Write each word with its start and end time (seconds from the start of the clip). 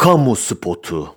Kamu 0.00 0.36
spotu. 0.36 1.14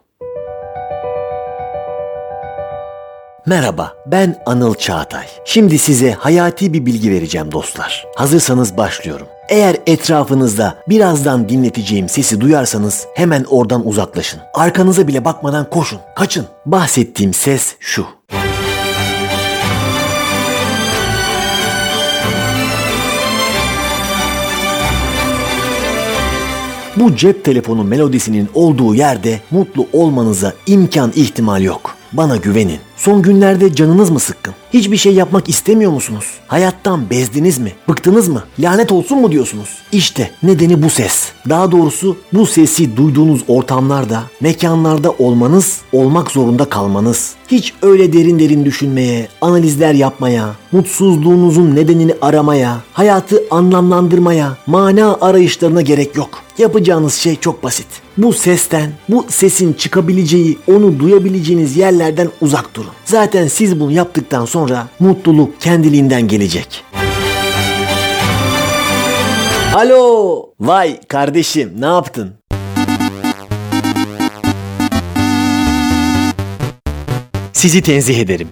Merhaba, 3.45 3.94
ben 4.05 4.36
Anıl 4.46 4.75
Çağatay. 4.75 5.25
Şimdi 5.46 5.79
size 5.79 6.12
hayati 6.12 6.73
bir 6.73 6.85
bilgi 6.85 7.11
vereceğim 7.11 7.51
dostlar. 7.51 8.07
Hazırsanız 8.15 8.77
başlıyorum. 8.77 9.27
Eğer 9.49 9.77
etrafınızda 9.88 10.77
birazdan 10.89 11.49
dinleteceğim 11.49 12.09
sesi 12.09 12.41
duyarsanız 12.41 13.07
hemen 13.15 13.43
oradan 13.43 13.88
uzaklaşın. 13.88 14.39
Arkanıza 14.54 15.08
bile 15.08 15.26
bakmadan 15.26 15.70
koşun, 15.70 16.00
kaçın. 16.16 16.46
Bahsettiğim 16.66 17.34
ses 17.34 17.76
şu. 17.80 18.06
Bu 26.98 27.16
cep 27.16 27.46
telefonu 27.46 27.84
melodisinin 27.84 28.50
olduğu 28.54 28.96
yerde 28.96 29.39
mutlu 29.52 29.88
olmanıza 29.94 30.54
imkan 30.68 31.12
ihtimal 31.16 31.62
yok. 31.62 31.98
Bana 32.12 32.38
güvenin. 32.38 32.80
Son 32.98 33.22
günlerde 33.22 33.76
canınız 33.76 34.10
mı 34.10 34.20
sıkkın? 34.20 34.54
Hiçbir 34.74 34.98
şey 34.98 35.14
yapmak 35.14 35.50
istemiyor 35.50 35.92
musunuz? 35.92 36.26
Hayattan 36.48 37.10
bezdiniz 37.10 37.58
mi? 37.58 37.72
Bıktınız 37.90 38.28
mı? 38.28 38.44
Lanet 38.60 38.92
olsun 38.92 39.22
mu 39.22 39.32
diyorsunuz? 39.32 39.70
İşte 39.92 40.32
nedeni 40.44 40.84
bu 40.84 40.90
ses. 40.90 41.32
Daha 41.50 41.72
doğrusu 41.72 42.18
bu 42.34 42.46
sesi 42.46 42.98
duyduğunuz 42.98 43.42
ortamlarda, 43.48 44.24
mekanlarda 44.42 45.12
olmanız, 45.12 45.82
olmak 45.92 46.32
zorunda 46.32 46.66
kalmanız. 46.66 47.34
Hiç 47.48 47.74
öyle 47.82 48.14
derin 48.14 48.40
derin 48.40 48.66
düşünmeye, 48.66 49.28
analizler 49.41 49.94
yapmaya, 49.94 50.55
mutsuzluğunuzun 50.72 51.76
nedenini 51.76 52.16
aramaya, 52.22 52.78
hayatı 52.94 53.44
anlamlandırmaya, 53.52 54.58
mana 54.68 55.18
arayışlarına 55.22 55.82
gerek 55.82 56.16
yok. 56.16 56.30
Yapacağınız 56.58 57.14
şey 57.14 57.36
çok 57.36 57.64
basit. 57.64 57.88
Bu 58.18 58.34
sesten, 58.34 58.91
bu 59.10 59.26
sesin 59.30 59.74
çıkabileceği, 59.74 60.58
onu 60.68 61.00
duyabileceğiniz 61.00 61.78
yerlerden 61.78 62.30
uzak 62.41 62.76
durun. 62.76 62.82
Zaten 63.05 63.48
siz 63.48 63.79
bunu 63.79 63.91
yaptıktan 63.91 64.45
sonra 64.45 64.87
mutluluk 64.99 65.61
kendiliğinden 65.61 66.27
gelecek. 66.27 66.83
Alo! 69.75 70.45
Vay 70.59 70.99
kardeşim 71.07 71.73
ne 71.79 71.85
yaptın? 71.85 72.33
Sizi 77.53 77.81
tenzih 77.81 78.19
ederim. 78.19 78.47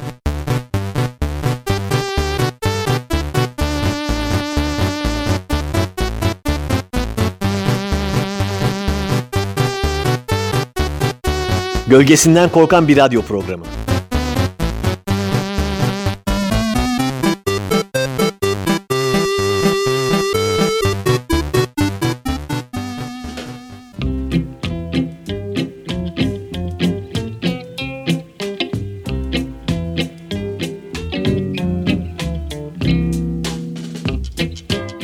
Gölgesinden 11.87 12.49
korkan 12.49 12.87
bir 12.87 12.97
radyo 12.97 13.21
programı. 13.21 13.65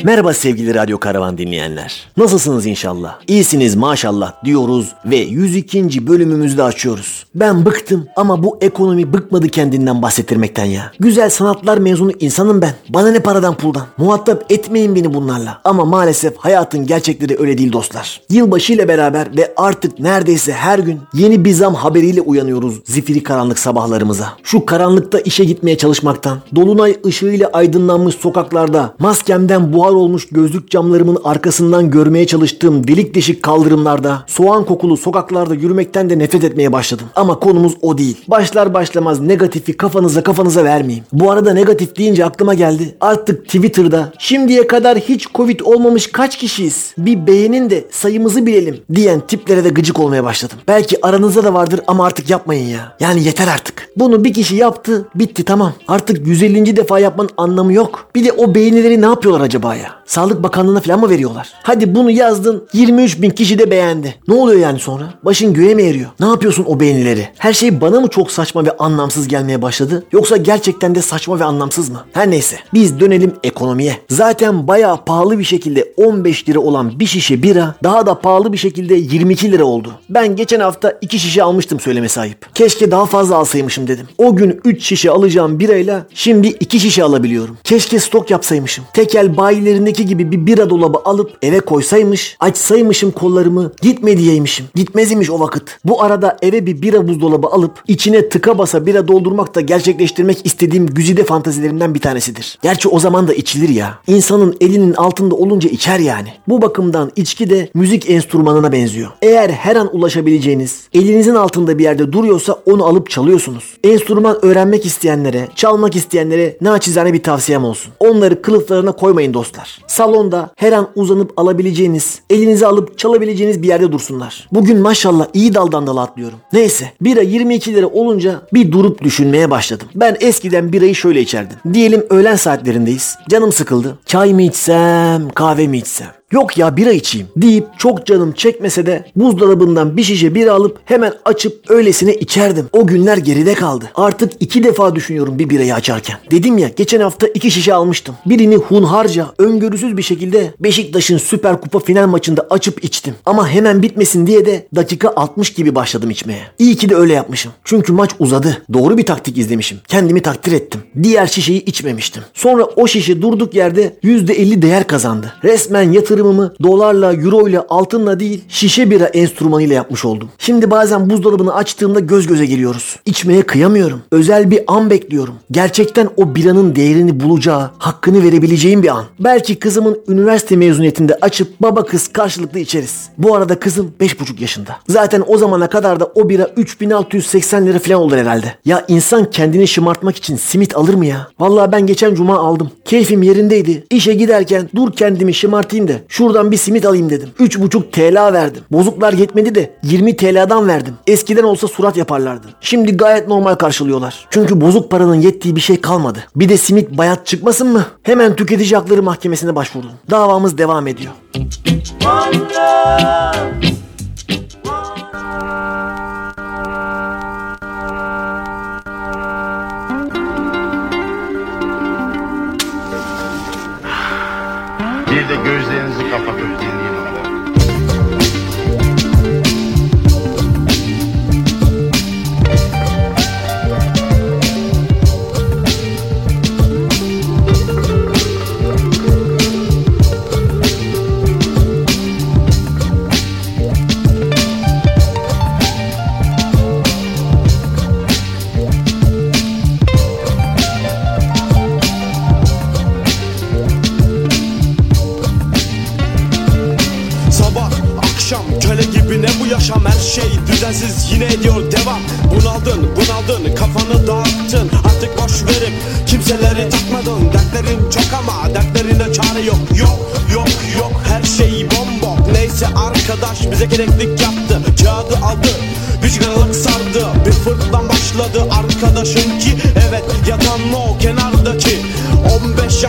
Merhaba 0.04 0.32
sevgili 0.34 0.74
Radyo 0.74 0.98
Karavan 0.98 1.38
dinleyenler. 1.38 2.06
Nasılsınız 2.16 2.66
inşallah? 2.66 3.18
İyisiniz 3.28 3.76
maşallah 3.76 4.44
diyoruz 4.44 4.94
ve 5.04 5.16
102. 5.16 6.06
bölümümüzü 6.06 6.58
de 6.58 6.62
açıyoruz. 6.62 7.26
Ben 7.34 7.66
bıktım 7.66 8.06
ama 8.16 8.42
bu 8.42 8.58
ekonomi 8.60 9.12
bıkmadı 9.12 9.48
kendinden 9.48 10.02
bahsettirmekten 10.02 10.64
ya. 10.64 10.92
Güzel 11.00 11.30
sanatlar 11.30 11.78
mezunu 11.78 12.12
insanım 12.20 12.62
ben. 12.62 12.74
Bana 12.88 13.10
ne 13.10 13.20
paradan 13.20 13.54
puldan. 13.54 13.86
Muhatap 13.96 14.52
etmeyin 14.52 14.94
beni 14.94 15.14
bunlarla. 15.14 15.60
Ama 15.64 15.84
maalesef 15.84 16.36
hayatın 16.36 16.86
gerçekleri 16.86 17.40
öyle 17.40 17.58
değil 17.58 17.72
dostlar. 17.72 18.20
Yılbaşı 18.30 18.72
ile 18.72 18.88
beraber 18.88 19.36
ve 19.36 19.52
artık 19.56 19.98
neredeyse 20.00 20.52
her 20.52 20.78
gün 20.78 21.00
yeni 21.14 21.44
bir 21.44 21.52
zam 21.52 21.74
haberiyle 21.74 22.20
uyanıyoruz 22.20 22.80
zifiri 22.84 23.22
karanlık 23.22 23.58
sabahlarımıza. 23.58 24.32
Şu 24.42 24.66
karanlıkta 24.66 25.20
işe 25.20 25.44
gitmeye 25.44 25.78
çalışmaktan, 25.78 26.38
dolunay 26.54 26.96
ışığıyla 27.06 27.50
aydınlanmış 27.52 28.14
sokaklarda 28.14 28.94
maskemden 28.98 29.72
buhar 29.72 29.88
olmuş 29.98 30.28
gözlük 30.30 30.70
camlarımın 30.70 31.18
arkasından 31.24 31.90
görmeye 31.90 32.26
çalıştığım 32.26 32.88
delik 32.88 33.14
deşik 33.14 33.42
kaldırımlarda, 33.42 34.24
soğan 34.26 34.64
kokulu 34.64 34.96
sokaklarda 34.96 35.54
yürümekten 35.54 36.10
de 36.10 36.18
nefret 36.18 36.44
etmeye 36.44 36.72
başladım. 36.72 37.06
Ama 37.16 37.38
konumuz 37.38 37.72
o 37.82 37.98
değil. 37.98 38.16
Başlar 38.28 38.74
başlamaz 38.74 39.20
negatifi 39.20 39.76
kafanıza 39.76 40.22
kafanıza 40.22 40.64
vermeyeyim. 40.64 41.04
Bu 41.12 41.30
arada 41.30 41.52
negatif 41.52 41.96
deyince 41.96 42.24
aklıma 42.24 42.54
geldi. 42.54 42.96
Artık 43.00 43.44
Twitter'da 43.44 44.12
şimdiye 44.18 44.66
kadar 44.66 44.98
hiç 44.98 45.26
Covid 45.34 45.60
olmamış 45.60 46.06
kaç 46.12 46.38
kişiyiz? 46.38 46.94
Bir 46.98 47.26
beğenin 47.26 47.70
de 47.70 47.84
sayımızı 47.90 48.46
bilelim 48.46 48.80
diyen 48.94 49.20
tiplere 49.20 49.64
de 49.64 49.68
gıcık 49.68 50.00
olmaya 50.00 50.24
başladım. 50.24 50.58
Belki 50.68 51.06
aranızda 51.06 51.44
da 51.44 51.54
vardır 51.54 51.80
ama 51.86 52.06
artık 52.06 52.30
yapmayın 52.30 52.68
ya. 52.68 52.96
Yani 53.00 53.24
yeter 53.24 53.48
artık. 53.48 53.88
Bunu 53.96 54.24
bir 54.24 54.32
kişi 54.32 54.56
yaptı, 54.56 55.08
bitti 55.14 55.44
tamam. 55.44 55.72
Artık 55.88 56.26
150. 56.26 56.76
defa 56.76 56.98
yapmanın 56.98 57.30
anlamı 57.36 57.72
yok. 57.72 58.06
Bir 58.14 58.24
de 58.24 58.32
o 58.32 58.54
beğenileri 58.54 59.02
ne 59.02 59.06
yapıyorlar 59.06 59.40
acaba 59.40 59.74
ya? 59.78 59.94
Sağlık 60.06 60.42
Bakanlığı'na 60.42 60.80
falan 60.80 61.00
mı 61.00 61.10
veriyorlar? 61.10 61.48
Hadi 61.62 61.94
bunu 61.94 62.10
yazdın 62.10 62.68
23 62.72 63.22
bin 63.22 63.30
kişi 63.30 63.58
de 63.58 63.70
beğendi. 63.70 64.14
Ne 64.28 64.34
oluyor 64.34 64.60
yani 64.60 64.78
sonra? 64.78 65.14
Başın 65.22 65.54
göğe 65.54 65.74
mi 65.74 65.82
eriyor? 65.82 66.10
Ne 66.20 66.26
yapıyorsun 66.26 66.64
o 66.68 66.80
beğenileri? 66.80 67.28
Her 67.38 67.52
şey 67.52 67.80
bana 67.80 68.00
mı 68.00 68.08
çok 68.08 68.30
saçma 68.30 68.64
ve 68.64 68.76
anlamsız 68.76 69.28
gelmeye 69.28 69.62
başladı? 69.62 70.04
Yoksa 70.12 70.36
gerçekten 70.36 70.94
de 70.94 71.02
saçma 71.02 71.40
ve 71.40 71.44
anlamsız 71.44 71.88
mı? 71.88 72.04
Her 72.12 72.30
neyse 72.30 72.56
biz 72.74 73.00
dönelim 73.00 73.34
ekonomiye. 73.42 73.96
Zaten 74.08 74.68
bayağı 74.68 75.04
pahalı 75.04 75.38
bir 75.38 75.44
şekilde 75.44 75.92
15 75.96 76.48
lira 76.48 76.60
olan 76.60 77.00
bir 77.00 77.06
şişe 77.06 77.42
bira 77.42 77.74
daha 77.84 78.06
da 78.06 78.20
pahalı 78.20 78.52
bir 78.52 78.58
şekilde 78.58 78.94
22 78.94 79.52
lira 79.52 79.64
oldu. 79.64 79.92
Ben 80.10 80.36
geçen 80.36 80.60
hafta 80.60 80.98
2 81.00 81.18
şişe 81.18 81.42
almıştım 81.42 81.80
söylemesi 81.80 82.20
ayıp. 82.20 82.54
Keşke 82.54 82.90
daha 82.90 83.06
fazla 83.06 83.36
alsaymışım 83.36 83.88
dedim. 83.88 84.06
O 84.18 84.36
gün 84.36 84.60
3 84.64 84.84
şişe 84.84 85.10
alacağım 85.10 85.58
birayla 85.58 86.06
şimdi 86.14 86.48
2 86.48 86.80
şişe 86.80 87.04
alabiliyorum. 87.04 87.56
Keşke 87.64 87.98
stok 87.98 88.30
yapsaymışım. 88.30 88.84
Tekel 88.92 89.36
bayilerindeki 89.68 90.06
gibi 90.06 90.32
bir 90.32 90.46
bira 90.46 90.70
dolabı 90.70 90.98
alıp 91.04 91.30
eve 91.42 91.60
koysaymış, 91.60 92.36
açsaymışım 92.40 93.10
kollarımı, 93.10 93.72
gitme 93.82 94.16
diyeymişim. 94.16 94.66
Gitmez 94.74 95.10
imiş 95.10 95.30
o 95.30 95.40
vakit. 95.40 95.62
Bu 95.84 96.02
arada 96.02 96.36
eve 96.42 96.66
bir 96.66 96.82
bira 96.82 97.08
buzdolabı 97.08 97.46
alıp 97.46 97.82
içine 97.88 98.28
tıka 98.28 98.58
basa 98.58 98.86
bira 98.86 99.08
doldurmak 99.08 99.54
da 99.54 99.60
gerçekleştirmek 99.60 100.46
istediğim 100.46 100.86
güzide 100.86 101.24
fantazilerimden 101.24 101.94
bir 101.94 102.00
tanesidir. 102.00 102.58
Gerçi 102.62 102.88
o 102.88 102.98
zaman 102.98 103.28
da 103.28 103.34
içilir 103.34 103.68
ya. 103.68 103.98
İnsanın 104.06 104.56
elinin 104.60 104.94
altında 104.94 105.34
olunca 105.34 105.70
içer 105.70 105.98
yani. 105.98 106.28
Bu 106.48 106.62
bakımdan 106.62 107.12
içki 107.16 107.50
de 107.50 107.68
müzik 107.74 108.10
enstrümanına 108.10 108.72
benziyor. 108.72 109.10
Eğer 109.22 109.50
her 109.50 109.76
an 109.76 109.96
ulaşabileceğiniz, 109.96 110.88
elinizin 110.94 111.34
altında 111.34 111.78
bir 111.78 111.84
yerde 111.84 112.12
duruyorsa 112.12 112.52
onu 112.52 112.84
alıp 112.84 113.10
çalıyorsunuz. 113.10 113.76
Enstrüman 113.84 114.44
öğrenmek 114.44 114.86
isteyenlere, 114.86 115.48
çalmak 115.54 115.96
isteyenlere 115.96 116.56
naçizane 116.60 117.12
bir 117.12 117.22
tavsiyem 117.22 117.64
olsun. 117.64 117.92
Onları 118.00 118.42
kılıflarına 118.42 118.92
koymayın 118.92 119.34
dostlar. 119.34 119.57
Salonda 119.86 120.50
her 120.56 120.72
an 120.72 120.88
uzanıp 120.94 121.32
alabileceğiniz, 121.36 122.20
elinize 122.30 122.66
alıp 122.66 122.98
çalabileceğiniz 122.98 123.62
bir 123.62 123.68
yerde 123.68 123.92
dursunlar. 123.92 124.48
Bugün 124.52 124.78
maşallah 124.78 125.26
iyi 125.34 125.54
daldan 125.54 125.86
dala 125.86 126.02
atlıyorum. 126.02 126.38
Neyse 126.52 126.92
bira 127.00 127.20
22 127.20 127.74
lira 127.74 127.86
olunca 127.86 128.42
bir 128.54 128.72
durup 128.72 129.02
düşünmeye 129.02 129.50
başladım. 129.50 129.88
Ben 129.94 130.16
eskiden 130.20 130.72
birayı 130.72 130.94
şöyle 130.94 131.20
içerdim. 131.20 131.56
Diyelim 131.74 132.06
öğlen 132.10 132.36
saatlerindeyiz. 132.36 133.16
Canım 133.30 133.52
sıkıldı. 133.52 133.98
Çay 134.06 134.34
mı 134.34 134.42
içsem, 134.42 135.28
kahve 135.30 135.66
mi 135.66 135.78
içsem? 135.78 136.17
Yok 136.32 136.58
ya 136.58 136.76
bira 136.76 136.92
içeyim 136.92 137.26
deyip 137.36 137.66
çok 137.78 138.06
canım 138.06 138.32
çekmese 138.32 138.86
de 138.86 139.04
buzdolabından 139.16 139.96
bir 139.96 140.02
şişe 140.02 140.34
bira 140.34 140.52
alıp 140.52 140.78
hemen 140.84 141.12
açıp 141.24 141.70
öylesine 141.70 142.14
içerdim. 142.14 142.66
O 142.72 142.86
günler 142.86 143.16
geride 143.16 143.54
kaldı. 143.54 143.90
Artık 143.94 144.32
iki 144.40 144.62
defa 144.62 144.94
düşünüyorum 144.94 145.38
bir 145.38 145.50
birayı 145.50 145.74
açarken. 145.74 146.16
Dedim 146.30 146.58
ya 146.58 146.68
geçen 146.76 147.00
hafta 147.00 147.26
iki 147.26 147.50
şişe 147.50 147.74
almıştım. 147.74 148.14
Birini 148.26 148.56
hunharca, 148.56 149.26
öngörüsüz 149.38 149.96
bir 149.96 150.02
şekilde 150.02 150.54
Beşiktaş'ın 150.60 151.18
Süper 151.18 151.60
Kupa 151.60 151.78
final 151.78 152.06
maçında 152.06 152.46
açıp 152.50 152.84
içtim. 152.84 153.14
Ama 153.26 153.48
hemen 153.48 153.82
bitmesin 153.82 154.26
diye 154.26 154.46
de 154.46 154.66
dakika 154.76 155.12
60 155.16 155.52
gibi 155.52 155.74
başladım 155.74 156.10
içmeye. 156.10 156.42
İyi 156.58 156.76
ki 156.76 156.88
de 156.88 156.96
öyle 156.96 157.12
yapmışım. 157.12 157.52
Çünkü 157.64 157.92
maç 157.92 158.10
uzadı. 158.18 158.62
Doğru 158.72 158.98
bir 158.98 159.06
taktik 159.06 159.38
izlemişim. 159.38 159.78
Kendimi 159.88 160.20
takdir 160.22 160.52
ettim. 160.52 160.80
Diğer 161.02 161.26
şişeyi 161.26 161.64
içmemiştim. 161.64 162.22
Sonra 162.34 162.64
o 162.64 162.86
şişe 162.86 163.22
durduk 163.22 163.54
yerde 163.54 163.96
%50 164.04 164.62
değer 164.62 164.86
kazandı. 164.86 165.32
Resmen 165.44 165.92
yatırım 165.92 166.17
yatırımımı 166.18 166.52
dolarla, 166.62 167.14
euro 167.14 167.48
ile, 167.48 167.60
altınla 167.60 168.20
değil 168.20 168.44
şişe 168.48 168.90
bira 168.90 169.04
enstrümanıyla 169.04 169.74
yapmış 169.74 170.04
oldum. 170.04 170.28
Şimdi 170.38 170.70
bazen 170.70 171.10
buzdolabını 171.10 171.54
açtığımda 171.54 172.00
göz 172.00 172.26
göze 172.26 172.46
geliyoruz. 172.46 172.96
İçmeye 173.06 173.42
kıyamıyorum. 173.42 174.00
Özel 174.12 174.50
bir 174.50 174.60
an 174.66 174.90
bekliyorum. 174.90 175.34
Gerçekten 175.50 176.08
o 176.16 176.34
biranın 176.34 176.76
değerini 176.76 177.20
bulacağı, 177.20 177.70
hakkını 177.78 178.22
verebileceğim 178.22 178.82
bir 178.82 178.88
an. 178.88 179.04
Belki 179.20 179.58
kızımın 179.58 179.98
üniversite 180.08 180.56
mezuniyetinde 180.56 181.18
açıp 181.20 181.62
baba 181.62 181.84
kız 181.84 182.08
karşılıklı 182.08 182.58
içeriz. 182.58 183.08
Bu 183.18 183.34
arada 183.34 183.58
kızım 183.58 183.92
5,5 184.00 184.40
yaşında. 184.40 184.76
Zaten 184.88 185.24
o 185.26 185.38
zamana 185.38 185.68
kadar 185.68 186.00
da 186.00 186.12
o 186.14 186.28
bira 186.28 186.50
3680 186.56 187.66
lira 187.66 187.78
falan 187.78 188.00
olur 188.00 188.16
herhalde. 188.16 188.54
Ya 188.64 188.84
insan 188.88 189.30
kendini 189.30 189.68
şımartmak 189.68 190.16
için 190.16 190.36
simit 190.36 190.76
alır 190.76 190.94
mı 190.94 191.06
ya? 191.06 191.28
Vallahi 191.38 191.72
ben 191.72 191.86
geçen 191.86 192.14
cuma 192.14 192.38
aldım. 192.38 192.70
Keyfim 192.84 193.22
yerindeydi. 193.22 193.84
İşe 193.90 194.14
giderken 194.14 194.68
dur 194.76 194.92
kendimi 194.92 195.34
şımartayım 195.34 195.88
da 195.88 195.92
şuradan 196.08 196.50
bir 196.50 196.56
simit 196.56 196.86
alayım 196.86 197.10
dedim. 197.10 197.28
3,5 197.40 197.90
TL 197.90 198.32
verdim. 198.32 198.62
Bozuklar 198.72 199.12
yetmedi 199.12 199.54
de 199.54 199.78
20 199.82 200.16
TL'dan 200.16 200.68
verdim. 200.68 200.94
Eskiden 201.06 201.42
olsa 201.42 201.68
surat 201.68 201.96
yaparlardı. 201.96 202.46
Şimdi 202.60 202.96
gayet 202.96 203.28
normal 203.28 203.54
karşılıyorlar. 203.54 204.26
Çünkü 204.30 204.60
bozuk 204.60 204.90
paranın 204.90 205.14
yettiği 205.20 205.56
bir 205.56 205.60
şey 205.60 205.80
kalmadı. 205.80 206.18
Bir 206.36 206.48
de 206.48 206.56
simit 206.56 206.90
bayat 206.98 207.26
çıkmasın 207.26 207.68
mı? 207.72 207.84
Hemen 208.02 208.36
tüketici 208.36 208.76
hakları 208.76 209.02
mahkemesine 209.02 209.54
başvurdum. 209.54 209.90
Davamız 210.10 210.58
devam 210.58 210.86
ediyor. 210.86 211.12
Bir 211.34 212.40
de 212.40 212.78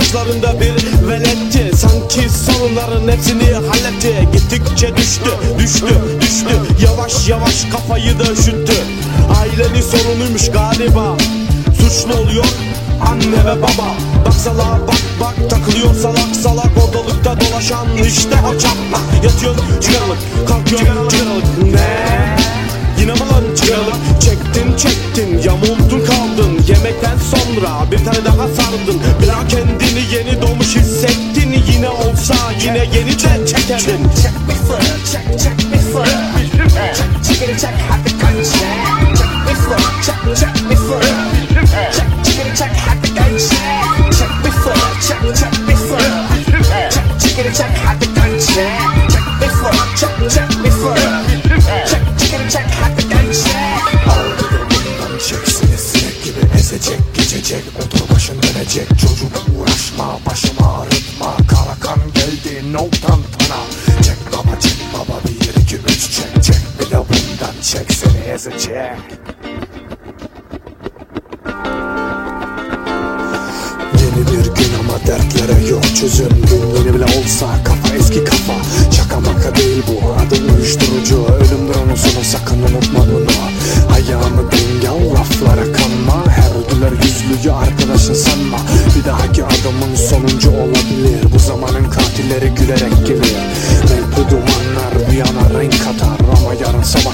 15 0.10 0.16
yaşlarında 0.16 0.60
bir 0.60 1.08
veletti. 1.08 1.78
Sanki 1.78 2.30
sorunların 2.30 3.08
hepsini 3.08 3.54
halletti. 3.54 4.30
Gittikçe 4.34 4.98
düştü 4.98 5.30
düştü 5.60 5.88
düştü. 6.22 6.56
Yavaş 6.84 7.30
yavaş 7.30 7.66
kafayı 7.72 8.20
da 8.20 8.32
üşüttü. 8.32 8.74
Ailenin 9.40 9.82
sorunuymuş 9.82 10.52
galiba. 10.52 11.18
Suçlu 11.82 12.20
oluyor 12.20 12.46
anne 13.02 13.46
ve 13.46 13.62
baba. 13.62 13.96
Bak 14.26 14.34
salağa 14.34 14.80
bak 14.88 15.02
bak 15.22 15.50
takılıyor 15.50 15.96
salak 15.96 16.36
salak. 16.44 16.70
Ortalıkta 16.88 17.38
dolaşan 17.42 17.88
işte 18.08 18.36
o 18.48 18.58
çaplak 18.60 19.24
Yatıyorsun 19.24 19.80
çıkarılık 19.82 20.18
kalkıyorsun 20.48 21.10
çıkarılık 21.10 21.69
Check 32.92 33.06
check 33.18 33.68
check 33.68 33.80
check 33.80 34.34
me 34.48 34.56
çek 34.56 34.82
Check 35.12 35.40
check 35.40 35.58
me 35.70 35.78
fırın 35.78 36.06
Check 36.06 36.50
check 36.50 36.52
me 36.52 36.70
check, 36.70 37.24
check, 37.24 37.40
çek 37.40 37.60
check, 37.60 37.99
no 62.72 62.88
tantana 63.02 63.59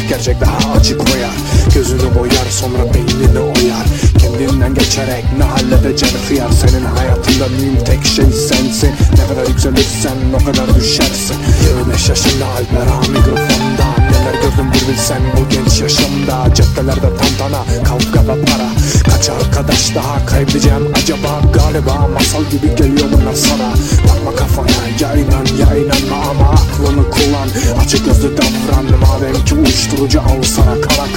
gerçek 0.09 0.41
daha 0.41 0.73
açık 0.73 1.07
koyar 1.07 1.35
Gözünü 1.75 2.15
boyar 2.19 2.47
sonra 2.49 2.93
beynini 2.93 3.39
oyar. 3.39 3.85
Kendinden 4.19 4.73
geçerek 4.73 5.25
ne 5.37 5.43
halledeceksin 5.43 6.19
hıyar 6.29 6.51
Senin 6.51 6.85
hayatında 6.85 7.47
mühim 7.47 7.83
tek 7.85 8.05
şey 8.05 8.25
sensin. 8.25 8.91
Ne 9.17 9.27
kadar 9.27 9.47
yükselirsen 9.47 10.15
o 10.33 10.45
kadar 10.45 10.75
düşersin. 10.75 11.35
25 11.67 12.09
yaşında 12.09 12.45
Alper 12.45 12.87
ağa 12.93 12.99
mikrofonda. 12.99 13.87
Neler 13.99 14.33
gördüm 14.33 14.71
bir 14.73 14.93
bilsen 14.93 15.21
bu 15.37 15.49
genç 15.49 15.81
yaşımda. 15.81 16.53
Caddelerde 16.55 17.09
tantana 17.17 17.63
kavga 17.83 18.21
ve 18.21 18.45
para. 18.45 18.69
Kaç 19.09 19.29
arkadaş 19.29 19.95
daha 19.95 20.25
kaybedeceğim 20.25 20.93
acaba? 20.93 21.41
Galiba 21.53 22.07
masal 22.13 22.43
gibi 22.51 22.75
geliyor 22.75 23.07
bunlar 23.13 23.33
sana. 23.33 23.69
Bakma 24.07 24.35
kafana 24.35 24.87
ya 24.99 25.13
inan 25.15 25.45
ya 25.59 25.77
inanma 25.77 26.29
ama 26.29 26.55
aklını 26.75 27.09
kullan. 27.09 27.49
Açık 27.81 28.05
gözlü 28.05 28.37
davran 28.37 28.85
madem 28.99 29.45
ki 29.45 29.55
uyuşturucu 29.55 30.21
al 30.21 30.43
sana 30.43 30.81
kan. 30.81 31.09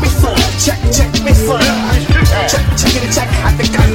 Me 0.00 0.08
for, 0.08 0.36
check, 0.64 0.92
check 0.92 1.24
me 1.24 1.34
for. 1.34 1.60
Check, 2.50 2.78
check 2.78 3.04
it, 3.04 3.14
check, 3.14 3.28
have 3.42 3.87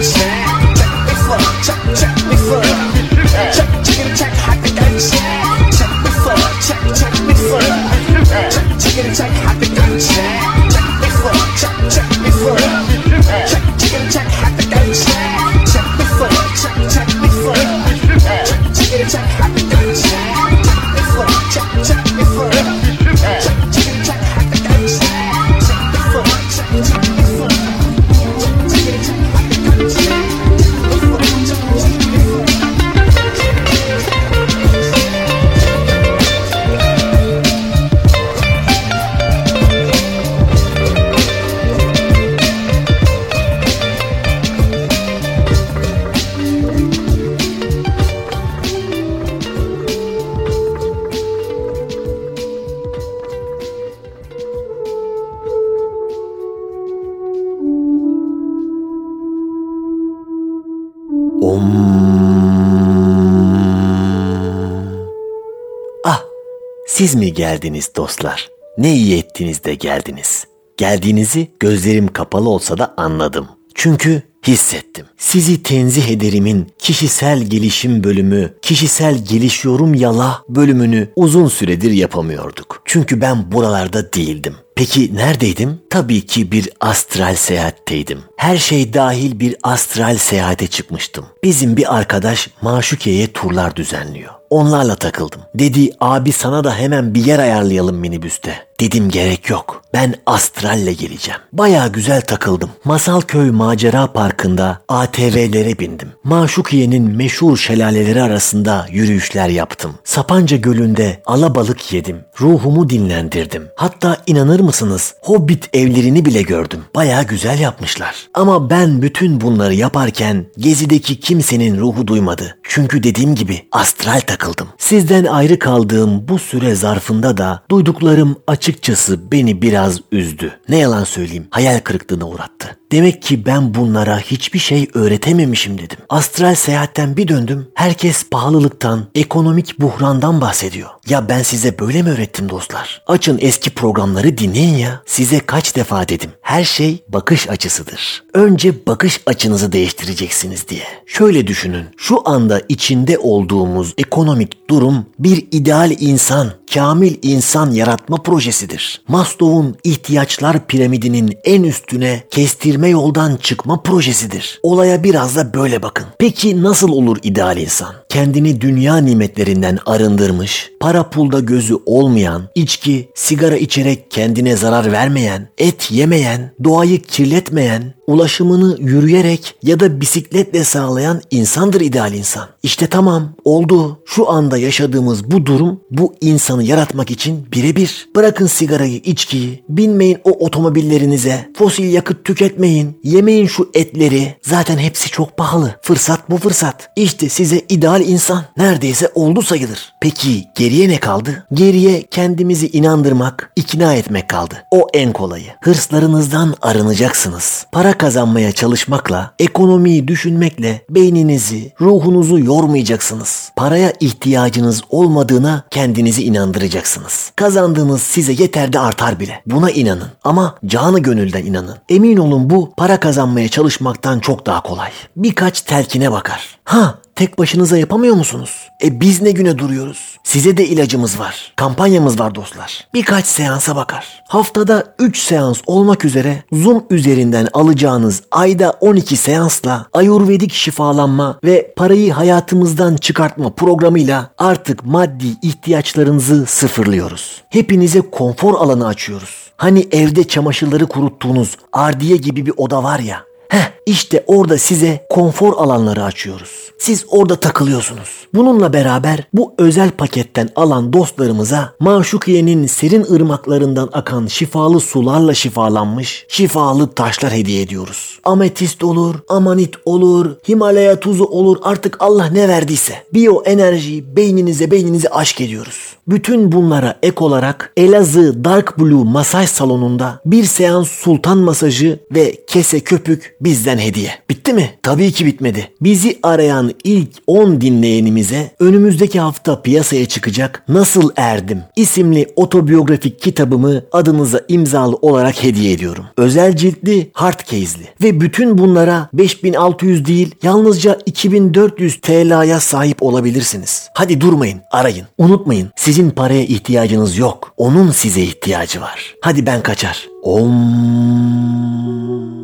siz 67.03 67.15
mi 67.15 67.33
geldiniz 67.33 67.91
dostlar? 67.95 68.49
Ne 68.77 68.95
iyi 68.95 69.17
ettiniz 69.17 69.63
de 69.63 69.75
geldiniz. 69.75 70.47
Geldiğinizi 70.77 71.51
gözlerim 71.59 72.07
kapalı 72.07 72.49
olsa 72.49 72.77
da 72.77 72.93
anladım. 72.97 73.47
Çünkü 73.75 74.21
hissettim. 74.47 75.05
Sizi 75.17 75.63
tenzih 75.63 76.09
ederimin 76.09 76.71
kişisel 76.77 77.41
gelişim 77.41 78.03
bölümü, 78.03 78.53
kişisel 78.61 79.25
gelişiyorum 79.25 79.93
yala 79.93 80.41
bölümünü 80.49 81.09
uzun 81.15 81.47
süredir 81.47 81.91
yapamıyorduk. 81.91 82.81
Çünkü 82.85 83.21
ben 83.21 83.51
buralarda 83.51 84.13
değildim. 84.13 84.55
Peki 84.75 85.15
neredeydim? 85.15 85.79
Tabii 85.89 86.25
ki 86.25 86.51
bir 86.51 86.69
astral 86.79 87.35
seyahatteydim. 87.35 88.19
Her 88.37 88.57
şey 88.57 88.93
dahil 88.93 89.39
bir 89.39 89.55
astral 89.63 90.17
seyahate 90.17 90.67
çıkmıştım. 90.67 91.25
Bizim 91.43 91.77
bir 91.77 91.97
arkadaş 91.97 92.49
Maşukiye'ye 92.61 93.27
turlar 93.33 93.75
düzenliyor. 93.75 94.33
Onlarla 94.53 94.95
takıldım. 94.95 95.41
Dedi 95.55 95.89
abi 95.99 96.31
sana 96.31 96.63
da 96.63 96.75
hemen 96.75 97.13
bir 97.13 97.25
yer 97.25 97.39
ayarlayalım 97.39 97.95
minibüste. 97.95 98.55
Dedim 98.79 99.09
gerek 99.09 99.49
yok. 99.49 99.83
Ben 99.93 100.15
astralle 100.25 100.93
geleceğim. 100.93 101.39
Baya 101.53 101.87
güzel 101.87 102.21
takıldım. 102.21 102.69
Masalköy 102.85 103.51
Macera 103.51 104.13
Parkı'nda 104.13 104.81
ATV'lere 104.89 105.79
bindim. 105.79 106.09
Maşukiye'nin 106.23 107.15
meşhur 107.15 107.57
şelaleleri 107.57 108.21
arasında 108.23 108.87
yürüyüşler 108.91 109.49
yaptım. 109.49 109.91
Sapanca 110.03 110.57
Gölü'nde 110.57 111.21
alabalık 111.25 111.93
yedim. 111.93 112.17
Ruhumu 112.41 112.89
dinlendirdim. 112.89 113.63
Hatta 113.75 114.17
inanır 114.27 114.59
mısınız? 114.59 115.13
Hobbit 115.21 115.69
evlerini 115.73 116.25
bile 116.25 116.41
gördüm. 116.41 116.79
Baya 116.95 117.23
güzel 117.23 117.59
yapmışlar. 117.59 118.15
Ama 118.33 118.69
ben 118.69 119.01
bütün 119.01 119.41
bunları 119.41 119.73
yaparken 119.73 120.45
gezideki 120.57 121.19
kimsenin 121.19 121.79
ruhu 121.79 122.07
duymadı. 122.07 122.57
Çünkü 122.63 123.03
dediğim 123.03 123.35
gibi 123.35 123.67
astral 123.71 124.19
takıldım. 124.19 124.67
Sizden 124.77 125.25
ayrı 125.25 125.59
kaldığım 125.59 126.27
bu 126.27 126.39
süre 126.39 126.75
zarfında 126.75 127.37
da 127.37 127.63
duyduklarım 127.71 128.35
açıkçası 128.63 129.31
beni 129.31 129.61
biraz 129.61 129.99
üzdü. 130.11 130.59
Ne 130.69 130.77
yalan 130.77 131.03
söyleyeyim 131.03 131.47
hayal 131.49 131.79
kırıklığına 131.79 132.27
uğrattı. 132.27 132.77
Demek 132.91 133.21
ki 133.21 133.45
ben 133.45 133.73
bunlara 133.73 134.19
hiçbir 134.19 134.59
şey 134.59 134.87
öğretememişim 134.93 135.77
dedim. 135.77 135.97
Astral 136.09 136.55
seyahatten 136.55 137.17
bir 137.17 137.27
döndüm. 137.27 137.67
Herkes 137.75 138.29
pahalılıktan, 138.31 139.05
ekonomik 139.15 139.79
buhrandan 139.79 140.41
bahsediyor. 140.41 140.89
Ya 141.09 141.29
ben 141.29 141.43
size 141.43 141.79
böyle 141.79 142.01
mi 142.01 142.09
öğrettim 142.09 142.49
dostlar? 142.49 143.01
Açın 143.07 143.37
eski 143.41 143.69
programları 143.69 144.37
dinleyin 144.37 144.77
ya. 144.77 145.01
Size 145.05 145.39
kaç 145.39 145.75
defa 145.75 146.07
dedim. 146.09 146.31
Her 146.41 146.63
şey 146.63 147.03
bakış 147.07 147.49
açısıdır. 147.49 148.23
Önce 148.33 148.85
bakış 148.87 149.21
açınızı 149.25 149.71
değiştireceksiniz 149.71 150.67
diye. 150.67 150.83
Şöyle 151.05 151.47
düşünün. 151.47 151.85
Şu 151.97 152.29
anda 152.29 152.61
içinde 152.69 153.17
olduğumuz 153.17 153.93
ekonomik 153.97 154.69
durum 154.69 155.05
bir 155.19 155.47
ideal 155.51 155.91
insan, 155.99 156.51
kamil 156.73 157.15
insan 157.21 157.71
yaratma 157.71 158.23
projesidir. 158.53 159.01
Maslow'un 159.07 159.75
ihtiyaçlar 159.83 160.67
piramidinin 160.67 161.37
en 161.43 161.63
üstüne 161.63 162.23
kestirme 162.31 162.89
yoldan 162.89 163.35
çıkma 163.35 163.81
projesidir. 163.83 164.59
Olaya 164.63 165.03
biraz 165.03 165.35
da 165.35 165.53
böyle 165.53 165.81
bakın. 165.81 166.05
Peki 166.19 166.63
nasıl 166.63 166.89
olur 166.89 167.17
ideal 167.23 167.57
insan? 167.57 167.95
Kendini 168.13 168.61
dünya 168.61 168.97
nimetlerinden 168.97 169.79
arındırmış, 169.85 170.71
para 170.79 171.09
pulda 171.09 171.39
gözü 171.39 171.75
olmayan, 171.85 172.49
içki, 172.55 173.09
sigara 173.15 173.57
içerek 173.57 174.11
kendine 174.11 174.55
zarar 174.55 174.91
vermeyen, 174.91 175.49
et 175.57 175.91
yemeyen, 175.91 176.51
doğayı 176.63 177.01
kirletmeyen, 177.01 177.93
ulaşımını 178.07 178.77
yürüyerek 178.79 179.55
ya 179.63 179.79
da 179.79 180.01
bisikletle 180.01 180.63
sağlayan 180.63 181.21
insandır 181.31 181.81
ideal 181.81 182.13
insan. 182.13 182.47
İşte 182.63 182.87
tamam 182.87 183.35
oldu. 183.43 183.99
Şu 184.05 184.29
anda 184.29 184.57
yaşadığımız 184.57 185.31
bu 185.31 185.45
durum 185.45 185.81
bu 185.91 186.15
insanı 186.21 186.63
yaratmak 186.63 187.11
için 187.11 187.47
birebir. 187.53 188.09
Bırakın 188.15 188.47
sigarayı, 188.47 188.95
içkiyi, 188.95 189.63
binmeyin 189.69 190.17
o 190.23 190.31
otomobillerinize, 190.31 191.49
fosil 191.57 191.93
yakıt 191.93 192.25
tüketmeyin, 192.25 192.99
yemeyin 193.03 193.47
şu 193.47 193.69
etleri. 193.73 194.35
Zaten 194.41 194.77
hepsi 194.77 195.09
çok 195.09 195.37
pahalı. 195.37 195.75
Fırsat 195.81 196.29
bu 196.29 196.37
fırsat. 196.37 196.89
İşte 196.95 197.29
size 197.29 197.61
ideal 197.69 198.01
insan. 198.03 198.43
Neredeyse 198.57 199.11
oldu 199.15 199.41
sayılır. 199.41 199.93
Peki 199.99 200.45
geriye 200.55 200.89
ne 200.89 200.99
kaldı? 200.99 201.45
Geriye 201.53 202.03
kendimizi 202.03 202.67
inandırmak, 202.67 203.51
ikna 203.55 203.93
etmek 203.93 204.29
kaldı. 204.29 204.55
O 204.71 204.87
en 204.93 205.13
kolayı. 205.13 205.45
Hırslarınızdan 205.61 206.55
arınacaksınız. 206.61 207.65
Para 207.71 207.97
kazanmaya 207.97 208.51
çalışmakla, 208.51 209.33
ekonomiyi 209.39 210.07
düşünmekle 210.07 210.85
beyninizi, 210.89 211.73
ruhunuzu 211.81 212.39
yormayacaksınız. 212.39 213.51
Paraya 213.55 213.93
ihtiyacınız 213.99 214.81
olmadığına 214.89 215.63
kendinizi 215.71 216.23
inandıracaksınız. 216.23 217.31
Kazandığınız 217.35 218.01
size 218.01 218.31
yeter 218.31 218.73
de 218.73 218.79
artar 218.79 219.19
bile. 219.19 219.41
Buna 219.45 219.71
inanın 219.71 220.07
ama 220.23 220.55
canı 220.65 220.99
gönülden 220.99 221.45
inanın. 221.45 221.77
Emin 221.89 222.17
olun 222.17 222.49
bu 222.49 222.73
para 222.77 222.99
kazanmaya 222.99 223.49
çalışmaktan 223.49 224.19
çok 224.19 224.45
daha 224.45 224.61
kolay. 224.63 224.89
Birkaç 225.15 225.61
telkine 225.61 226.11
bakar. 226.11 226.59
Ha 226.65 226.95
Tek 227.15 227.39
başınıza 227.39 227.77
yapamıyor 227.77 228.15
musunuz? 228.15 228.69
E 228.83 228.99
biz 228.99 229.21
ne 229.21 229.31
güne 229.31 229.57
duruyoruz? 229.57 230.17
Size 230.23 230.57
de 230.57 230.65
ilacımız 230.65 231.19
var. 231.19 231.53
Kampanyamız 231.55 232.19
var 232.19 232.35
dostlar. 232.35 232.87
Birkaç 232.93 233.25
seansa 233.25 233.75
bakar. 233.75 234.23
Haftada 234.27 234.95
3 234.99 235.17
seans 235.17 235.61
olmak 235.65 236.05
üzere 236.05 236.43
Zoom 236.51 236.83
üzerinden 236.89 237.47
alacağınız 237.53 238.23
ayda 238.31 238.71
12 238.71 239.17
seansla 239.17 239.85
ayurvedik 239.93 240.53
şifalanma 240.53 241.39
ve 241.43 241.73
parayı 241.75 242.13
hayatımızdan 242.13 242.95
çıkartma 242.95 243.49
programıyla 243.55 244.29
artık 244.37 244.85
maddi 244.85 245.27
ihtiyaçlarınızı 245.41 246.45
sıfırlıyoruz. 246.45 247.41
Hepinize 247.49 248.01
konfor 248.01 248.53
alanı 248.53 248.87
açıyoruz. 248.87 249.51
Hani 249.57 249.87
evde 249.91 250.23
çamaşırları 250.23 250.87
kuruttuğunuz 250.87 251.57
ardiye 251.73 252.17
gibi 252.17 252.45
bir 252.45 252.53
oda 252.57 252.83
var 252.83 252.99
ya. 252.99 253.23
Heh 253.53 253.73
işte 253.85 254.23
orada 254.27 254.57
size 254.57 255.05
konfor 255.09 255.53
alanları 255.57 256.03
açıyoruz. 256.03 256.71
Siz 256.77 257.05
orada 257.07 257.35
takılıyorsunuz. 257.35 258.09
Bununla 258.33 258.73
beraber 258.73 259.27
bu 259.33 259.53
özel 259.57 259.91
paketten 259.91 260.49
alan 260.55 260.93
dostlarımıza 260.93 261.73
Maşukiye'nin 261.79 262.67
serin 262.67 263.05
ırmaklarından 263.13 263.89
akan 263.93 264.27
şifalı 264.27 264.79
sularla 264.79 265.33
şifalanmış 265.33 266.25
şifalı 266.27 266.93
taşlar 266.93 267.33
hediye 267.33 267.61
ediyoruz. 267.61 268.19
Ametist 268.23 268.83
olur, 268.83 269.15
amanit 269.29 269.75
olur, 269.85 270.35
Himalaya 270.47 270.99
tuzu 270.99 271.25
olur 271.25 271.57
artık 271.63 271.97
Allah 271.99 272.25
ne 272.25 272.49
verdiyse. 272.49 272.93
Biyo 273.13 273.41
enerjiyi 273.45 274.15
beyninize 274.15 274.71
beyninize 274.71 275.09
aşk 275.09 275.41
ediyoruz. 275.41 275.95
Bütün 276.07 276.51
bunlara 276.51 276.99
ek 277.03 277.15
olarak 277.23 277.73
Elazığ 277.77 278.43
Dark 278.43 278.79
Blue 278.79 279.03
masaj 279.03 279.49
salonunda 279.49 280.19
bir 280.25 280.43
seans 280.43 280.89
sultan 280.89 281.37
masajı 281.37 281.99
ve 282.11 282.35
kese 282.47 282.79
köpük 282.79 283.35
bizden 283.43 283.77
hediye. 283.77 284.11
Bitti 284.29 284.53
mi? 284.53 284.69
Tabii 284.83 285.11
ki 285.11 285.25
bitmedi. 285.25 285.71
Bizi 285.81 286.19
arayan 286.23 286.71
ilk 286.83 287.09
10 287.27 287.61
dinleyenimize 287.61 288.51
önümüzdeki 288.59 289.19
hafta 289.19 289.61
piyasaya 289.61 290.05
çıkacak 290.05 290.63
Nasıl 290.67 291.09
Erdim 291.15 291.61
isimli 291.75 292.27
otobiyografik 292.35 293.21
kitabımı 293.21 293.83
adınıza 293.91 294.41
imzalı 294.47 294.95
olarak 294.95 295.43
hediye 295.43 295.73
ediyorum. 295.73 296.05
Özel 296.17 296.55
ciltli, 296.55 297.11
hard 297.13 297.39
case'li 297.39 297.87
ve 298.01 298.21
bütün 298.21 298.57
bunlara 298.57 299.09
5600 299.13 300.05
değil 300.05 300.35
yalnızca 300.43 300.99
2400 301.05 302.01
TL'ye 302.01 302.59
sahip 302.59 303.03
olabilirsiniz. 303.03 303.89
Hadi 303.93 304.21
durmayın, 304.21 304.61
arayın. 304.71 305.05
Unutmayın 305.17 305.69
sizin 305.75 306.09
paraya 306.09 306.43
ihtiyacınız 306.43 307.17
yok. 307.17 307.53
Onun 307.57 307.91
size 307.91 308.21
ihtiyacı 308.21 308.81
var. 308.81 309.15
Hadi 309.21 309.45
ben 309.45 309.63
kaçar. 309.63 310.07
Om. 310.23 312.42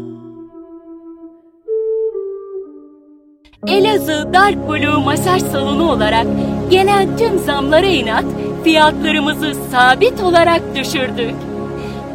Elazığ 3.68 4.34
Dark 4.34 4.70
Blue 4.70 5.04
masaj 5.04 5.42
salonu 5.42 5.92
olarak 5.92 6.28
gelen 6.72 7.18
tüm 7.18 7.40
zamlara 7.40 7.86
inat 7.86 8.26
fiyatlarımızı 8.64 9.54
sabit 9.72 10.22
olarak 10.24 10.62
düşürdük. 10.76 11.34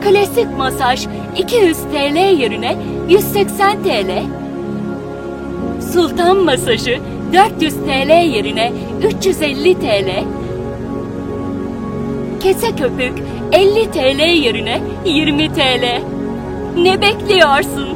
Klasik 0.01 0.59
masaj 0.59 1.07
200 1.37 1.77
TL 1.77 2.17
yerine 2.41 2.77
180 3.09 3.83
TL. 3.83 4.23
Sultan 5.93 6.37
masajı 6.37 6.99
400 7.33 7.75
TL 7.75 8.11
yerine 8.27 8.73
350 9.09 9.75
TL. 9.75 10.25
Kese 12.43 12.77
köpük 12.77 13.13
50 13.53 13.91
TL 13.91 14.21
yerine 14.21 14.81
20 15.05 15.49
TL. 15.53 16.01
Ne 16.77 17.01
bekliyorsun? 17.03 17.89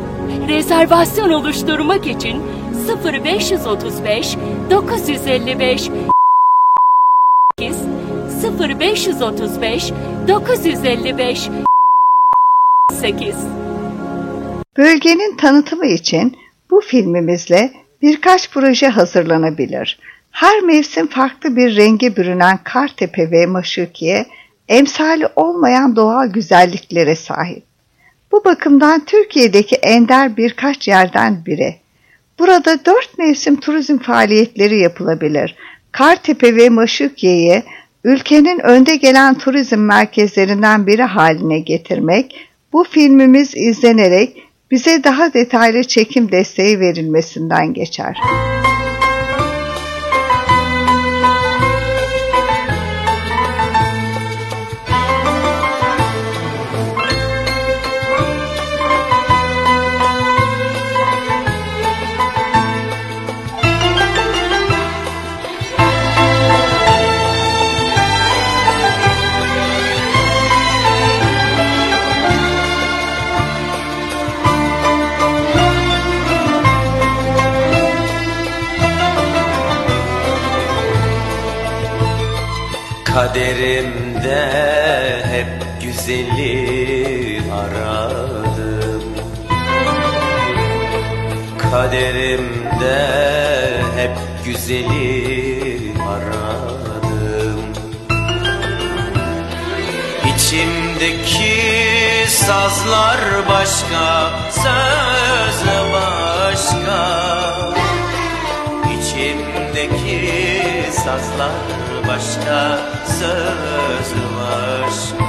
Rezervasyon 0.49 1.31
oluşturmak 1.31 2.07
için 2.07 2.43
0535 2.88 4.37
955 4.71 5.90
0535 8.59 9.92
955 10.28 11.50
8 12.92 13.37
Bölgenin 14.76 15.37
tanıtımı 15.37 15.87
için 15.87 16.37
bu 16.71 16.80
filmimizle 16.80 17.73
birkaç 18.02 18.50
proje 18.50 18.88
hazırlanabilir. 18.88 19.99
Her 20.30 20.61
mevsim 20.61 21.07
farklı 21.07 21.57
bir 21.57 21.76
renge 21.76 22.16
bürünen 22.16 22.59
Kartepe 22.64 23.30
ve 23.30 23.47
Maşukiye 23.47 24.26
emsali 24.68 25.28
olmayan 25.37 25.97
doğal 25.97 26.26
güzelliklere 26.26 27.16
sahip. 27.16 27.64
Bu 28.33 28.45
bakımdan 28.45 29.04
Türkiye'deki 29.04 29.76
ender 29.76 30.37
birkaç 30.37 30.88
yerden 30.88 31.47
biri. 31.47 31.88
Burada 32.38 32.85
dört 32.85 33.18
mevsim 33.18 33.61
turizm 33.61 33.99
faaliyetleri 33.99 34.78
yapılabilir. 34.78 35.57
Kartepe 35.92 36.57
ve 36.57 36.68
Maşukiye'yi 36.68 37.62
ülkenin 38.04 38.59
önde 38.59 38.97
gelen 38.97 39.38
turizm 39.38 39.78
merkezlerinden 39.78 40.87
biri 40.87 41.02
haline 41.02 41.59
getirmek, 41.59 42.49
bu 42.73 42.85
filmimiz 42.85 43.57
izlenerek 43.57 44.42
bize 44.71 45.04
daha 45.04 45.35
detaylı 45.35 45.85
çekim 45.85 46.33
desteği 46.33 46.80
verilmesinden 46.80 47.75
geçer. 47.75 48.16
Kaderimde 48.16 48.67
sazlar 102.49 103.21
başka, 103.49 104.31
söz 104.50 105.61
başka. 105.93 107.00
İçimdeki 108.95 110.33
sazlar 110.93 111.50
başka, 112.09 112.78
söz 113.07 114.11
başka. 114.38 115.28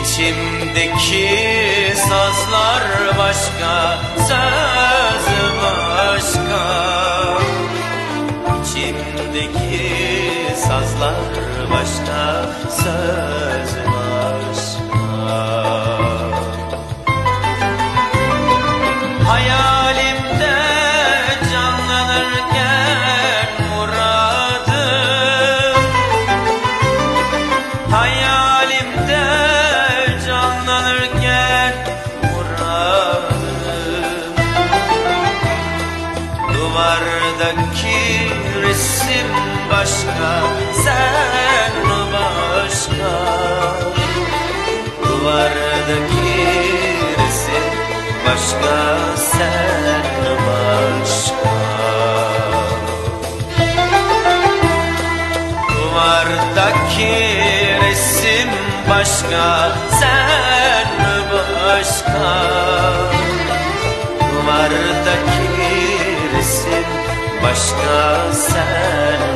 İçimdeki 0.00 1.28
sazlar 1.96 2.82
başka, 3.18 3.98
söz 4.28 5.26
başka. 5.62 6.62
İçimdeki 8.62 10.11
sazlar 10.68 11.14
başka, 11.70 12.46
söz 12.70 14.01
başka, 39.82 40.42
sen 40.84 41.72
başka. 42.12 43.14
Duvardaki 45.04 46.34
resim 47.18 47.66
başka, 48.26 48.78
sen 49.16 50.04
başka. 50.46 51.54
Duvardaki 55.68 57.14
resim 57.82 58.50
başka, 58.90 59.72
sen 60.00 60.86
başka. 61.32 62.32
Duvardaki 64.20 65.42
resim 66.36 66.86
başka, 67.42 68.32
sen 68.32 69.31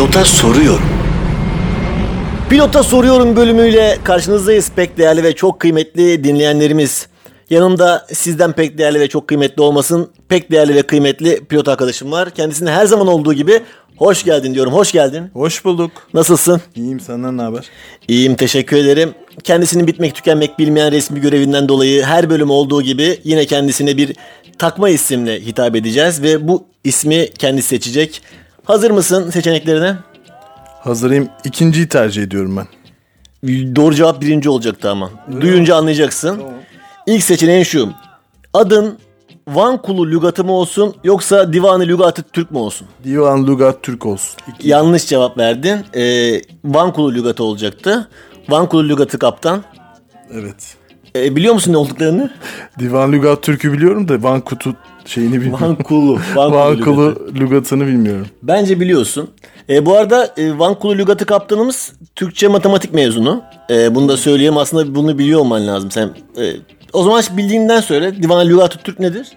Pilota 0.00 0.24
soruyorum. 0.24 0.88
Pilota 2.50 2.82
soruyorum 2.82 3.36
bölümüyle 3.36 3.98
karşınızdayız 4.04 4.70
pek 4.76 4.98
değerli 4.98 5.22
ve 5.22 5.34
çok 5.34 5.60
kıymetli 5.60 6.24
dinleyenlerimiz. 6.24 7.06
Yanımda 7.50 8.06
sizden 8.12 8.52
pek 8.52 8.78
değerli 8.78 9.00
ve 9.00 9.08
çok 9.08 9.28
kıymetli 9.28 9.62
olmasın 9.62 10.10
pek 10.28 10.50
değerli 10.50 10.74
ve 10.74 10.82
kıymetli 10.82 11.44
pilot 11.44 11.68
arkadaşım 11.68 12.12
var. 12.12 12.30
Kendisine 12.30 12.70
her 12.70 12.86
zaman 12.86 13.06
olduğu 13.06 13.34
gibi 13.34 13.60
hoş 13.96 14.24
geldin 14.24 14.54
diyorum. 14.54 14.72
Hoş 14.72 14.92
geldin. 14.92 15.30
Hoş 15.32 15.64
bulduk. 15.64 15.90
Nasılsın? 16.14 16.60
İyiyim 16.76 17.00
senden 17.00 17.36
ne 17.36 17.42
haber? 17.42 17.64
İyiyim 18.08 18.34
teşekkür 18.34 18.76
ederim. 18.76 19.14
Kendisinin 19.44 19.86
bitmek 19.86 20.14
tükenmek 20.14 20.58
bilmeyen 20.58 20.92
resmi 20.92 21.20
görevinden 21.20 21.68
dolayı 21.68 22.02
her 22.02 22.30
bölüm 22.30 22.50
olduğu 22.50 22.82
gibi 22.82 23.18
yine 23.24 23.46
kendisine 23.46 23.96
bir 23.96 24.16
takma 24.58 24.88
isimle 24.88 25.40
hitap 25.40 25.76
edeceğiz 25.76 26.22
ve 26.22 26.48
bu 26.48 26.64
ismi 26.84 27.30
kendisi 27.38 27.68
seçecek. 27.68 28.22
Hazır 28.70 28.90
mısın 28.90 29.30
seçeneklerine? 29.30 29.96
Hazırım. 30.80 31.28
İkinciyi 31.44 31.88
tercih 31.88 32.22
ediyorum 32.22 32.56
ben. 32.56 32.66
Doğru 33.76 33.94
cevap 33.94 34.20
birinci 34.20 34.50
olacaktı 34.50 34.90
ama. 34.90 35.10
Duyunca 35.40 35.76
anlayacaksın. 35.76 36.42
İlk 37.06 37.24
seçeneğin 37.24 37.62
şu. 37.62 37.88
Adın 38.54 38.98
Van 39.48 39.82
Kulu 39.82 40.10
lügatı 40.10 40.44
mı 40.44 40.52
olsun 40.52 40.94
yoksa 41.04 41.52
Divanı 41.52 41.82
Lügatı 41.82 42.22
Türk 42.22 42.50
mü 42.50 42.58
olsun? 42.58 42.86
Divan 43.04 43.46
Lugat 43.46 43.82
Türk 43.82 44.06
olsun. 44.06 44.40
İki. 44.48 44.68
Yanlış 44.68 45.06
cevap 45.06 45.38
verdin. 45.38 45.84
Ee, 45.94 46.40
Van 46.64 46.92
Kulu 46.92 47.14
lügatı 47.14 47.44
olacaktı. 47.44 48.08
Van 48.48 48.68
Kulu 48.68 48.88
lügatı 48.88 49.18
kaptan. 49.18 49.64
Evet. 50.32 50.76
Ee, 51.16 51.36
biliyor 51.36 51.54
musun 51.54 51.72
ne 51.72 51.76
olduklarını? 51.76 52.30
Divan 52.78 53.12
Lugat 53.12 53.42
Türk'ü 53.42 53.72
biliyorum 53.72 54.08
da 54.08 54.22
Van 54.22 54.40
Kutu 54.40 54.76
şeyini 55.04 55.40
bilmiyorum. 55.40 55.66
Van 55.66 55.74
Kulu. 55.76 56.18
Van, 56.34 56.52
Van 56.52 56.74
Kulu 56.74 56.84
Kulu 56.84 57.06
lügatı. 57.10 57.40
Lugat'ını 57.40 57.86
bilmiyorum. 57.86 58.26
Bence 58.42 58.80
biliyorsun. 58.80 59.30
E, 59.68 59.86
bu 59.86 59.96
arada 59.96 60.34
e, 60.36 60.58
Van 60.58 60.74
Kulu 60.74 60.98
lügatı 60.98 61.26
kaptanımız 61.26 61.92
Türkçe 62.16 62.48
matematik 62.48 62.94
mezunu. 62.94 63.42
E, 63.70 63.94
bunu 63.94 64.08
da 64.08 64.16
söyleyeyim 64.16 64.56
aslında 64.56 64.94
bunu 64.94 65.18
biliyor 65.18 65.40
olman 65.40 65.66
lazım 65.66 65.90
sen. 65.90 66.10
E, 66.38 66.52
o 66.92 67.02
zaman 67.02 67.22
bildiğinden 67.36 67.80
söyle. 67.80 68.22
Divan 68.22 68.48
Lügatı 68.48 68.78
Türk 68.78 69.00
nedir? 69.00 69.28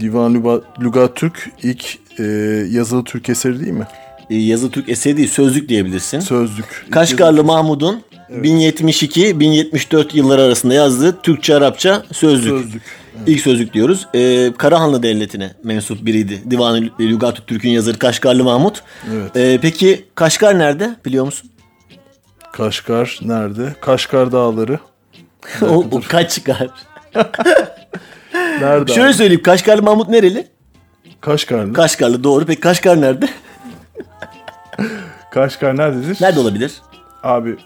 Divan 0.00 0.34
Lugat 0.82 1.16
Türk 1.16 1.50
ilk 1.62 1.98
e, 2.18 2.22
yazılı 2.70 3.04
Türk 3.04 3.28
eseri 3.28 3.60
değil 3.60 3.72
mi? 3.72 3.86
E, 4.30 4.36
yazı 4.36 4.70
Türk 4.70 4.88
eseri 4.88 5.16
değil 5.16 5.28
sözlük 5.28 5.68
diyebilirsin. 5.68 6.20
Sözlük. 6.20 6.86
Kaşgarlı 6.90 7.44
Mahmud'un 7.44 8.02
1072-1074 8.30 10.16
yılları 10.16 10.42
arasında 10.42 10.74
yazdığı 10.74 11.20
Türkçe 11.22 11.54
Arapça 11.54 12.02
sözlük. 12.12 12.50
Sözlük. 12.50 12.82
İlk 13.26 13.40
sözlük 13.40 13.74
diyoruz. 13.74 14.06
Ee, 14.14 14.52
Karahanlı 14.58 15.02
Devleti'ne 15.02 15.54
mensup 15.64 16.06
biriydi. 16.06 16.50
Divan-ı 16.50 16.90
Lügat-ı 17.00 17.42
Türk'ün 17.46 17.70
yazarı 17.70 17.98
Kaşgarlı 17.98 18.44
Mahmud. 18.44 18.74
Evet. 19.12 19.36
Ee, 19.36 19.58
peki 19.62 20.04
Kaşgar 20.14 20.58
nerede 20.58 20.96
biliyor 21.04 21.24
musun? 21.24 21.50
Kaşgar 22.52 23.18
nerede? 23.22 23.74
Kaşgar 23.80 24.32
Dağları. 24.32 24.78
o, 25.62 25.66
o 25.66 26.00
Kaçkar. 26.08 26.68
Nerede? 28.60 28.92
Şöyle 28.92 29.08
abi? 29.08 29.14
söyleyeyim 29.14 29.42
Kaşgarlı 29.42 29.82
Mahmut 29.82 30.08
nereli? 30.08 30.46
Kaşgarlı. 31.20 31.72
Kaşgarlı 31.72 32.24
doğru. 32.24 32.46
Peki 32.46 32.60
Kaşgar 32.60 33.00
nerede? 33.00 33.28
Kaşgar 35.30 35.76
nerededir? 35.76 36.16
nerede 36.20 36.40
olabilir? 36.40 36.72
Abi 37.22 37.56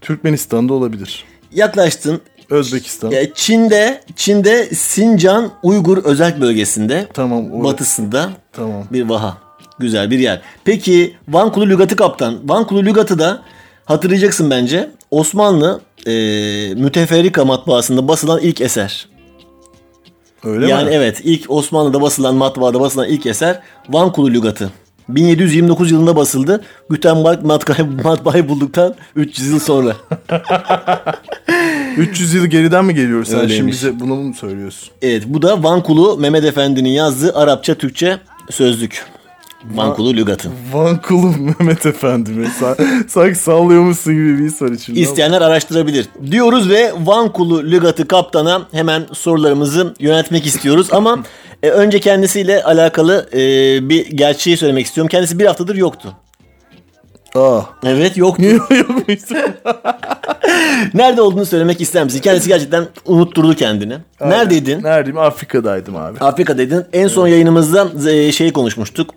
Türkmenistan'da 0.00 0.74
olabilir. 0.74 1.24
Yaklaştın. 1.52 2.20
Özbekistan. 2.50 3.12
E, 3.12 3.32
Çin'de 3.34 4.00
Çin'de 4.16 4.66
Sincan 4.66 5.50
Uygur 5.62 6.04
özel 6.04 6.40
bölgesinde 6.40 7.06
Tamam. 7.14 7.50
orası. 7.52 7.64
batısında 7.64 8.30
Tamam. 8.52 8.84
bir 8.92 9.08
vaha. 9.08 9.38
Güzel 9.78 10.10
bir 10.10 10.18
yer. 10.18 10.40
Peki 10.64 11.16
Van 11.28 11.52
Kulu 11.52 11.68
Lügatı 11.68 11.96
kaptan. 11.96 12.38
Van 12.44 12.66
Kulu 12.66 12.84
Lügatı 12.84 13.18
da 13.18 13.42
hatırlayacaksın 13.84 14.50
bence. 14.50 14.90
Osmanlı 15.10 15.80
e, 16.06 16.12
müteferrika 16.74 17.44
matbaasında 17.44 18.08
basılan 18.08 18.40
ilk 18.40 18.60
eser. 18.60 19.08
Öyle 20.44 20.68
yani 20.68 20.88
mi? 20.88 20.94
evet 20.94 21.20
ilk 21.24 21.50
Osmanlı'da 21.50 22.02
basılan 22.02 22.34
matbaada 22.34 22.80
basılan 22.80 23.08
ilk 23.08 23.26
eser 23.26 23.60
Van 23.88 24.12
Kulu 24.12 24.30
Lügatı. 24.30 24.70
1729 25.16 25.90
yılında 25.90 26.16
basıldı. 26.16 26.64
Gutenberg 26.90 27.42
matbaayı, 28.04 28.48
bulduktan 28.48 28.94
300 29.16 29.48
yıl 29.50 29.58
sonra. 29.60 29.96
300 31.96 32.34
yıl 32.34 32.46
geriden 32.46 32.84
mi 32.84 32.94
geliyoruz 32.94 33.28
sen 33.28 33.40
Öyleymiş. 33.40 33.56
şimdi 33.56 33.92
bize 33.92 34.00
bunu 34.00 34.14
mu 34.16 34.34
söylüyorsun? 34.34 34.88
Evet 35.02 35.22
bu 35.26 35.42
da 35.42 35.62
Van 35.62 35.82
Kulu 35.82 36.16
Mehmet 36.18 36.44
Efendi'nin 36.44 36.88
yazdığı 36.90 37.34
Arapça 37.38 37.74
Türkçe 37.74 38.18
sözlük. 38.50 39.04
Van 39.74 39.94
Kulu 39.94 40.14
Lügatı. 40.14 40.48
Van 40.72 41.02
Kulu 41.02 41.26
Mehmet 41.38 41.86
Efendi 41.86 42.30
mi? 42.30 42.46
Sa- 42.60 43.08
sanki 43.08 43.38
sallıyormuşsun 43.38 44.14
gibi 44.14 44.38
bir 44.38 44.44
his 44.44 44.62
var 44.62 44.70
içimde. 44.72 44.98
ama- 45.00 45.04
İsteyenler 45.08 45.40
araştırabilir. 45.40 46.06
Diyoruz 46.30 46.68
ve 46.68 46.92
Van 47.04 47.32
Kulu 47.32 47.62
Lügatı 47.64 48.08
kaptana 48.08 48.62
hemen 48.72 49.02
sorularımızı 49.12 49.94
yönetmek 50.00 50.46
istiyoruz. 50.46 50.88
Ama 50.92 51.18
e, 51.62 51.70
önce 51.70 52.00
kendisiyle 52.00 52.62
alakalı 52.62 53.28
e, 53.32 53.38
bir 53.88 54.06
gerçeği 54.06 54.56
söylemek 54.56 54.86
istiyorum. 54.86 55.08
Kendisi 55.08 55.38
bir 55.38 55.46
haftadır 55.46 55.76
yoktu. 55.76 56.16
Aa. 57.34 57.60
Evet 57.84 58.16
yoktu. 58.16 58.42
Yok 58.44 58.88
muydu? 58.90 59.20
Nerede 60.94 61.22
olduğunu 61.22 61.46
söylemek 61.46 61.80
ister 61.80 62.04
misin? 62.04 62.20
Kendisi 62.20 62.48
gerçekten 62.48 62.86
unutturdu 63.06 63.54
kendini. 63.54 63.94
Neredeydin? 64.20 64.82
Neredeyim? 64.82 65.18
Afrika'daydım 65.18 65.96
abi. 65.96 66.18
Afrika'daydın. 66.18 66.86
En 66.92 67.08
son 67.08 67.26
yayınımızda 67.26 68.10
e, 68.10 68.32
şey 68.32 68.52
konuşmuştuk. 68.52 69.14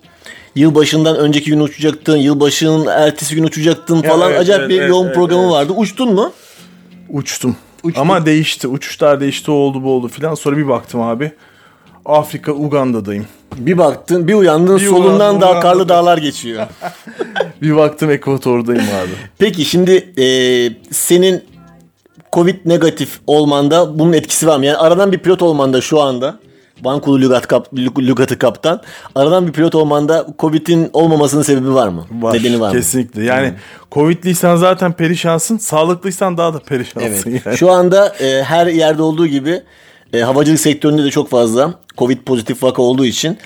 Yılbaşından 0.55 1.17
önceki 1.17 1.49
gün 1.49 1.59
uçacaktın, 1.59 2.17
yılbaşının 2.17 2.85
ertesi 2.87 3.35
gün 3.35 3.43
uçacaktın 3.43 4.01
falan. 4.01 4.29
evet, 4.29 4.39
Acayip 4.39 4.61
evet, 4.61 4.69
bir 4.69 4.79
evet, 4.79 4.89
yoğun 4.89 5.05
evet, 5.05 5.15
programı 5.15 5.41
evet. 5.41 5.51
vardı. 5.51 5.73
Uçtun 5.75 6.13
mu? 6.13 6.31
Uçtum. 7.09 7.55
Uçtun. 7.83 8.01
Ama 8.01 8.25
değişti. 8.25 8.67
Uçuşlar 8.67 9.19
değişti. 9.19 9.51
o 9.51 9.53
oldu 9.53 9.83
bu 9.83 9.91
oldu 9.91 10.07
filan. 10.07 10.35
Sonra 10.35 10.57
bir 10.57 10.67
baktım 10.67 11.01
abi. 11.01 11.31
Afrika 12.05 12.51
Uganda'dayım. 12.51 13.25
Bir 13.57 13.77
baktın, 13.77 14.27
bir 14.27 14.33
uyandın, 14.33 14.77
Bir 14.77 14.85
solundan 14.85 15.19
uyandım, 15.19 15.41
daha 15.41 15.51
uyandım. 15.51 15.69
karlı 15.69 15.89
dağlar 15.89 16.17
geçiyor. 16.17 16.67
Bir 17.61 17.75
baktım 17.75 18.11
Ekvator'dayım 18.11 18.81
abi. 18.83 19.11
Peki 19.37 19.65
şimdi 19.65 20.21
e, 20.21 20.25
senin 20.91 21.43
Covid 22.33 22.55
negatif 22.65 23.19
olmanda 23.27 23.99
bunun 23.99 24.13
etkisi 24.13 24.47
var 24.47 24.57
mı? 24.57 24.65
Yani 24.65 24.77
aradan 24.77 25.11
bir 25.11 25.17
pilot 25.17 25.41
olmanda 25.41 25.81
şu 25.81 26.01
anda 26.01 26.39
Bankulu 26.83 27.21
Lügat 27.21 27.47
kap, 27.47 27.67
Lügatı 27.77 28.39
kaptan. 28.39 28.81
Aradan 29.15 29.47
bir 29.47 29.51
pilot 29.51 29.75
olmanda 29.75 30.27
Covid'in 30.39 30.89
olmamasının 30.93 31.41
sebebi 31.41 31.73
var 31.73 31.87
mı? 31.87 32.05
Var. 32.11 32.33
Nedeni 32.33 32.59
var 32.59 32.69
mı? 32.69 32.75
Kesinlikle. 32.75 33.23
Yani 33.23 33.53
Covid'liysen 33.91 34.55
zaten 34.55 34.93
perişansın. 34.93 35.57
Sağlıklıysan 35.57 36.37
daha 36.37 36.53
da 36.53 36.59
perişansın. 36.59 37.31
Evet. 37.31 37.45
Yani. 37.45 37.57
Şu 37.57 37.71
anda 37.71 38.15
e, 38.19 38.43
her 38.43 38.67
yerde 38.67 39.01
olduğu 39.01 39.27
gibi 39.27 39.61
e, 40.13 40.19
havacılık 40.19 40.59
sektöründe 40.59 41.03
de 41.03 41.11
çok 41.11 41.29
fazla 41.29 41.73
Covid 41.97 42.17
pozitif 42.17 42.63
vaka 42.63 42.81
olduğu 42.81 43.05
için 43.05 43.37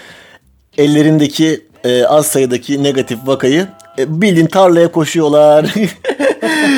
ellerindeki 0.78 1.66
e, 1.84 2.06
az 2.06 2.28
sayıdaki 2.28 2.84
negatif 2.84 3.20
vakayı 3.26 3.68
e, 3.98 4.22
bildiğin 4.22 4.48
tarlaya 4.48 4.92
koşuyorlar. 4.92 5.66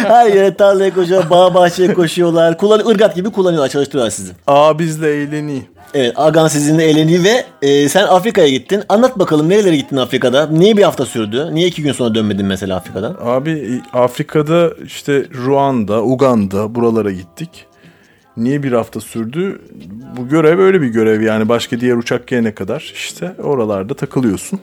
her 0.08 0.28
yere 0.28 0.56
tarlaya 0.56 0.94
koşuyorlar, 0.94 1.30
bağ 1.30 1.54
bahçeye 1.54 1.94
koşuyorlar. 1.94 2.58
Kullan 2.58 2.88
ırgat 2.88 3.16
gibi 3.16 3.30
kullanıyorlar, 3.30 3.70
çalıştırıyorlar 3.70 4.12
sizi. 4.12 4.32
Aa 4.48 4.80
bizle 4.80 5.14
eğleni. 5.14 5.62
Evet, 5.94 6.14
Agan 6.16 6.48
sizinle 6.48 6.84
eğleniyor 6.84 7.24
ve 7.24 7.46
e, 7.62 7.90
sen 7.90 8.04
Afrika'ya 8.04 8.50
gittin. 8.50 8.84
Anlat 8.90 9.20
bakalım 9.20 9.50
nerelere 9.50 9.76
gittin 9.76 9.98
Afrika'da? 9.98 10.48
Niye 10.48 10.78
bir 10.78 10.84
hafta 10.84 11.06
sürdü? 11.06 11.50
Niye 11.52 11.68
iki 11.68 11.84
gün 11.84 11.92
sonra 11.92 12.16
dönmedin 12.16 12.46
mesela 12.46 12.76
Afrika'dan? 12.76 13.18
Abi 13.24 13.82
Afrika'da 13.94 14.70
işte 14.86 15.26
Ruanda, 15.46 16.04
Uganda 16.04 16.76
buralara 16.76 17.12
gittik. 17.12 17.66
Niye 18.38 18.64
bir 18.64 18.72
hafta 18.72 19.00
sürdü? 19.00 19.62
Bu 20.18 20.28
görev 20.28 20.60
öyle 20.60 20.82
bir 20.82 20.88
görev 20.88 21.22
yani 21.22 21.50
başka 21.50 21.80
diğer 21.80 21.96
uçak 21.96 22.28
gelene 22.28 22.56
kadar 22.56 22.92
işte 22.96 23.36
oralarda 23.44 23.94
takılıyorsun. 23.94 24.60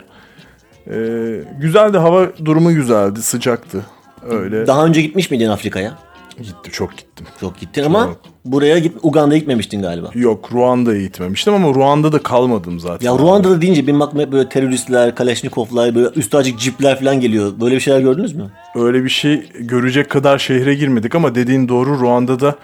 Ee, 0.90 1.40
güzeldi 1.61 1.98
hava 1.98 2.26
durumu 2.44 2.74
güzeldi 2.74 3.22
sıcaktı 3.22 3.85
öyle. 4.31 4.66
Daha 4.66 4.87
önce 4.87 5.02
gitmiş 5.02 5.31
miydin 5.31 5.48
Afrika'ya? 5.48 5.98
Gitti 6.42 6.70
çok 6.70 6.96
gittim. 6.96 7.26
Çok 7.40 7.59
gittin 7.59 7.85
ama 7.85 8.11
buraya 8.44 8.78
git 8.78 8.96
Uganda'ya 9.02 9.38
gitmemiştin 9.38 9.83
galiba. 9.83 10.11
Yok 10.14 10.52
Ruanda'ya 10.52 11.02
gitmemiştim 11.02 11.54
ama 11.54 11.74
Ruanda'da 11.74 12.22
kalmadım 12.22 12.81
zaten. 12.81 13.07
Ya 13.07 13.18
Ruanda'da 13.18 13.61
deyince 13.61 13.87
benim 13.87 14.02
aklıma 14.02 14.22
hep 14.22 14.33
böyle 14.33 14.48
teröristler, 14.48 15.14
Kalashnikovlar, 15.14 15.94
böyle 15.94 16.09
üstü 16.16 16.37
açık 16.37 16.59
cipler 16.59 16.98
falan 16.98 17.20
geliyor. 17.20 17.52
Böyle 17.61 17.74
bir 17.74 17.81
şeyler 17.81 18.00
gördünüz 18.00 18.35
mü? 18.35 18.50
Öyle 18.74 19.04
bir 19.04 19.09
şey 19.09 19.48
görecek 19.61 20.11
kadar 20.11 20.38
şehre 20.38 20.74
girmedik 20.74 21.14
ama 21.14 21.35
dediğin 21.35 21.68
doğru 21.68 22.00
Ruanda'da 22.00 22.54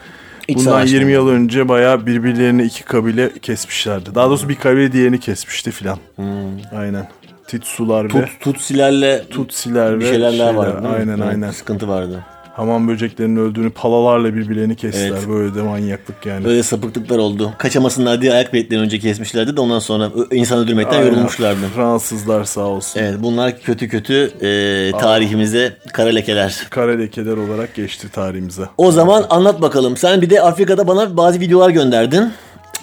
İç 0.49 0.57
bundan 0.57 0.71
savaş 0.71 0.93
20 0.93 1.05
mı? 1.05 1.11
yıl 1.11 1.29
önce 1.29 1.69
bayağı 1.69 2.07
birbirlerini 2.07 2.63
iki 2.63 2.85
kabile 2.85 3.31
kesmişlerdi. 3.43 4.15
Daha 4.15 4.29
doğrusu 4.29 4.49
bir 4.49 4.55
kabile 4.57 4.93
diğerini 4.93 5.21
kesmişti 5.21 5.71
filan. 5.71 5.99
Aynen. 6.77 7.09
Titsular 7.47 8.05
ve 8.05 8.09
Hmm. 8.13 8.21
Tut, 8.21 8.41
Tutsilerle 8.41 9.25
Tutsiler 9.31 10.01
bir 10.01 10.05
ve 10.05 10.09
şeyler 10.11 10.55
vardı. 10.55 10.89
Aynen 10.99 11.21
aynen. 11.21 11.51
Sıkıntı 11.51 11.89
vardı. 11.89 12.25
Hamam 12.57 12.89
böceklerinin 12.89 13.37
öldüğünü 13.37 13.71
palalarla 13.71 14.35
birbirlerini 14.35 14.77
kestiler. 14.77 15.09
Evet. 15.09 15.29
Böyle 15.29 15.55
de 15.55 15.63
manyaklık 15.63 16.27
yani. 16.27 16.47
Öyle 16.47 16.63
sapıklıklar 16.63 17.19
oldu. 17.19 17.53
Kaçamasınlar 17.59 18.23
diye 18.23 18.33
ayak 18.33 18.53
biletlerini 18.53 18.85
önce 18.85 18.99
kesmişlerdi 18.99 19.57
de 19.57 19.61
ondan 19.61 19.79
sonra 19.79 20.11
insan 20.33 20.59
öldürmekten 20.59 20.97
Aynen. 20.97 21.07
yorulmuşlardı. 21.07 21.61
Fransızlar 21.75 22.45
sağ 22.45 22.61
olsun. 22.61 23.01
Evet 23.01 23.15
bunlar 23.19 23.61
kötü 23.61 23.89
kötü 23.89 24.33
e, 24.41 24.99
tarihimize 24.99 25.77
kara 25.93 26.09
lekeler. 26.09 26.67
Kara 26.71 26.93
lekeler 26.93 27.37
olarak 27.37 27.75
geçti 27.75 28.09
tarihimize. 28.13 28.63
O 28.79 28.93
zaman 28.93 29.27
anlat 29.31 29.63
bakalım. 29.63 29.97
Sen 29.97 30.23
bir 30.23 30.31
de 30.31 30.41
Afrika'da 30.41 30.87
bana 30.87 31.17
bazı 31.17 31.41
videolar 31.41 31.71
gönderdin. 31.71 32.33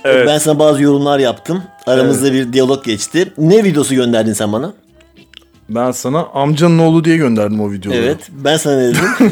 Evet. 0.03 0.27
Ben 0.27 0.37
sana 0.37 0.59
bazı 0.59 0.83
yorumlar 0.83 1.19
yaptım. 1.19 1.63
Aramızda 1.87 2.33
bir 2.33 2.53
diyalog 2.53 2.85
geçti. 2.85 3.33
Ne 3.37 3.63
videosu 3.63 3.95
gönderdin 3.95 4.33
sen 4.33 4.53
bana? 4.53 4.73
Ben 5.69 5.91
sana 5.91 6.27
amcanın 6.33 6.79
oğlu 6.79 7.03
diye 7.03 7.17
gönderdim 7.17 7.61
o 7.61 7.71
videoları. 7.71 7.99
Evet. 8.01 8.17
Ben 8.31 8.57
sana 8.57 8.75
ne 8.77 8.87
dedim? 8.87 9.01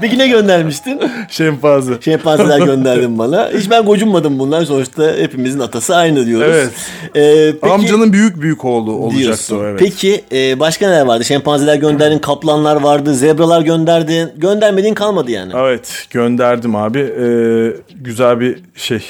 Peki 0.00 0.18
ne 0.18 0.28
göndermiştin? 0.28 1.00
Şempanze. 1.30 1.92
Şempanzeler 2.00 2.60
gönderdin 2.66 3.18
bana. 3.18 3.50
Hiç 3.58 3.70
ben 3.70 3.84
gocunmadım 3.84 4.38
bunlar. 4.38 4.64
Sonuçta 4.64 5.12
hepimizin 5.16 5.60
atası 5.60 5.96
aynı 5.96 6.26
diyoruz. 6.26 6.46
Evet. 6.54 6.70
Ee, 7.16 7.52
peki, 7.60 7.72
Amcanın 7.74 8.12
büyük 8.12 8.40
büyük 8.42 8.64
oğlu 8.64 8.92
olacaktı 8.92 9.18
diyorsun. 9.24 9.58
o 9.58 9.64
evet. 9.64 9.80
Peki 9.80 10.24
e, 10.32 10.60
başka 10.60 10.88
neler 10.88 11.06
vardı? 11.06 11.24
Şempanzeler 11.24 11.76
gönderdin, 11.76 12.18
kaplanlar 12.18 12.76
vardı, 12.80 13.14
zebralar 13.14 13.60
gönderdin. 13.62 14.28
Göndermediğin 14.36 14.94
kalmadı 14.94 15.30
yani. 15.30 15.52
Evet 15.56 16.06
gönderdim 16.10 16.76
abi. 16.76 16.98
Ee, 16.98 17.72
güzel 18.00 18.40
bir 18.40 18.58
şey. 18.76 19.02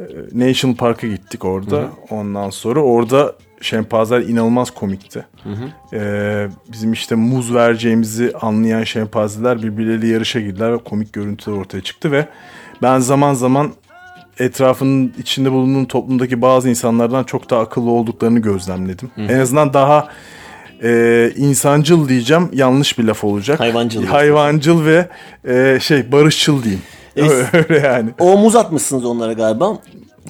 Ee, 0.00 0.04
National 0.32 0.76
Park'a 0.76 1.06
gittik 1.06 1.44
orada. 1.44 1.88
Ondan 2.10 2.50
sonra 2.50 2.80
orada 2.80 3.34
şempanzeler 3.60 4.20
inanılmaz 4.20 4.70
komikti. 4.70 5.26
Ee, 5.92 6.48
bizim 6.72 6.92
işte 6.92 7.14
muz 7.14 7.54
vereceğimizi 7.54 8.32
anlayan 8.40 8.84
şempanzeler 8.84 9.62
birbirleriyle 9.62 10.06
yarışa 10.06 10.40
girdiler 10.40 10.72
ve 10.72 10.78
komik 10.78 11.12
görüntüler 11.12 11.56
ortaya 11.56 11.80
çıktı 11.80 12.12
ve 12.12 12.26
ben 12.82 12.98
zaman 12.98 13.34
zaman 13.34 13.72
etrafının 14.38 15.14
içinde 15.18 15.52
bulunduğum 15.52 15.84
toplumdaki 15.84 16.42
bazı 16.42 16.68
insanlardan 16.68 17.24
çok 17.24 17.50
daha 17.50 17.60
akıllı 17.60 17.90
olduklarını 17.90 18.38
gözlemledim. 18.38 19.10
En 19.16 19.38
azından 19.38 19.72
daha 19.72 20.08
e, 20.82 21.30
insancıl 21.36 22.08
diyeceğim 22.08 22.48
yanlış 22.52 22.98
bir 22.98 23.04
laf 23.04 23.24
olacak. 23.24 23.60
Hayvancıl. 23.60 24.04
Hayvancıl 24.04 24.84
ve 24.84 25.08
e, 25.48 25.78
şey 25.80 26.12
barışçıl 26.12 26.62
diyeyim. 26.62 26.82
Öyle 27.52 27.86
yani. 27.86 28.10
O 28.18 28.36
muz 28.38 28.56
atmışsınız 28.56 29.04
onlara 29.04 29.32
galiba. 29.32 29.78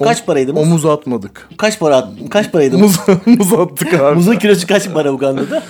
Kaç 0.03 0.25
paraydı 0.25 0.53
muz? 0.53 0.63
Omuz 0.63 0.85
atmadık. 0.85 1.49
Kaç 1.57 1.79
para 1.79 1.95
at- 1.95 2.29
kaç 2.29 2.51
paraydı? 2.51 2.77
Muz, 2.77 2.99
muz 3.25 3.53
attık 3.53 3.93
abi. 3.93 4.15
Muzun 4.15 4.35
kilosu 4.35 4.67
kaç 4.67 4.93
para 4.93 5.11
Uganda'da? 5.11 5.63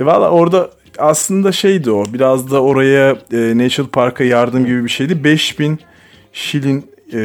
E 0.00 0.06
Valla 0.06 0.30
orada 0.30 0.70
aslında 0.98 1.52
şeydi 1.52 1.90
o. 1.90 2.04
Biraz 2.12 2.50
da 2.50 2.62
oraya 2.62 3.16
e, 3.32 3.58
National 3.58 3.90
Park'a 3.90 4.24
yardım 4.24 4.66
gibi 4.66 4.84
bir 4.84 4.88
şeydi. 4.88 5.24
5000 5.24 5.78
şilin 6.32 6.90
e, 7.12 7.16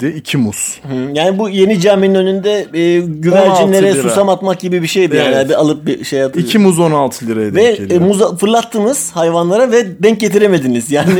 de 0.00 0.14
iki 0.16 0.36
muz. 0.36 0.80
Hı, 0.82 0.94
Yani 1.14 1.38
bu 1.38 1.48
yeni 1.48 1.80
caminin 1.80 2.14
önünde 2.14 2.66
e, 2.74 3.00
güvercinlere 3.00 3.86
16 3.86 3.98
lira. 3.98 4.08
susam 4.08 4.28
atmak 4.28 4.60
gibi 4.60 4.82
bir 4.82 4.86
şeydi 4.86 5.16
yani. 5.16 5.34
Evet. 5.34 5.48
Bir 5.48 5.54
alıp 5.54 5.86
bir 5.86 6.04
şey 6.04 6.22
atıyor. 6.22 6.46
İki 6.46 6.58
muz 6.58 6.78
16 6.78 7.26
liraya 7.26 7.54
Ve 7.54 7.78
e, 7.90 7.98
muzu 7.98 8.36
fırlattınız 8.36 9.10
hayvanlara 9.12 9.70
ve 9.70 10.02
denk 10.02 10.20
getiremediniz 10.20 10.90
yani. 10.90 11.10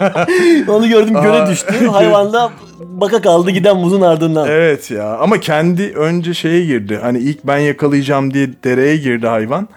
Onu 0.68 0.88
gördüm 0.88 1.14
göle 1.14 1.42
Aa. 1.42 1.50
düştü. 1.50 1.86
Hayvan 1.86 2.32
da 2.32 2.50
baka 2.80 3.20
kaldı 3.20 3.50
giden 3.50 3.76
muzun 3.76 4.00
ardından. 4.00 4.48
Evet 4.48 4.90
ya 4.90 5.16
ama 5.18 5.40
kendi 5.40 5.82
önce 5.96 6.34
şeye 6.34 6.64
girdi. 6.64 6.98
Hani 7.02 7.18
ilk 7.18 7.44
ben 7.44 7.58
yakalayacağım 7.58 8.34
diye 8.34 8.48
dereye 8.64 8.96
girdi 8.96 9.26
hayvan. 9.26 9.68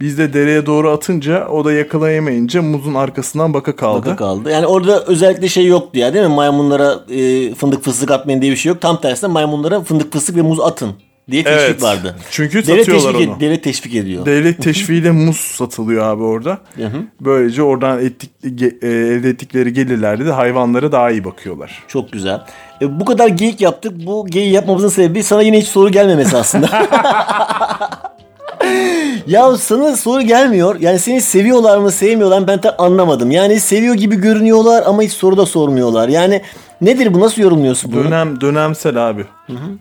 Biz 0.00 0.18
de 0.18 0.32
dereye 0.32 0.66
doğru 0.66 0.90
atınca 0.90 1.48
o 1.48 1.64
da 1.64 1.72
yakalayamayınca 1.72 2.62
muzun 2.62 2.94
arkasından 2.94 3.54
baka 3.54 3.76
kaldı. 3.76 4.06
Baka 4.06 4.16
kaldı. 4.16 4.50
Yani 4.50 4.66
orada 4.66 5.04
özellikle 5.04 5.48
şey 5.48 5.66
yoktu 5.66 5.98
ya 5.98 6.14
değil 6.14 6.26
mi? 6.26 6.34
Maymunlara 6.34 6.94
e, 7.10 7.54
fındık 7.54 7.84
fıstık 7.84 8.10
atmayın 8.10 8.42
diye 8.42 8.52
bir 8.52 8.56
şey 8.56 8.70
yok. 8.72 8.80
Tam 8.80 9.00
tersine 9.00 9.30
maymunlara 9.30 9.80
fındık 9.80 10.12
fıstık 10.12 10.36
ve 10.36 10.42
muz 10.42 10.60
atın 10.60 10.90
diye 11.30 11.44
teşvik 11.44 11.60
Evet. 11.60 11.82
vardı. 11.82 12.16
Çünkü 12.30 12.66
devlet 12.66 12.84
satıyorlar 12.86 13.12
teşvik, 13.12 13.28
onu. 13.30 13.40
devlet 13.40 13.64
teşvik 13.64 13.94
ediyor. 13.94 14.26
Devlet 14.26 14.62
teşviğiyle 14.62 15.10
muz 15.10 15.36
satılıyor 15.36 16.04
abi 16.04 16.22
orada. 16.22 16.58
Böylece 17.20 17.62
oradan 17.62 18.04
ettik, 18.04 18.30
e, 18.82 18.86
elde 18.86 19.28
ettikleri 19.28 19.72
gelirlerle 19.72 20.26
de 20.26 20.32
hayvanlara 20.32 20.92
daha 20.92 21.10
iyi 21.10 21.24
bakıyorlar. 21.24 21.84
Çok 21.88 22.12
güzel. 22.12 22.40
E, 22.82 23.00
bu 23.00 23.04
kadar 23.04 23.28
geyik 23.28 23.60
yaptık. 23.60 23.92
Bu 24.06 24.26
geyiği 24.26 24.52
yapmamızın 24.52 24.88
sebebi 24.88 25.22
sana 25.22 25.42
yine 25.42 25.60
hiç 25.60 25.68
soru 25.68 25.90
gelmemesi 25.90 26.36
aslında. 26.36 26.68
ya 29.26 29.56
sana 29.56 29.96
soru 29.96 30.22
gelmiyor. 30.22 30.76
Yani 30.80 30.98
seni 30.98 31.20
seviyorlar 31.20 31.78
mı 31.78 31.90
sevmiyorlar 31.90 32.38
mı 32.38 32.46
ben 32.46 32.60
tam 32.60 32.74
anlamadım. 32.78 33.30
Yani 33.30 33.60
seviyor 33.60 33.94
gibi 33.94 34.16
görünüyorlar 34.16 34.82
ama 34.86 35.02
hiç 35.02 35.12
soru 35.12 35.36
da 35.36 35.46
sormuyorlar. 35.46 36.08
Yani 36.08 36.42
nedir 36.80 37.14
bu 37.14 37.20
nasıl 37.20 37.42
yorumluyorsun 37.42 37.92
bunu? 37.92 38.04
Dönem 38.04 38.40
dönemsel 38.40 39.08
abi. 39.08 39.24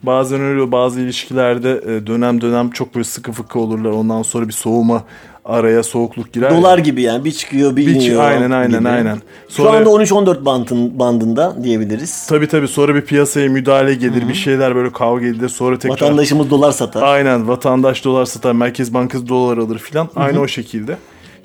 Bazen 0.03 0.41
öyle 0.41 0.71
bazı 0.71 1.01
ilişkilerde 1.01 1.71
e, 1.71 2.07
dönem 2.07 2.41
dönem 2.41 2.69
çok 2.69 2.95
böyle 2.95 3.03
sıkı 3.03 3.31
fıkı 3.31 3.59
olurlar. 3.59 3.89
Ondan 3.89 4.21
sonra 4.21 4.47
bir 4.47 4.53
soğuma 4.53 5.03
araya 5.47 5.83
soğukluk 5.83 6.33
girer. 6.33 6.51
Dolar 6.51 6.77
gibi 6.77 7.01
yani 7.01 7.25
bir 7.25 7.31
çıkıyor 7.31 7.75
bir, 7.75 7.87
Bir 7.87 7.95
iniyor. 7.95 8.23
aynen, 8.23 8.51
aynen, 8.51 8.79
gibi. 8.79 8.89
aynen. 8.89 9.17
Şu 9.49 9.53
Sonra- 9.53 9.77
anda 9.77 9.89
13-14 9.89 10.45
bandın, 10.45 10.99
bandında 10.99 11.55
diyebiliriz. 11.63 12.27
Tabii 12.27 12.47
tabii 12.47 12.67
sonra 12.67 12.95
bir 12.95 13.01
piyasaya 13.01 13.49
müdahale 13.49 13.93
gelir. 13.93 14.29
Bir 14.29 14.33
şeyler 14.33 14.75
böyle 14.75 14.91
kavga 14.91 15.25
edilir. 15.25 15.49
Sonra 15.49 15.79
tekrar 15.79 15.93
Vatandaşımız 15.95 16.49
dolar 16.49 16.71
satar. 16.71 17.01
Aynen 17.03 17.47
vatandaş 17.47 18.05
dolar 18.05 18.25
satar, 18.25 18.51
Merkez 18.51 18.93
Bankası 18.93 19.27
dolar 19.27 19.57
alır 19.57 19.77
filan. 19.79 20.09
Aynı 20.15 20.41
o 20.41 20.47
şekilde. 20.47 20.97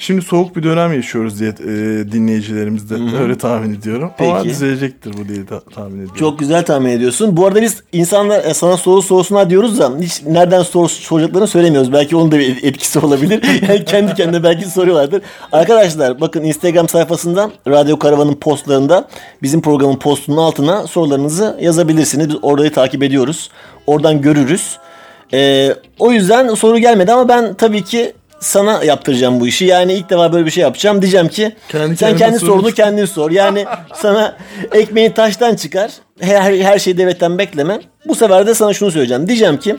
Şimdi 0.02 0.22
soğuk 0.22 0.56
bir 0.56 0.62
dönem 0.62 0.92
yaşıyoruz 0.92 1.40
diye 1.40 1.50
e, 1.50 1.64
dinleyicilerimiz 2.12 2.90
de 2.90 2.94
öyle 3.22 3.38
tahmin 3.38 3.74
ediyorum. 3.74 4.10
Ama 4.18 4.36
Peki. 4.36 4.48
düzelecektir 4.48 5.12
bu 5.18 5.28
diye 5.28 5.46
ta- 5.46 5.60
tahmin 5.60 5.94
ediyorum. 5.94 6.16
Çok 6.18 6.38
güzel 6.38 6.64
tahmin 6.64 6.90
ediyorsun. 6.90 7.36
Bu 7.36 7.46
arada 7.46 7.62
biz 7.62 7.82
insanlar 7.92 8.44
e, 8.44 8.54
sana 8.54 8.76
soru 8.76 9.02
sorsunlar 9.02 9.50
diyoruz 9.50 9.78
da 9.78 9.92
hiç 10.00 10.22
nereden 10.26 10.62
soru 10.62 10.88
soracaklarını 10.88 11.46
söylemiyoruz. 11.46 11.92
Belki 11.92 12.16
onun 12.16 12.32
da 12.32 12.38
bir 12.38 12.64
etkisi 12.64 12.98
olabilir. 12.98 13.42
Yani 13.68 13.84
kendi 13.84 14.14
kendine 14.14 14.42
belki 14.42 14.70
soruyorlardır. 14.70 15.22
Arkadaşlar 15.52 16.20
bakın 16.20 16.44
Instagram 16.44 16.88
sayfasından 16.88 17.52
Radyo 17.68 17.98
Karavan'ın 17.98 18.34
postlarında 18.34 19.08
bizim 19.42 19.62
programın 19.62 19.96
postunun 19.96 20.36
altına 20.36 20.86
sorularınızı 20.86 21.58
yazabilirsiniz. 21.60 22.28
Biz 22.28 22.36
orayı 22.42 22.72
takip 22.72 23.02
ediyoruz. 23.02 23.50
Oradan 23.86 24.20
görürüz. 24.20 24.78
Ee, 25.34 25.74
o 25.98 26.12
yüzden 26.12 26.54
soru 26.54 26.78
gelmedi 26.78 27.12
ama 27.12 27.28
ben 27.28 27.54
tabii 27.54 27.84
ki 27.84 28.12
sana 28.42 28.84
yaptıracağım 28.84 29.40
bu 29.40 29.46
işi. 29.46 29.64
Yani 29.64 29.92
ilk 29.92 30.10
defa 30.10 30.32
böyle 30.32 30.46
bir 30.46 30.50
şey 30.50 30.62
yapacağım. 30.62 31.02
Diyeceğim 31.02 31.28
ki 31.28 31.56
Kendi 31.68 31.96
sen 31.96 32.16
kendi 32.16 32.38
sorun. 32.38 32.52
sorunu 32.52 32.70
kendin 32.72 33.04
sor. 33.04 33.30
Yani 33.30 33.64
sana 33.94 34.36
ekmeğin 34.72 35.10
taştan 35.10 35.54
çıkar. 35.54 35.90
Her, 36.20 36.52
her 36.54 36.78
şeyi 36.78 36.98
devletten 36.98 37.38
bekleme. 37.38 37.80
Bu 38.06 38.14
sefer 38.14 38.46
de 38.46 38.54
sana 38.54 38.72
şunu 38.74 38.90
söyleyeceğim. 38.90 39.28
Diyeceğim 39.28 39.56
ki 39.56 39.76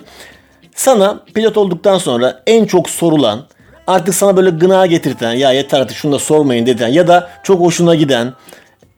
sana 0.76 1.20
pilot 1.34 1.58
olduktan 1.58 1.98
sonra 1.98 2.42
en 2.48 2.66
çok 2.66 2.90
sorulan 2.90 3.46
artık 3.88 4.16
sana 4.16 4.38
böyle 4.38 4.50
gına 4.50 4.86
getirten 4.86 5.34
ya 5.34 5.52
yeter 5.52 5.80
artık 5.80 5.98
şunu 5.98 6.12
da 6.12 6.20
sormayın 6.20 6.66
dediğin 6.66 6.90
ya 6.90 7.08
da 7.08 7.30
çok 7.44 7.60
hoşuna 7.62 7.96
giden 7.96 8.34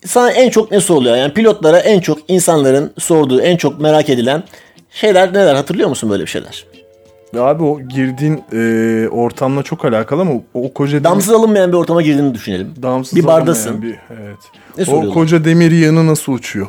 sana 0.06 0.32
en 0.32 0.50
çok 0.50 0.72
ne 0.72 0.80
soruluyor? 0.80 1.16
Yani 1.16 1.34
pilotlara 1.34 1.80
en 1.80 2.00
çok 2.00 2.18
insanların 2.28 2.94
sorduğu, 3.00 3.42
en 3.42 3.58
çok 3.58 3.80
merak 3.82 4.10
edilen 4.10 4.44
şeyler 4.92 5.34
neler? 5.34 5.56
Hatırlıyor 5.56 5.90
musun 5.90 6.10
böyle 6.10 6.24
bir 6.24 6.30
şeyler? 6.30 6.66
Ya 7.34 7.44
Abi 7.44 7.64
o 7.64 7.82
girdiğin 7.82 8.44
e, 8.54 9.08
ortamla 9.10 9.64
çok 9.64 9.86
alakalı 9.86 10.22
ama 10.22 10.32
o, 10.34 10.44
o 10.54 10.74
koca 10.74 11.04
Damsız 11.04 11.34
alınmayan 11.34 11.72
bir 11.72 11.78
ortama 11.78 12.02
girdiğini 12.02 12.34
düşünelim. 12.34 12.74
damsız 12.82 13.16
bir 13.20 13.26
bardasın. 13.26 13.82
Bir, 13.82 13.96
evet. 14.10 14.38
Ne 14.78 14.94
o 14.96 15.14
koca 15.14 15.46
demir 15.46 15.72
yığını 15.72 16.08
nasıl 16.08 16.34
uçuyor? 16.34 16.68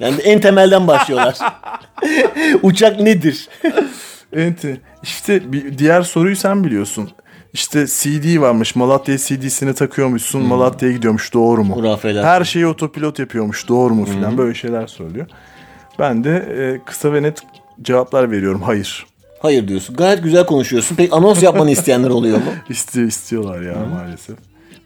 Yani 0.00 0.20
en 0.24 0.40
temelden 0.40 0.86
başlıyorlar. 0.88 1.38
Uçak 2.62 3.00
nedir? 3.00 3.48
Enti. 4.36 4.80
İşte 5.02 5.52
bir 5.52 5.78
diğer 5.78 6.02
soruyu 6.02 6.36
sen 6.36 6.64
biliyorsun. 6.64 7.10
İşte 7.52 7.86
CD 7.86 8.40
varmış. 8.40 8.76
Malatya 8.76 9.18
CD'sini 9.18 9.74
takıyormuşsun. 9.74 10.42
Malatya'ya 10.42 10.94
gidiyormuş. 10.94 11.34
Doğru 11.34 11.64
mu? 11.64 11.76
Hurafeler. 11.76 12.24
Her 12.24 12.44
şeyi 12.44 12.66
otopilot 12.66 13.18
yapıyormuş. 13.18 13.68
Doğru 13.68 13.94
mu 13.94 14.04
filan. 14.04 14.38
Böyle 14.38 14.54
şeyler 14.54 14.86
söylüyor. 14.86 15.26
Ben 15.98 16.24
de 16.24 16.36
e, 16.36 16.84
kısa 16.84 17.12
ve 17.12 17.22
net 17.22 17.38
cevaplar 17.82 18.30
veriyorum. 18.30 18.62
Hayır. 18.62 19.06
Hayır 19.42 19.68
diyorsun. 19.68 19.96
Gayet 19.96 20.22
güzel 20.22 20.46
konuşuyorsun. 20.46 20.96
Peki 20.96 21.14
anons 21.14 21.42
yapmanı 21.42 21.70
isteyenler 21.78 22.10
oluyor 22.10 22.38
mu? 22.38 22.44
İstiyor, 22.68 23.08
istiyorlar 23.08 23.62
ya 23.62 23.74
maalesef. 23.94 24.36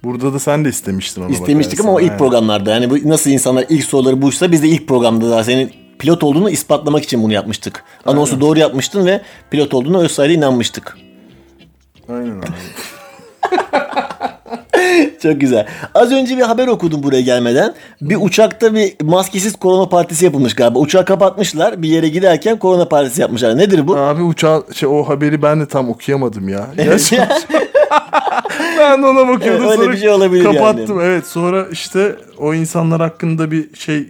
Burada 0.05 0.33
da 0.33 0.39
sen 0.39 0.65
de 0.65 0.69
istemiştin 0.69 1.23
onu. 1.23 1.31
İstemiştik 1.33 1.81
ama 1.81 1.93
o 1.93 2.01
ilk 2.01 2.19
programlarda. 2.19 2.71
Yani 2.71 2.91
bu 2.91 3.09
nasıl 3.09 3.31
insanlar 3.31 3.65
ilk 3.69 3.85
soruları 3.85 4.23
buysa 4.23 4.53
biz 4.53 4.63
de 4.63 4.69
ilk 4.69 4.89
programda 4.89 5.31
daha 5.31 5.45
senin 5.45 5.73
pilot 5.99 6.23
olduğunu 6.23 6.51
ispatlamak 6.51 7.05
için 7.05 7.23
bunu 7.23 7.33
yapmıştık. 7.33 7.85
Anonsu 8.07 8.41
doğru 8.41 8.59
yapmıştın 8.59 9.07
ve 9.07 9.23
pilot 9.51 9.75
olduğuna 9.75 9.99
öz 9.99 10.19
inanmıştık. 10.19 10.97
Aynen 12.09 12.39
abi. 12.39 12.47
Çok 15.23 15.41
güzel. 15.41 15.67
Az 15.95 16.13
önce 16.13 16.37
bir 16.37 16.43
haber 16.43 16.69
okudum 16.69 17.03
buraya 17.03 17.21
gelmeden. 17.21 17.75
Bir 18.01 18.17
uçakta 18.21 18.75
bir 18.75 18.95
maskesiz 19.03 19.57
korona 19.57 19.89
partisi 19.89 20.25
yapılmış 20.25 20.55
galiba. 20.55 20.79
Uçağı 20.79 21.05
kapatmışlar. 21.05 21.83
Bir 21.83 21.89
yere 21.89 22.09
giderken 22.09 22.59
korona 22.59 22.89
partisi 22.89 23.21
yapmışlar. 23.21 23.59
Nedir 23.59 23.89
bu? 23.89 23.97
Abi 23.97 24.23
uçağı 24.23 24.65
şey, 24.75 24.89
o 24.89 25.03
haberi 25.03 25.43
ben 25.43 25.61
de 25.61 25.67
tam 25.67 25.89
okuyamadım 25.89 26.49
ya. 26.49 26.67
Ben 28.79 29.03
de 29.03 29.07
ona 29.07 29.29
bakıyordum. 29.29 29.65
Evet, 29.65 29.71
öyle 29.71 29.83
sonra 29.83 29.93
bir 29.93 29.99
şey 29.99 30.09
olabilir 30.09 30.45
yani. 30.45 30.57
kapattım. 30.57 31.01
Evet 31.01 31.27
sonra 31.27 31.67
işte 31.73 32.17
o 32.39 32.55
insanlar 32.55 33.01
hakkında 33.01 33.51
bir 33.51 33.77
şey 33.77 34.07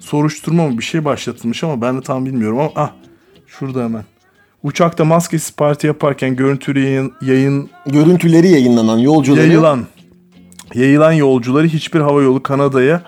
soruşturma 0.00 0.68
mı 0.68 0.78
bir 0.78 0.82
şey 0.82 1.04
başlatılmış 1.04 1.64
ama 1.64 1.80
ben 1.80 1.98
de 1.98 2.00
tam 2.00 2.26
bilmiyorum 2.26 2.58
ama 2.58 2.70
ah 2.76 2.90
şurada 3.46 3.84
hemen. 3.84 4.04
Uçakta 4.62 5.04
maskesiz 5.04 5.56
parti 5.56 5.86
yaparken 5.86 6.36
görüntülü 6.36 6.80
yayın, 6.84 7.12
yayın 7.22 7.70
Görüntüleri 7.86 8.48
yayınlanan 8.48 8.98
yolcuları 8.98 9.46
yayılan 9.46 9.86
yayılan 10.74 11.12
yolcuları 11.12 11.66
hiçbir 11.66 12.00
hava 12.00 12.22
yolu 12.22 12.42
Kanada'ya 12.42 13.02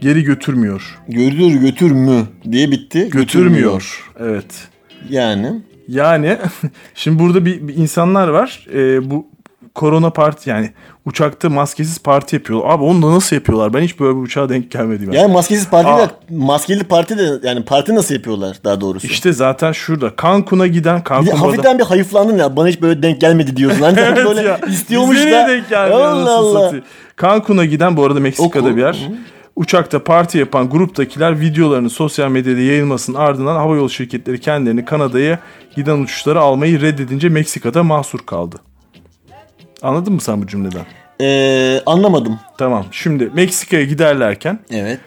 geri 0.00 0.22
götürmüyor. 0.22 0.98
götür 1.08 1.52
götür 1.52 1.90
mü 1.90 2.26
diye 2.52 2.70
bitti. 2.70 3.08
Götürmüyor. 3.12 4.10
Evet. 4.20 4.68
Yani 5.08 5.62
Yani 5.88 6.38
şimdi 6.94 7.18
burada 7.18 7.44
bir, 7.44 7.68
bir 7.68 7.76
insanlar 7.76 8.28
var. 8.28 8.66
Ee, 8.74 9.10
bu 9.10 9.26
korona 9.74 10.10
parti 10.10 10.50
yani 10.50 10.70
uçakta 11.08 11.48
maskesiz 11.50 11.98
parti 11.98 12.36
yapıyor. 12.36 12.60
Abi 12.64 12.84
onu 12.84 13.02
da 13.02 13.10
nasıl 13.10 13.36
yapıyorlar? 13.36 13.74
Ben 13.74 13.80
hiç 13.82 14.00
böyle 14.00 14.16
bir 14.18 14.22
uçağa 14.22 14.48
denk 14.48 14.70
gelmedim. 14.70 15.12
yani 15.12 15.32
maskesiz 15.32 15.68
parti 15.70 15.88
Aa. 15.88 15.98
de 15.98 16.10
maskeli 16.30 16.84
parti 16.84 17.18
de 17.18 17.48
yani 17.48 17.64
parti 17.64 17.94
nasıl 17.94 18.14
yapıyorlar 18.14 18.56
daha 18.64 18.80
doğrusu. 18.80 19.06
İşte 19.06 19.32
zaten 19.32 19.72
şurada 19.72 20.12
Cancun'a 20.22 20.66
giden 20.66 21.02
Cancun'da 21.08 21.40
hafiften 21.40 21.78
bir 21.78 21.84
hayıflandın 21.84 22.38
ya 22.38 22.56
bana 22.56 22.68
hiç 22.68 22.82
böyle 22.82 23.02
denk 23.02 23.20
gelmedi 23.20 23.56
diyorsun. 23.56 23.80
Hani 23.82 24.00
Evet 24.06 24.24
böyle 24.26 24.40
ya. 24.42 24.58
istiyormuş 24.68 25.16
da. 25.18 25.48
denk 25.48 25.72
Allah 25.72 26.32
Allah. 26.36 26.72
Cancun'a 27.20 27.64
giden 27.64 27.96
bu 27.96 28.04
arada 28.04 28.20
Meksika'da 28.20 28.66
Oku. 28.68 28.76
bir 28.76 28.82
yer. 28.82 29.08
Uçakta 29.56 30.04
parti 30.04 30.38
yapan 30.38 30.70
gruptakiler 30.70 31.40
videolarını 31.40 31.90
sosyal 31.90 32.28
medyada 32.30 32.60
yayılmasının 32.60 33.16
ardından 33.18 33.56
havayolu 33.56 33.90
şirketleri 33.90 34.40
kendilerini 34.40 34.84
Kanada'ya 34.84 35.38
giden 35.76 35.98
uçuşları 36.02 36.40
almayı 36.40 36.80
reddedince 36.80 37.28
Meksika'da 37.28 37.82
mahsur 37.82 38.18
kaldı. 38.18 38.56
Anladın 39.82 40.12
mı 40.12 40.20
sen 40.20 40.42
bu 40.42 40.46
cümleden? 40.46 40.84
Ee, 41.20 41.80
anlamadım. 41.86 42.38
Tamam. 42.58 42.84
Şimdi 42.90 43.30
Meksika'ya 43.34 43.84
giderlerken 43.84 44.58
Evet. 44.70 44.98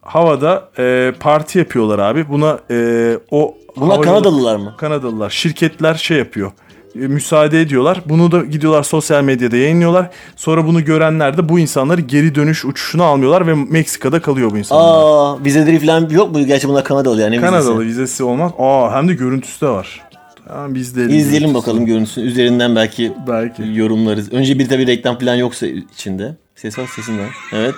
havada 0.00 0.68
e, 0.78 1.12
parti 1.20 1.58
yapıyorlar 1.58 1.98
abi. 1.98 2.28
Buna 2.28 2.58
e, 2.70 3.18
o 3.30 3.54
Bunlar 3.76 3.96
havayolu- 3.96 4.04
Kanadalılar 4.04 4.56
mı? 4.56 4.74
Kanadalılar. 4.78 5.30
Şirketler 5.30 5.94
şey 5.94 6.18
yapıyor. 6.18 6.52
e, 6.94 6.98
müsaade 6.98 7.60
ediyorlar. 7.60 8.00
Bunu 8.06 8.32
da 8.32 8.40
gidiyorlar 8.44 8.82
sosyal 8.82 9.22
medyada 9.24 9.56
yayınlıyorlar. 9.56 10.10
Sonra 10.36 10.66
bunu 10.66 10.84
görenler 10.84 11.36
de 11.36 11.48
bu 11.48 11.58
insanları 11.58 12.00
geri 12.00 12.34
dönüş 12.34 12.64
uçuşuna 12.64 13.04
almıyorlar 13.04 13.46
ve 13.46 13.54
Meksika'da 13.54 14.22
kalıyor 14.22 14.50
bu 14.50 14.58
insanlar. 14.58 14.84
Aa 15.02 15.44
vizeleri 15.44 15.78
falan 15.78 16.08
yok 16.10 16.32
mu? 16.32 16.46
Gerçi 16.46 16.68
bunlar 16.68 16.84
Kanadalı 16.84 17.20
yani. 17.20 17.40
Kanadalı 17.40 17.80
vizesi? 17.80 17.86
vizesi 18.00 18.24
olmaz. 18.24 18.52
Aa 18.58 18.94
hem 18.96 19.08
de 19.08 19.14
görüntüsü 19.14 19.60
de 19.66 19.68
var. 19.68 20.00
Tamam 20.50 20.74
biz 20.74 20.96
de 20.96 21.04
İzleyelim 21.04 21.54
bakalım 21.54 21.86
görüntüsünü. 21.86 22.24
Üzerinden 22.24 22.76
belki, 22.76 23.12
Belki. 23.28 23.62
yorumlarız. 23.74 24.32
Önce 24.32 24.58
bir 24.58 24.68
tabii 24.68 24.86
reklam 24.86 25.18
falan 25.18 25.34
yoksa 25.34 25.66
içinde. 25.66 26.36
Ses 26.56 26.78
var 26.78 26.86
sesinden. 26.96 27.28
Evet. 27.52 27.74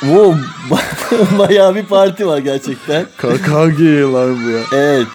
Wow, 0.00 0.40
bayağı 1.38 1.74
bir 1.74 1.82
parti 1.82 2.26
var 2.26 2.38
gerçekten. 2.38 3.04
KKG 3.16 3.80
lan 4.14 4.44
bu 4.44 4.50
ya. 4.50 4.60
Evet. 4.72 5.06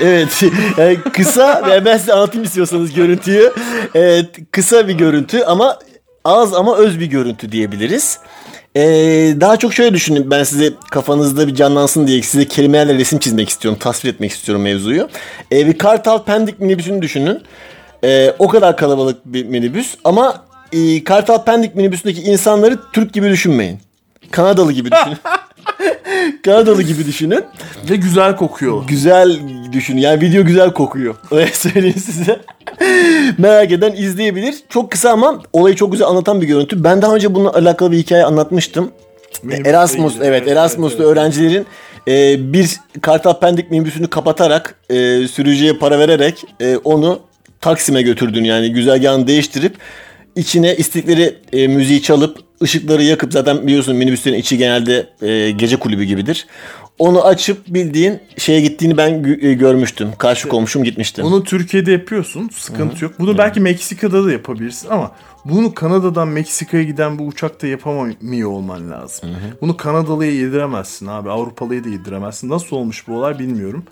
Evet. 0.00 0.42
Yani 0.78 0.98
kısa 1.12 1.82
ben 1.84 1.98
size 1.98 2.12
anlatayım 2.12 2.44
istiyorsanız 2.44 2.94
görüntüyü. 2.94 3.52
Evet, 3.94 4.36
kısa 4.52 4.88
bir 4.88 4.94
görüntü 4.94 5.40
ama 5.42 5.78
az 6.24 6.54
ama 6.54 6.76
öz 6.76 7.00
bir 7.00 7.06
görüntü 7.06 7.52
diyebiliriz. 7.52 8.18
Ee, 8.76 9.34
daha 9.40 9.56
çok 9.56 9.74
şöyle 9.74 9.94
düşünün 9.94 10.30
ben 10.30 10.44
size 10.44 10.72
kafanızda 10.90 11.48
bir 11.48 11.54
canlansın 11.54 12.06
diye 12.06 12.22
size 12.22 12.44
kelimelerle 12.48 12.94
resim 12.94 13.18
çizmek 13.18 13.48
istiyorum. 13.48 13.78
Tasvir 13.80 14.10
etmek 14.10 14.30
istiyorum 14.30 14.62
mevzuyu. 14.62 15.08
Ee, 15.52 15.66
bir 15.66 15.78
Kartal 15.78 16.24
Pendik 16.24 16.60
minibüsünü 16.60 17.02
düşünün. 17.02 17.42
Ee, 18.04 18.32
o 18.38 18.48
kadar 18.48 18.76
kalabalık 18.76 19.26
bir 19.26 19.46
minibüs 19.46 19.94
ama 20.04 20.44
e, 20.72 21.04
Kartal 21.04 21.44
Pendik 21.44 21.74
minibüsündeki 21.74 22.22
insanları 22.22 22.78
Türk 22.92 23.12
gibi 23.12 23.28
düşünmeyin. 23.28 23.80
Kanadalı 24.30 24.72
gibi 24.72 24.90
düşünün. 24.90 25.18
Kanadalı 26.44 26.82
gibi 26.82 27.06
düşünün. 27.06 27.44
Ve 27.90 27.96
güzel 27.96 28.36
kokuyor. 28.36 28.84
Güzel 28.88 29.40
düşünün. 29.72 30.00
Yani 30.00 30.20
video 30.20 30.44
güzel 30.44 30.72
kokuyor. 30.72 31.14
Öyle 31.30 31.52
söyleyeyim 31.52 32.02
size. 32.06 32.40
Merak 33.38 33.72
eden 33.72 33.92
izleyebilir. 33.92 34.54
Çok 34.68 34.92
kısa 34.92 35.10
ama 35.10 35.42
olayı 35.52 35.76
çok 35.76 35.92
güzel 35.92 36.06
anlatan 36.08 36.40
bir 36.40 36.46
görüntü. 36.46 36.84
Ben 36.84 37.02
daha 37.02 37.14
önce 37.14 37.34
bununla 37.34 37.52
alakalı 37.52 37.92
bir 37.92 37.98
hikaye 37.98 38.24
anlatmıştım. 38.24 38.90
Minibüsle 39.42 39.70
Erasmus, 39.70 40.14
evet 40.16 40.26
Evet, 40.26 40.48
Erasmus'lu 40.48 40.96
evet, 40.96 41.06
evet. 41.06 41.16
öğrencilerin 41.16 41.66
e, 42.08 42.52
bir 42.52 42.76
Kartal 43.02 43.40
Pendik 43.40 43.70
minibüsünü 43.70 44.10
kapatarak 44.10 44.74
e, 44.90 44.94
sürücüye 45.28 45.72
para 45.72 45.98
vererek 45.98 46.44
e, 46.60 46.76
onu 46.76 47.20
Taksim'e 47.60 48.02
götürdüğünü 48.02 48.46
yani 48.46 48.72
güzergahını 48.72 49.26
değiştirip 49.26 49.76
içine 50.36 50.76
istikleri 50.76 51.34
e, 51.52 51.68
müziği 51.68 52.02
çalıp 52.02 52.45
ışıkları 52.62 53.02
yakıp 53.02 53.32
zaten 53.32 53.66
biliyorsun 53.66 53.96
minibüslerin 53.96 54.38
içi 54.38 54.58
genelde 54.58 55.08
e, 55.22 55.50
gece 55.50 55.76
kulübü 55.76 56.04
gibidir. 56.04 56.46
Onu 56.98 57.24
açıp 57.24 57.66
bildiğin 57.68 58.18
şeye 58.38 58.60
gittiğini 58.60 58.96
ben 58.96 59.10
gö- 59.10 59.46
e, 59.46 59.54
görmüştüm. 59.54 60.08
Karşı 60.18 60.48
komşum 60.48 60.84
gitmişti. 60.84 61.22
Bunu 61.22 61.44
Türkiye'de 61.44 61.92
yapıyorsun. 61.92 62.50
Sıkıntı 62.52 63.04
yok. 63.04 63.14
Bunu 63.18 63.38
belki 63.38 63.60
Meksika'da 63.60 64.24
da 64.24 64.32
yapabilirsin 64.32 64.88
ama 64.90 65.10
bunu 65.44 65.74
Kanada'dan 65.74 66.28
Meksika'ya 66.28 66.82
giden 66.82 67.18
bir 67.18 67.26
uçakta 67.26 67.66
yapamıyor 67.66 68.50
olman 68.50 68.90
lazım. 68.90 69.30
Bunu 69.60 69.76
Kanadalı'ya 69.76 70.32
yediremezsin 70.32 71.06
abi. 71.06 71.30
Avrupalı'ya 71.30 71.84
da 71.84 71.88
yediremezsin. 71.88 72.48
Nasıl 72.48 72.76
olmuş 72.76 73.08
bu 73.08 73.16
olay 73.16 73.38
bilmiyorum. 73.38 73.84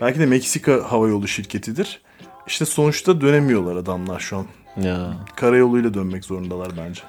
Belki 0.00 0.18
de 0.20 0.26
Meksika 0.26 0.80
havayolu 0.88 1.28
şirketidir. 1.28 2.00
İşte 2.46 2.64
sonuçta 2.64 3.20
dönemiyorlar 3.20 3.76
adamlar 3.76 4.20
şu 4.20 4.36
an. 4.36 4.46
Ya. 4.82 5.12
Karayoluyla 5.36 5.94
dönmek 5.94 6.24
zorundalar 6.24 6.68
bence. 6.78 7.00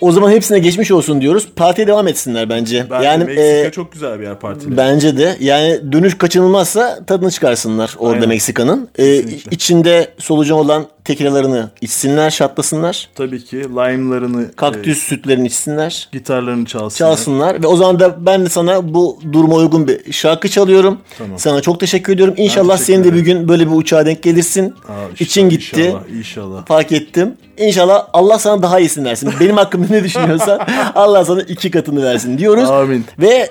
O 0.00 0.12
zaman 0.12 0.30
hepsine 0.30 0.58
geçmiş 0.58 0.90
olsun 0.90 1.20
diyoruz. 1.20 1.48
Partiye 1.56 1.86
devam 1.86 2.08
etsinler 2.08 2.48
bence. 2.48 2.86
Bence 2.90 3.06
yani 3.06 3.24
Meksika 3.24 3.68
e, 3.68 3.70
çok 3.72 3.92
güzel 3.92 4.20
bir 4.20 4.24
yer 4.24 4.38
partiyle. 4.38 4.76
Bence 4.76 5.16
de. 5.16 5.36
Yani 5.40 5.92
dönüş 5.92 6.18
kaçınılmazsa 6.18 7.04
tadını 7.06 7.30
çıkarsınlar 7.30 7.94
orada 7.98 8.14
Aynen. 8.14 8.28
Meksika'nın. 8.28 8.88
Ee, 8.98 9.04
Kesinlikle. 9.04 9.50
içinde 9.50 10.08
solucan 10.18 10.58
olan 10.58 10.86
tekilalarını 11.04 11.70
içsinler, 11.80 12.30
şatlasınlar. 12.30 13.08
Tabii 13.14 13.44
ki 13.44 13.56
lime'larını, 13.56 14.52
Kaktüs 14.56 14.98
sütlerini 14.98 15.46
içsinler. 15.46 16.08
e, 16.12 16.16
gitarlarını 16.18 16.66
çalsınlar. 16.66 17.10
Çalsınlar 17.10 17.62
ve 17.62 17.66
o 17.66 17.76
zaman 17.76 18.00
da 18.00 18.26
ben 18.26 18.44
de 18.44 18.48
sana 18.48 18.94
bu 18.94 19.18
duruma 19.32 19.54
uygun 19.54 19.88
bir 19.88 20.12
şarkı 20.12 20.48
çalıyorum. 20.48 20.98
Tamam. 21.18 21.38
Sana 21.38 21.60
çok 21.60 21.80
teşekkür 21.80 22.12
ediyorum. 22.12 22.34
İnşallah 22.36 22.76
teşekkür 22.76 22.92
senin 22.92 23.04
de 23.04 23.14
bir 23.14 23.20
gün 23.20 23.48
böyle 23.48 23.66
bir 23.70 23.76
uçağa 23.76 24.06
denk 24.06 24.22
gelirsin. 24.22 24.64
Aa, 24.70 24.92
işte 25.12 25.24
İçin 25.24 25.48
gitti. 25.48 25.80
İnşallah, 25.82 26.18
inşallah. 26.18 26.66
Fark 26.66 26.92
ettim. 26.92 27.34
İnşallah 27.58 28.06
Allah 28.12 28.38
sana 28.38 28.62
daha 28.62 28.80
iyisini 28.80 29.04
versin. 29.04 29.30
Benim 29.40 29.56
hakkımda 29.56 29.86
ne 29.90 30.04
düşünüyorsan 30.04 30.60
Allah 30.94 31.24
sana 31.24 31.42
iki 31.42 31.70
katını 31.70 32.04
versin 32.04 32.38
diyoruz. 32.38 32.70
Amin. 32.70 33.04
Ve 33.18 33.50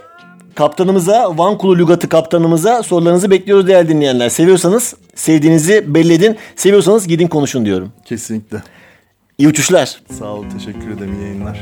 kaptanımıza, 0.55 1.37
Van 1.37 1.57
Kulu 1.57 1.77
Lügatı 1.77 2.09
kaptanımıza 2.09 2.83
sorularınızı 2.83 3.31
bekliyoruz 3.31 3.67
değerli 3.67 3.89
dinleyenler. 3.89 4.29
Seviyorsanız 4.29 4.95
sevdiğinizi 5.15 5.93
belli 5.93 6.13
edin. 6.13 6.37
Seviyorsanız 6.55 7.07
gidin 7.07 7.27
konuşun 7.27 7.65
diyorum. 7.65 7.91
Kesinlikle. 8.05 8.63
İyi 9.37 9.47
uçuşlar. 9.47 10.01
Sağ 10.19 10.25
ol, 10.25 10.45
teşekkür 10.57 10.91
ederim. 10.91 11.13
İyi 11.19 11.21
yayınlar. 11.21 11.59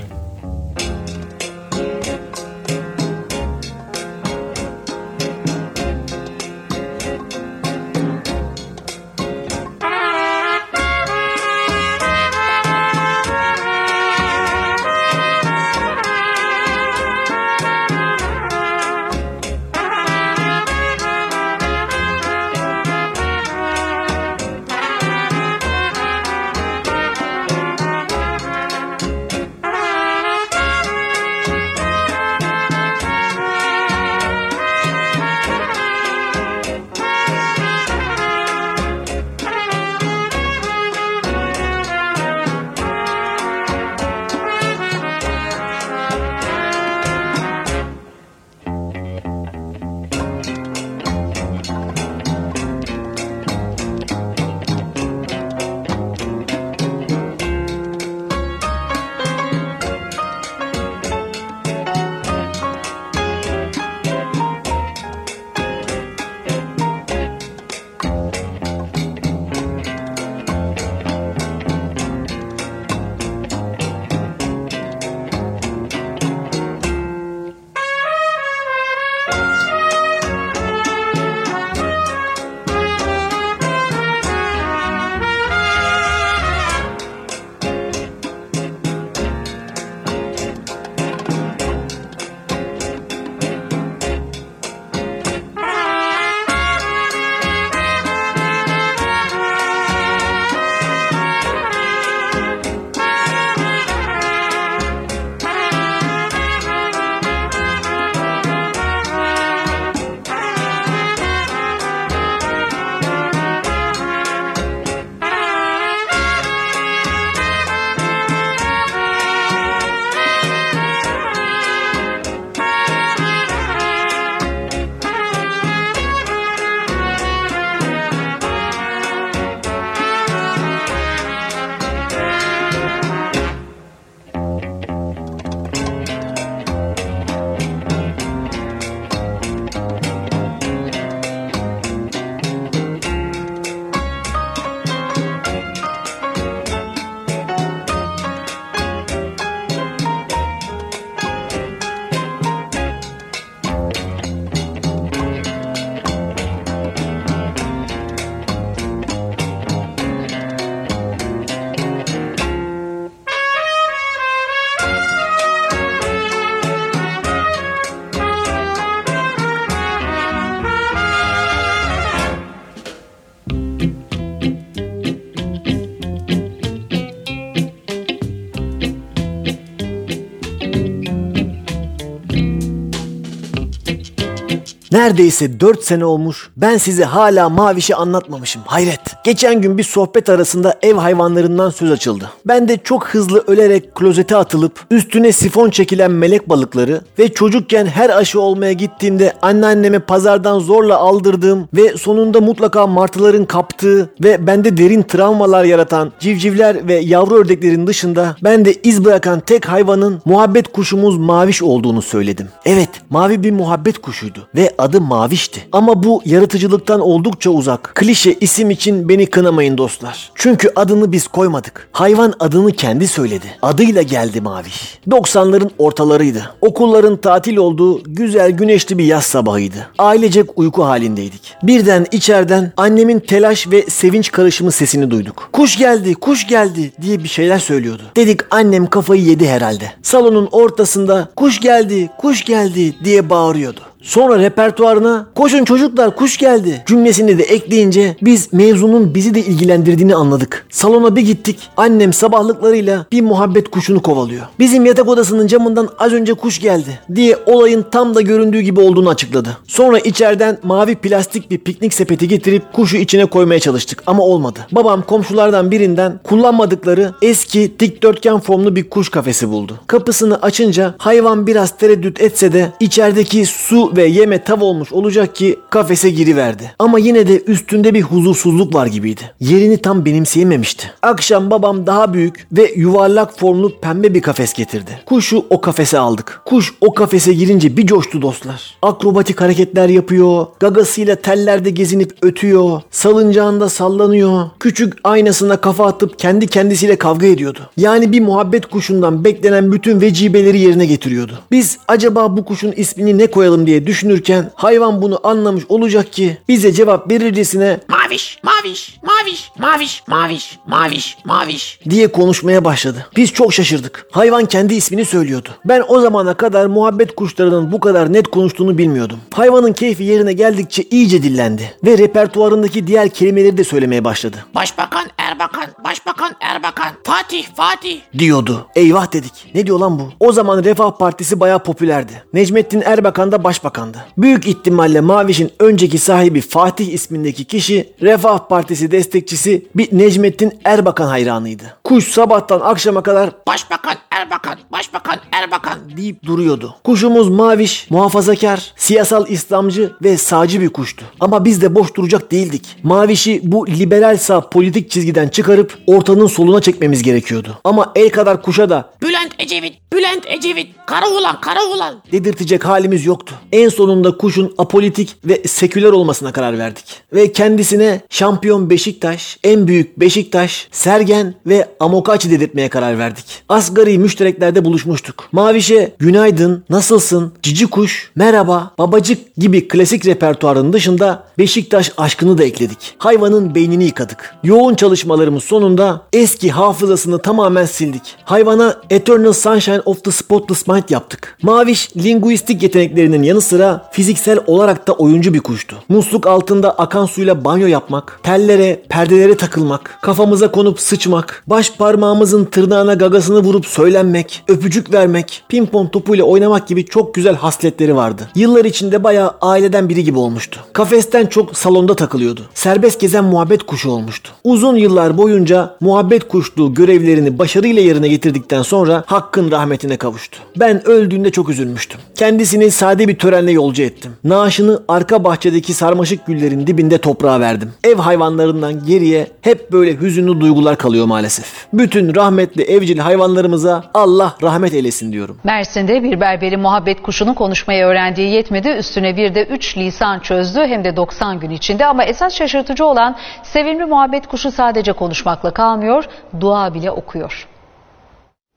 Neredeyse 185.01 185.59
4 185.59 185.83
sene 185.83 186.05
olmuş. 186.05 186.49
Ben 186.57 186.77
size 186.77 187.03
hala 187.03 187.49
Maviş'i 187.49 187.95
anlatmamışım. 187.95 188.61
Hayret. 188.65 188.99
Geçen 189.23 189.61
gün 189.61 189.77
bir 189.77 189.83
sohbet 189.83 190.29
arasında 190.29 190.79
ev 190.81 190.95
hayvanlarından 190.95 191.69
söz 191.69 191.91
açıldı. 191.91 192.29
Ben 192.45 192.67
de 192.67 192.77
çok 192.83 193.07
hızlı 193.07 193.43
ölerek 193.47 193.95
klozete 193.95 194.35
atılıp 194.35 194.85
üstüne 194.91 195.31
sifon 195.31 195.69
çekilen 195.69 196.11
melek 196.11 196.49
balıkları 196.49 197.01
ve 197.19 197.33
çocukken 197.33 197.85
her 197.85 198.09
aşı 198.09 198.41
olmaya 198.41 198.73
gittiğimde 198.73 199.33
anneanneme 199.41 199.99
pazardan 199.99 200.59
zorla 200.59 200.97
aldırdığım 200.97 201.67
ve 201.73 201.97
sonunda 201.97 202.41
mutlaka 202.41 202.87
martıların 202.87 203.45
kaptığı 203.45 204.09
ve 204.23 204.47
bende 204.47 204.77
derin 204.77 205.03
travmalar 205.03 205.63
yaratan 205.63 206.11
civcivler 206.19 206.87
ve 206.87 206.95
yavru 206.95 207.35
ördeklerin 207.35 207.87
dışında 207.87 208.35
ben 208.43 208.65
de 208.65 208.73
iz 208.73 209.05
bırakan 209.05 209.39
tek 209.39 209.69
hayvanın 209.69 210.21
muhabbet 210.25 210.71
kuşumuz 210.71 211.17
Maviş 211.17 211.63
olduğunu 211.63 212.01
söyledim. 212.01 212.47
Evet, 212.65 212.89
mavi 213.09 213.43
bir 213.43 213.51
muhabbet 213.51 213.97
kuşuydu 213.97 214.47
ve 214.55 214.71
adı 214.77 214.90
Maviş'ti. 214.99 215.67
Ama 215.71 216.03
bu 216.03 216.21
yaratıcılıktan 216.25 217.01
oldukça 217.01 217.49
uzak. 217.49 217.91
Klişe 217.95 218.33
isim 218.41 218.69
için 218.71 219.09
beni 219.09 219.25
kınamayın 219.25 219.77
dostlar. 219.77 220.31
Çünkü 220.35 220.71
adını 220.75 221.11
biz 221.11 221.27
koymadık. 221.27 221.89
Hayvan 221.91 222.33
adını 222.39 222.71
kendi 222.71 223.07
söyledi. 223.07 223.45
Adıyla 223.61 224.01
geldi 224.01 224.41
Maviş. 224.41 224.99
90'ların 225.09 225.69
ortalarıydı. 225.77 226.55
Okulların 226.61 227.17
tatil 227.17 227.57
olduğu 227.57 228.03
güzel 228.03 228.51
güneşli 228.51 228.97
bir 228.97 229.03
yaz 229.03 229.25
sabahıydı. 229.25 229.87
Ailecek 229.97 230.49
uyku 230.55 230.85
halindeydik. 230.85 231.55
Birden 231.63 232.05
içeriden 232.11 232.73
annemin 232.77 233.19
telaş 233.19 233.67
ve 233.71 233.81
sevinç 233.81 234.31
karışımı 234.31 234.71
sesini 234.71 235.11
duyduk. 235.11 235.49
Kuş 235.53 235.77
geldi, 235.77 236.13
kuş 236.15 236.47
geldi 236.47 236.91
diye 237.01 237.23
bir 237.23 237.29
şeyler 237.29 237.59
söylüyordu. 237.59 238.03
Dedik 238.15 238.41
annem 238.51 238.87
kafayı 238.87 239.23
yedi 239.23 239.47
herhalde. 239.47 239.91
Salonun 240.03 240.49
ortasında 240.51 241.29
kuş 241.35 241.59
geldi, 241.59 242.09
kuş 242.17 242.45
geldi 242.45 242.95
diye 243.03 243.29
bağırıyordu. 243.29 243.79
Sonra 244.01 244.39
repertuarına 244.39 245.27
koşun 245.35 245.65
çocuklar 245.65 246.15
kuş 246.15 246.37
geldi 246.37 246.83
cümlesini 246.87 247.37
de 247.37 247.43
ekleyince 247.43 248.15
biz 248.21 248.53
mevzunun 248.53 249.15
bizi 249.15 249.33
de 249.33 249.39
ilgilendirdiğini 249.39 250.15
anladık. 250.15 250.65
Salona 250.69 251.15
bir 251.15 251.21
gittik. 251.21 251.69
Annem 251.77 252.13
sabahlıklarıyla 252.13 253.05
bir 253.11 253.21
muhabbet 253.21 253.71
kuşunu 253.71 254.01
kovalıyor. 254.01 254.45
Bizim 254.59 254.85
yatak 254.85 255.07
odasının 255.07 255.47
camından 255.47 255.89
az 255.99 256.13
önce 256.13 256.33
kuş 256.33 256.59
geldi 256.59 256.99
diye 257.15 257.37
olayın 257.45 257.85
tam 257.91 258.15
da 258.15 258.21
göründüğü 258.21 258.59
gibi 258.59 258.79
olduğunu 258.79 259.09
açıkladı. 259.09 259.57
Sonra 259.67 259.99
içeriden 259.99 260.57
mavi 260.63 260.95
plastik 260.95 261.51
bir 261.51 261.57
piknik 261.57 261.93
sepeti 261.93 262.27
getirip 262.27 262.73
kuşu 262.73 262.97
içine 262.97 263.25
koymaya 263.25 263.59
çalıştık 263.59 264.03
ama 264.07 264.23
olmadı. 264.23 264.59
Babam 264.71 265.01
komşulardan 265.01 265.71
birinden 265.71 266.19
kullanmadıkları 266.23 267.13
eski 267.21 267.79
dikdörtgen 267.79 268.39
formlu 268.39 268.75
bir 268.75 268.89
kuş 268.89 269.09
kafesi 269.09 269.49
buldu. 269.49 269.79
Kapısını 269.87 270.41
açınca 270.41 270.95
hayvan 270.97 271.47
biraz 271.47 271.77
tereddüt 271.77 272.21
etse 272.21 272.53
de 272.53 272.71
içerideki 272.79 273.45
su 273.45 273.90
ve 273.95 274.05
yeme 274.05 274.43
tav 274.43 274.61
olmuş 274.61 274.91
olacak 274.91 275.35
ki 275.35 275.59
kafese 275.69 276.09
giriverdi. 276.09 276.71
Ama 276.79 276.99
yine 276.99 277.27
de 277.27 277.41
üstünde 277.41 277.93
bir 277.93 278.01
huzursuzluk 278.01 278.75
var 278.75 278.87
gibiydi. 278.87 279.21
Yerini 279.39 279.77
tam 279.77 280.05
benimseyememişti. 280.05 280.91
Akşam 281.01 281.51
babam 281.51 281.87
daha 281.87 282.13
büyük 282.13 282.47
ve 282.51 282.73
yuvarlak 282.75 283.39
formlu 283.39 283.79
pembe 283.79 284.13
bir 284.13 284.21
kafes 284.21 284.53
getirdi. 284.53 284.99
Kuşu 285.05 285.45
o 285.49 285.61
kafese 285.61 285.99
aldık. 285.99 286.41
Kuş 286.45 286.73
o 286.81 286.93
kafese 286.93 287.33
girince 287.33 287.77
bir 287.77 287.87
coştu 287.87 288.21
dostlar. 288.21 288.77
Akrobatik 288.81 289.41
hareketler 289.41 289.89
yapıyor, 289.89 290.47
gagasıyla 290.59 291.15
tellerde 291.15 291.69
gezinip 291.69 292.13
ötüyor, 292.21 292.81
salıncağında 292.91 293.69
sallanıyor, 293.69 294.49
küçük 294.59 294.93
aynasına 295.03 295.57
kafa 295.57 295.85
atıp 295.85 296.19
kendi 296.19 296.47
kendisiyle 296.47 296.95
kavga 296.95 297.27
ediyordu. 297.27 297.59
Yani 297.77 298.11
bir 298.11 298.21
muhabbet 298.21 298.65
kuşundan 298.65 299.23
beklenen 299.25 299.71
bütün 299.71 300.01
vecibeleri 300.01 300.59
yerine 300.59 300.85
getiriyordu. 300.85 301.39
Biz 301.51 301.77
acaba 301.87 302.37
bu 302.37 302.45
kuşun 302.45 302.71
ismini 302.71 303.17
ne 303.17 303.27
koyalım 303.27 303.67
diye 303.67 303.80
düşünürken 303.87 304.51
hayvan 304.55 305.01
bunu 305.01 305.19
anlamış 305.23 305.63
olacak 305.69 306.13
ki 306.13 306.37
bize 306.47 306.71
cevap 306.71 307.11
verircesine 307.11 307.79
Maviş, 307.87 308.39
maviş, 308.43 308.99
maviş, 309.03 309.51
maviş, 309.59 310.03
maviş, 310.07 310.59
maviş, 310.67 311.17
maviş. 311.25 311.79
diye 311.89 312.07
konuşmaya 312.11 312.65
başladı. 312.65 313.05
Biz 313.15 313.33
çok 313.33 313.53
şaşırdık. 313.53 314.07
Hayvan 314.11 314.45
kendi 314.45 314.73
ismini 314.75 315.05
söylüyordu. 315.05 315.49
Ben 315.65 315.83
o 315.87 315.99
zamana 316.01 316.33
kadar 316.33 316.65
muhabbet 316.65 317.15
kuşlarının 317.15 317.71
bu 317.71 317.79
kadar 317.79 318.13
net 318.13 318.27
konuştuğunu 318.27 318.77
bilmiyordum. 318.77 319.19
Hayvanın 319.33 319.73
keyfi 319.73 320.03
yerine 320.03 320.33
geldikçe 320.33 320.83
iyice 320.83 321.23
dillendi 321.23 321.73
ve 321.85 321.97
repertuarındaki 321.97 322.87
diğer 322.87 323.09
kelimeleri 323.09 323.57
de 323.57 323.63
söylemeye 323.63 324.03
başladı. 324.03 324.37
Başbakan 324.55 325.05
Erbakan, 325.17 325.65
Başbakan 325.83 326.31
Erbakan, 326.41 326.91
Fatih, 327.03 327.45
Fatih. 327.55 327.99
diyordu. 328.17 328.67
Eyvah 328.75 329.13
dedik. 329.13 329.51
Ne 329.55 329.65
diyor 329.67 329.79
lan 329.79 329.99
bu? 329.99 330.09
O 330.19 330.31
zaman 330.31 330.63
Refah 330.63 330.91
Partisi 330.97 331.39
bayağı 331.39 331.63
popülerdi. 331.63 332.23
Necmettin 332.33 332.81
Erbakan 332.81 333.31
da 333.31 333.43
başbakandı. 333.71 333.97
Büyük 334.17 334.47
ihtimalle 334.47 335.01
Maviş'in 335.01 335.51
önceki 335.59 335.97
sahibi 335.97 336.41
Fatih 336.41 336.93
ismindeki 336.93 337.45
kişi 337.45 337.93
Refah 338.01 338.47
Partisi 338.49 338.91
destekçisi 338.91 339.65
bir 339.75 339.97
Necmettin 339.97 340.53
Erbakan 340.63 341.07
hayranıydı. 341.07 341.77
Kuş 341.91 342.07
sabahtan 342.07 342.59
akşama 342.59 343.03
kadar 343.03 343.29
Başbakan 343.47 343.95
Erbakan, 344.11 344.57
Başbakan 344.71 345.19
Erbakan. 345.31 345.79
deyip 345.97 346.23
duruyordu. 346.23 346.75
Kuşumuz 346.83 347.29
Maviş, 347.29 347.89
muhafazakar, 347.89 348.73
siyasal 348.75 349.29
İslamcı 349.29 349.91
ve 350.03 350.17
sağcı 350.17 350.61
bir 350.61 350.69
kuştu. 350.69 351.05
Ama 351.19 351.45
biz 351.45 351.61
de 351.61 351.75
boş 351.75 351.95
duracak 351.95 352.31
değildik. 352.31 352.77
Maviş'i 352.83 353.39
bu 353.43 353.67
liberal 353.67 354.17
sağ 354.17 354.49
politik 354.49 354.91
çizgiden 354.91 355.27
çıkarıp 355.27 355.77
ortanın 355.87 356.27
soluna 356.27 356.61
çekmemiz 356.61 357.03
gerekiyordu. 357.03 357.57
Ama 357.63 357.91
el 357.95 358.09
kadar 358.09 358.41
kuşa 358.41 358.69
da 358.69 358.89
Bülent 359.01 359.31
Ecevit, 359.39 359.93
Bülent 359.93 360.23
Ecevit. 360.27 360.67
Karaoğlan, 360.85 361.41
Karaoğlan. 361.41 361.95
dedirtecek 362.11 362.65
halimiz 362.65 363.05
yoktu. 363.05 363.35
En 363.51 363.69
sonunda 363.69 364.17
kuşun 364.17 364.55
apolitik 364.57 365.15
ve 365.25 365.43
seküler 365.47 365.91
olmasına 365.91 366.31
karar 366.31 366.57
verdik. 366.59 366.85
Ve 367.13 367.31
kendisine 367.31 368.01
şampiyon 368.09 368.69
Beşiktaş, 368.69 369.37
en 369.43 369.67
büyük 369.67 369.99
Beşiktaş, 369.99 370.67
Sergen 370.71 371.35
ve 371.45 371.67
Amokachi 371.81 372.31
dedirtmeye 372.31 372.69
karar 372.69 372.99
verdik. 372.99 373.43
Asgari 373.49 373.97
müştereklerde 373.97 374.65
buluşmuştuk. 374.65 375.27
Maviş'e 375.31 375.93
günaydın, 375.99 376.63
nasılsın, 376.69 377.33
cici 377.41 377.67
kuş, 377.67 378.11
merhaba, 378.15 378.71
babacık 378.77 379.35
gibi 379.35 379.67
klasik 379.67 380.05
repertuarın 380.05 380.73
dışında 380.73 381.23
Beşiktaş 381.37 381.91
aşkını 381.97 382.37
da 382.37 382.43
ekledik. 382.43 382.95
Hayvanın 382.97 383.55
beynini 383.55 383.83
yıkadık. 383.83 384.35
Yoğun 384.43 384.75
çalışmalarımız 384.75 385.43
sonunda 385.43 386.01
eski 386.13 386.51
hafızasını 386.51 387.21
tamamen 387.21 387.65
sildik. 387.65 388.15
Hayvana 388.23 388.75
Eternal 388.89 389.33
Sunshine 389.33 389.79
of 389.85 390.03
the 390.03 390.11
Spotless 390.11 390.67
Mind 390.67 390.89
yaptık. 390.89 391.37
Maviş 391.41 391.97
linguistik 391.97 392.63
yeteneklerinin 392.63 393.23
yanı 393.23 393.41
sıra 393.41 393.89
fiziksel 393.91 394.39
olarak 394.47 394.87
da 394.87 394.93
oyuncu 394.93 395.33
bir 395.33 395.39
kuştu. 395.39 395.75
Musluk 395.89 396.27
altında 396.27 396.71
akan 396.71 397.05
suyla 397.05 397.45
banyo 397.45 397.67
yapmak, 397.67 398.19
tellere, 398.23 398.83
perdelere 398.89 399.37
takılmak, 399.37 399.99
kafamıza 400.01 400.51
konup 400.51 400.79
sıçmak, 400.79 401.43
baş 401.47 401.70
parmağımızın 401.77 402.45
tırnağına 402.45 402.93
gagasını 402.93 403.39
vurup 403.39 403.65
söylenmek, 403.65 404.43
öpücük 404.47 404.93
vermek, 404.93 405.43
pimpon 405.49 405.87
topuyla 405.87 406.25
oynamak 406.25 406.67
gibi 406.67 406.85
çok 406.85 407.15
güzel 407.15 407.35
hasletleri 407.35 407.95
vardı. 407.95 408.29
Yıllar 408.35 408.65
içinde 408.65 409.03
bayağı 409.03 409.33
aileden 409.41 409.89
biri 409.89 410.03
gibi 410.03 410.17
olmuştu. 410.17 410.59
Kafesten 410.73 411.25
çok 411.25 411.57
salonda 411.57 411.95
takılıyordu. 411.95 412.41
Serbest 412.53 412.99
gezen 412.99 413.23
muhabbet 413.23 413.63
kuşu 413.63 413.89
olmuştu. 413.89 414.31
Uzun 414.43 414.75
yıllar 414.75 415.17
boyunca 415.17 415.75
muhabbet 415.79 416.27
kuşluğu 416.27 416.73
görevlerini 416.73 417.39
başarıyla 417.39 417.81
yerine 417.81 418.07
getirdikten 418.07 418.61
sonra 418.61 419.03
hakkın 419.05 419.51
rahmetine 419.51 419.97
kavuştu. 419.97 420.37
Ben 420.59 420.87
öldüğünde 420.87 421.31
çok 421.31 421.49
üzülmüştüm. 421.49 421.99
Kendisini 422.15 422.71
sade 422.71 423.07
bir 423.07 423.17
törenle 423.17 423.51
yolcu 423.51 423.83
ettim. 423.83 424.11
Naaşını 424.23 424.83
arka 424.87 425.23
bahçedeki 425.23 425.73
sarmaşık 425.73 426.25
güllerin 426.27 426.67
dibinde 426.67 426.97
toprağa 426.97 427.39
verdim. 427.39 427.71
Ev 427.83 427.95
hayvanlarından 427.95 428.85
geriye 428.85 429.27
hep 429.41 429.71
böyle 429.71 429.99
hüzünlü 430.01 430.41
duygular 430.41 430.77
kalıyor 430.77 431.05
maalesef. 431.05 431.60
Bütün 431.73 432.15
rahmetli 432.15 432.63
evcil 432.63 432.97
hayvanlarımıza 432.97 433.83
Allah 433.93 434.35
rahmet 434.41 434.73
eylesin 434.73 435.11
diyorum. 435.11 435.39
Mersin'de 435.43 436.03
bir 436.03 436.19
berberi 436.19 436.57
muhabbet 436.57 437.01
kuşunun 437.01 437.33
konuşmayı 437.33 437.85
öğrendiği 437.85 438.29
yetmedi. 438.29 438.69
Üstüne 438.69 439.17
bir 439.17 439.35
de 439.35 439.45
3 439.45 439.77
lisan 439.77 440.19
çözdü 440.19 440.59
hem 440.59 440.83
de 440.83 440.95
90 440.95 441.39
gün 441.39 441.49
içinde. 441.49 441.85
Ama 441.85 442.03
esas 442.03 442.35
şaşırtıcı 442.35 442.85
olan 442.85 443.17
sevimli 443.43 443.85
muhabbet 443.85 444.27
kuşu 444.27 444.51
sadece 444.51 444.93
konuşmakla 444.93 445.51
kalmıyor, 445.53 446.03
dua 446.39 446.73
bile 446.73 446.91
okuyor. 446.91 447.47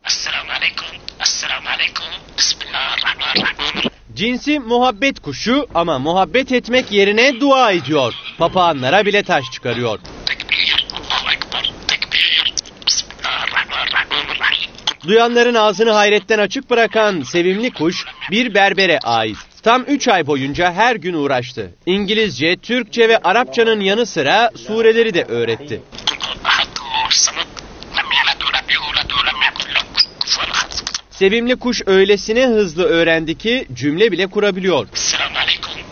Esselamu 0.07 0.51
Aleyküm, 0.59 0.87
Esselamu 1.21 1.69
Aleyküm, 1.75 2.05
Bismillahirrahmanirrahim. 2.39 3.91
Cinsi 4.15 4.61
muhabbet 4.61 5.21
kuşu 5.21 5.67
ama 5.75 5.99
muhabbet 5.99 6.53
etmek 6.53 6.93
yerine 6.93 7.41
dua 7.41 7.71
ediyor. 7.73 8.15
Papağanlara 8.39 9.07
bile 9.07 9.23
taş 9.23 9.45
çıkarıyor. 9.53 9.99
Tekbir, 10.27 10.87
Allahu 10.93 11.33
Ekber, 11.35 11.73
tekbir, 11.89 12.55
Bismillahirrahmanirrahim. 12.87 14.71
Duyanların 15.07 15.55
ağzını 15.55 15.91
hayretten 15.91 16.39
açık 16.39 16.71
bırakan 16.71 17.23
sevimli 17.23 17.71
kuş 17.71 18.05
bir 18.31 18.55
berbere 18.55 18.99
ait. 18.99 19.37
Tam 19.63 19.85
3 19.89 20.09
ay 20.09 20.27
boyunca 20.27 20.73
her 20.73 20.97
gün 20.97 21.15
uğraştı. 21.15 21.71
İngilizce, 21.87 22.57
Türkçe 22.57 23.09
ve 23.09 23.19
Arapçanın 23.19 23.81
yanı 23.81 24.07
sıra 24.07 24.51
sureleri 24.67 25.15
de 25.15 25.25
öğretti. 25.25 25.83
Sevimli 31.11 31.57
kuş 31.57 31.83
öylesine 31.87 32.47
hızlı 32.47 32.85
öğrendi 32.85 33.39
ki 33.39 33.67
cümle 33.73 34.13
bile 34.13 34.27
kurabiliyor. 34.27 34.89
Esselamu 34.95 35.39
Aleyküm, 35.39 35.85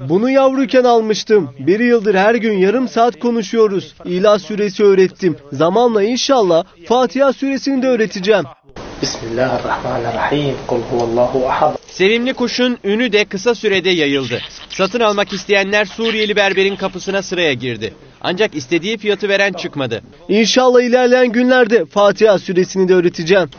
Bunu 0.00 0.30
yavruyken 0.30 0.84
almıştım. 0.84 1.50
Bir 1.58 1.80
yıldır 1.80 2.14
her 2.14 2.34
gün 2.34 2.58
yarım 2.58 2.88
saat 2.88 3.18
konuşuyoruz. 3.18 3.94
İlah 4.04 4.38
suresi 4.38 4.84
öğrettim. 4.84 5.36
Zamanla 5.52 6.02
inşallah 6.02 6.64
Fatiha 6.86 7.32
suresini 7.32 7.82
de 7.82 7.88
öğreteceğim. 7.88 8.44
Bismillahirrahmanirrahim. 9.02 10.54
Kul 10.66 10.80
huvallahu 10.80 11.48
ahad. 11.48 11.76
Sevimli 11.86 12.34
kuşun 12.34 12.78
ünü 12.84 13.12
de 13.12 13.24
kısa 13.24 13.54
sürede 13.54 13.90
yayıldı. 13.90 14.40
Satın 14.68 15.00
almak 15.00 15.32
isteyenler 15.32 15.84
Suriyeli 15.84 16.36
berberin 16.36 16.76
kapısına 16.76 17.22
sıraya 17.22 17.52
girdi. 17.52 17.94
Ancak 18.20 18.54
istediği 18.54 18.98
fiyatı 18.98 19.28
veren 19.28 19.52
çıkmadı. 19.52 20.02
İnşallah 20.28 20.82
ilerleyen 20.82 21.32
günlerde 21.32 21.84
Fatiha 21.84 22.38
suresini 22.38 22.88
de 22.88 22.94
öğreteceğim. 22.94 23.50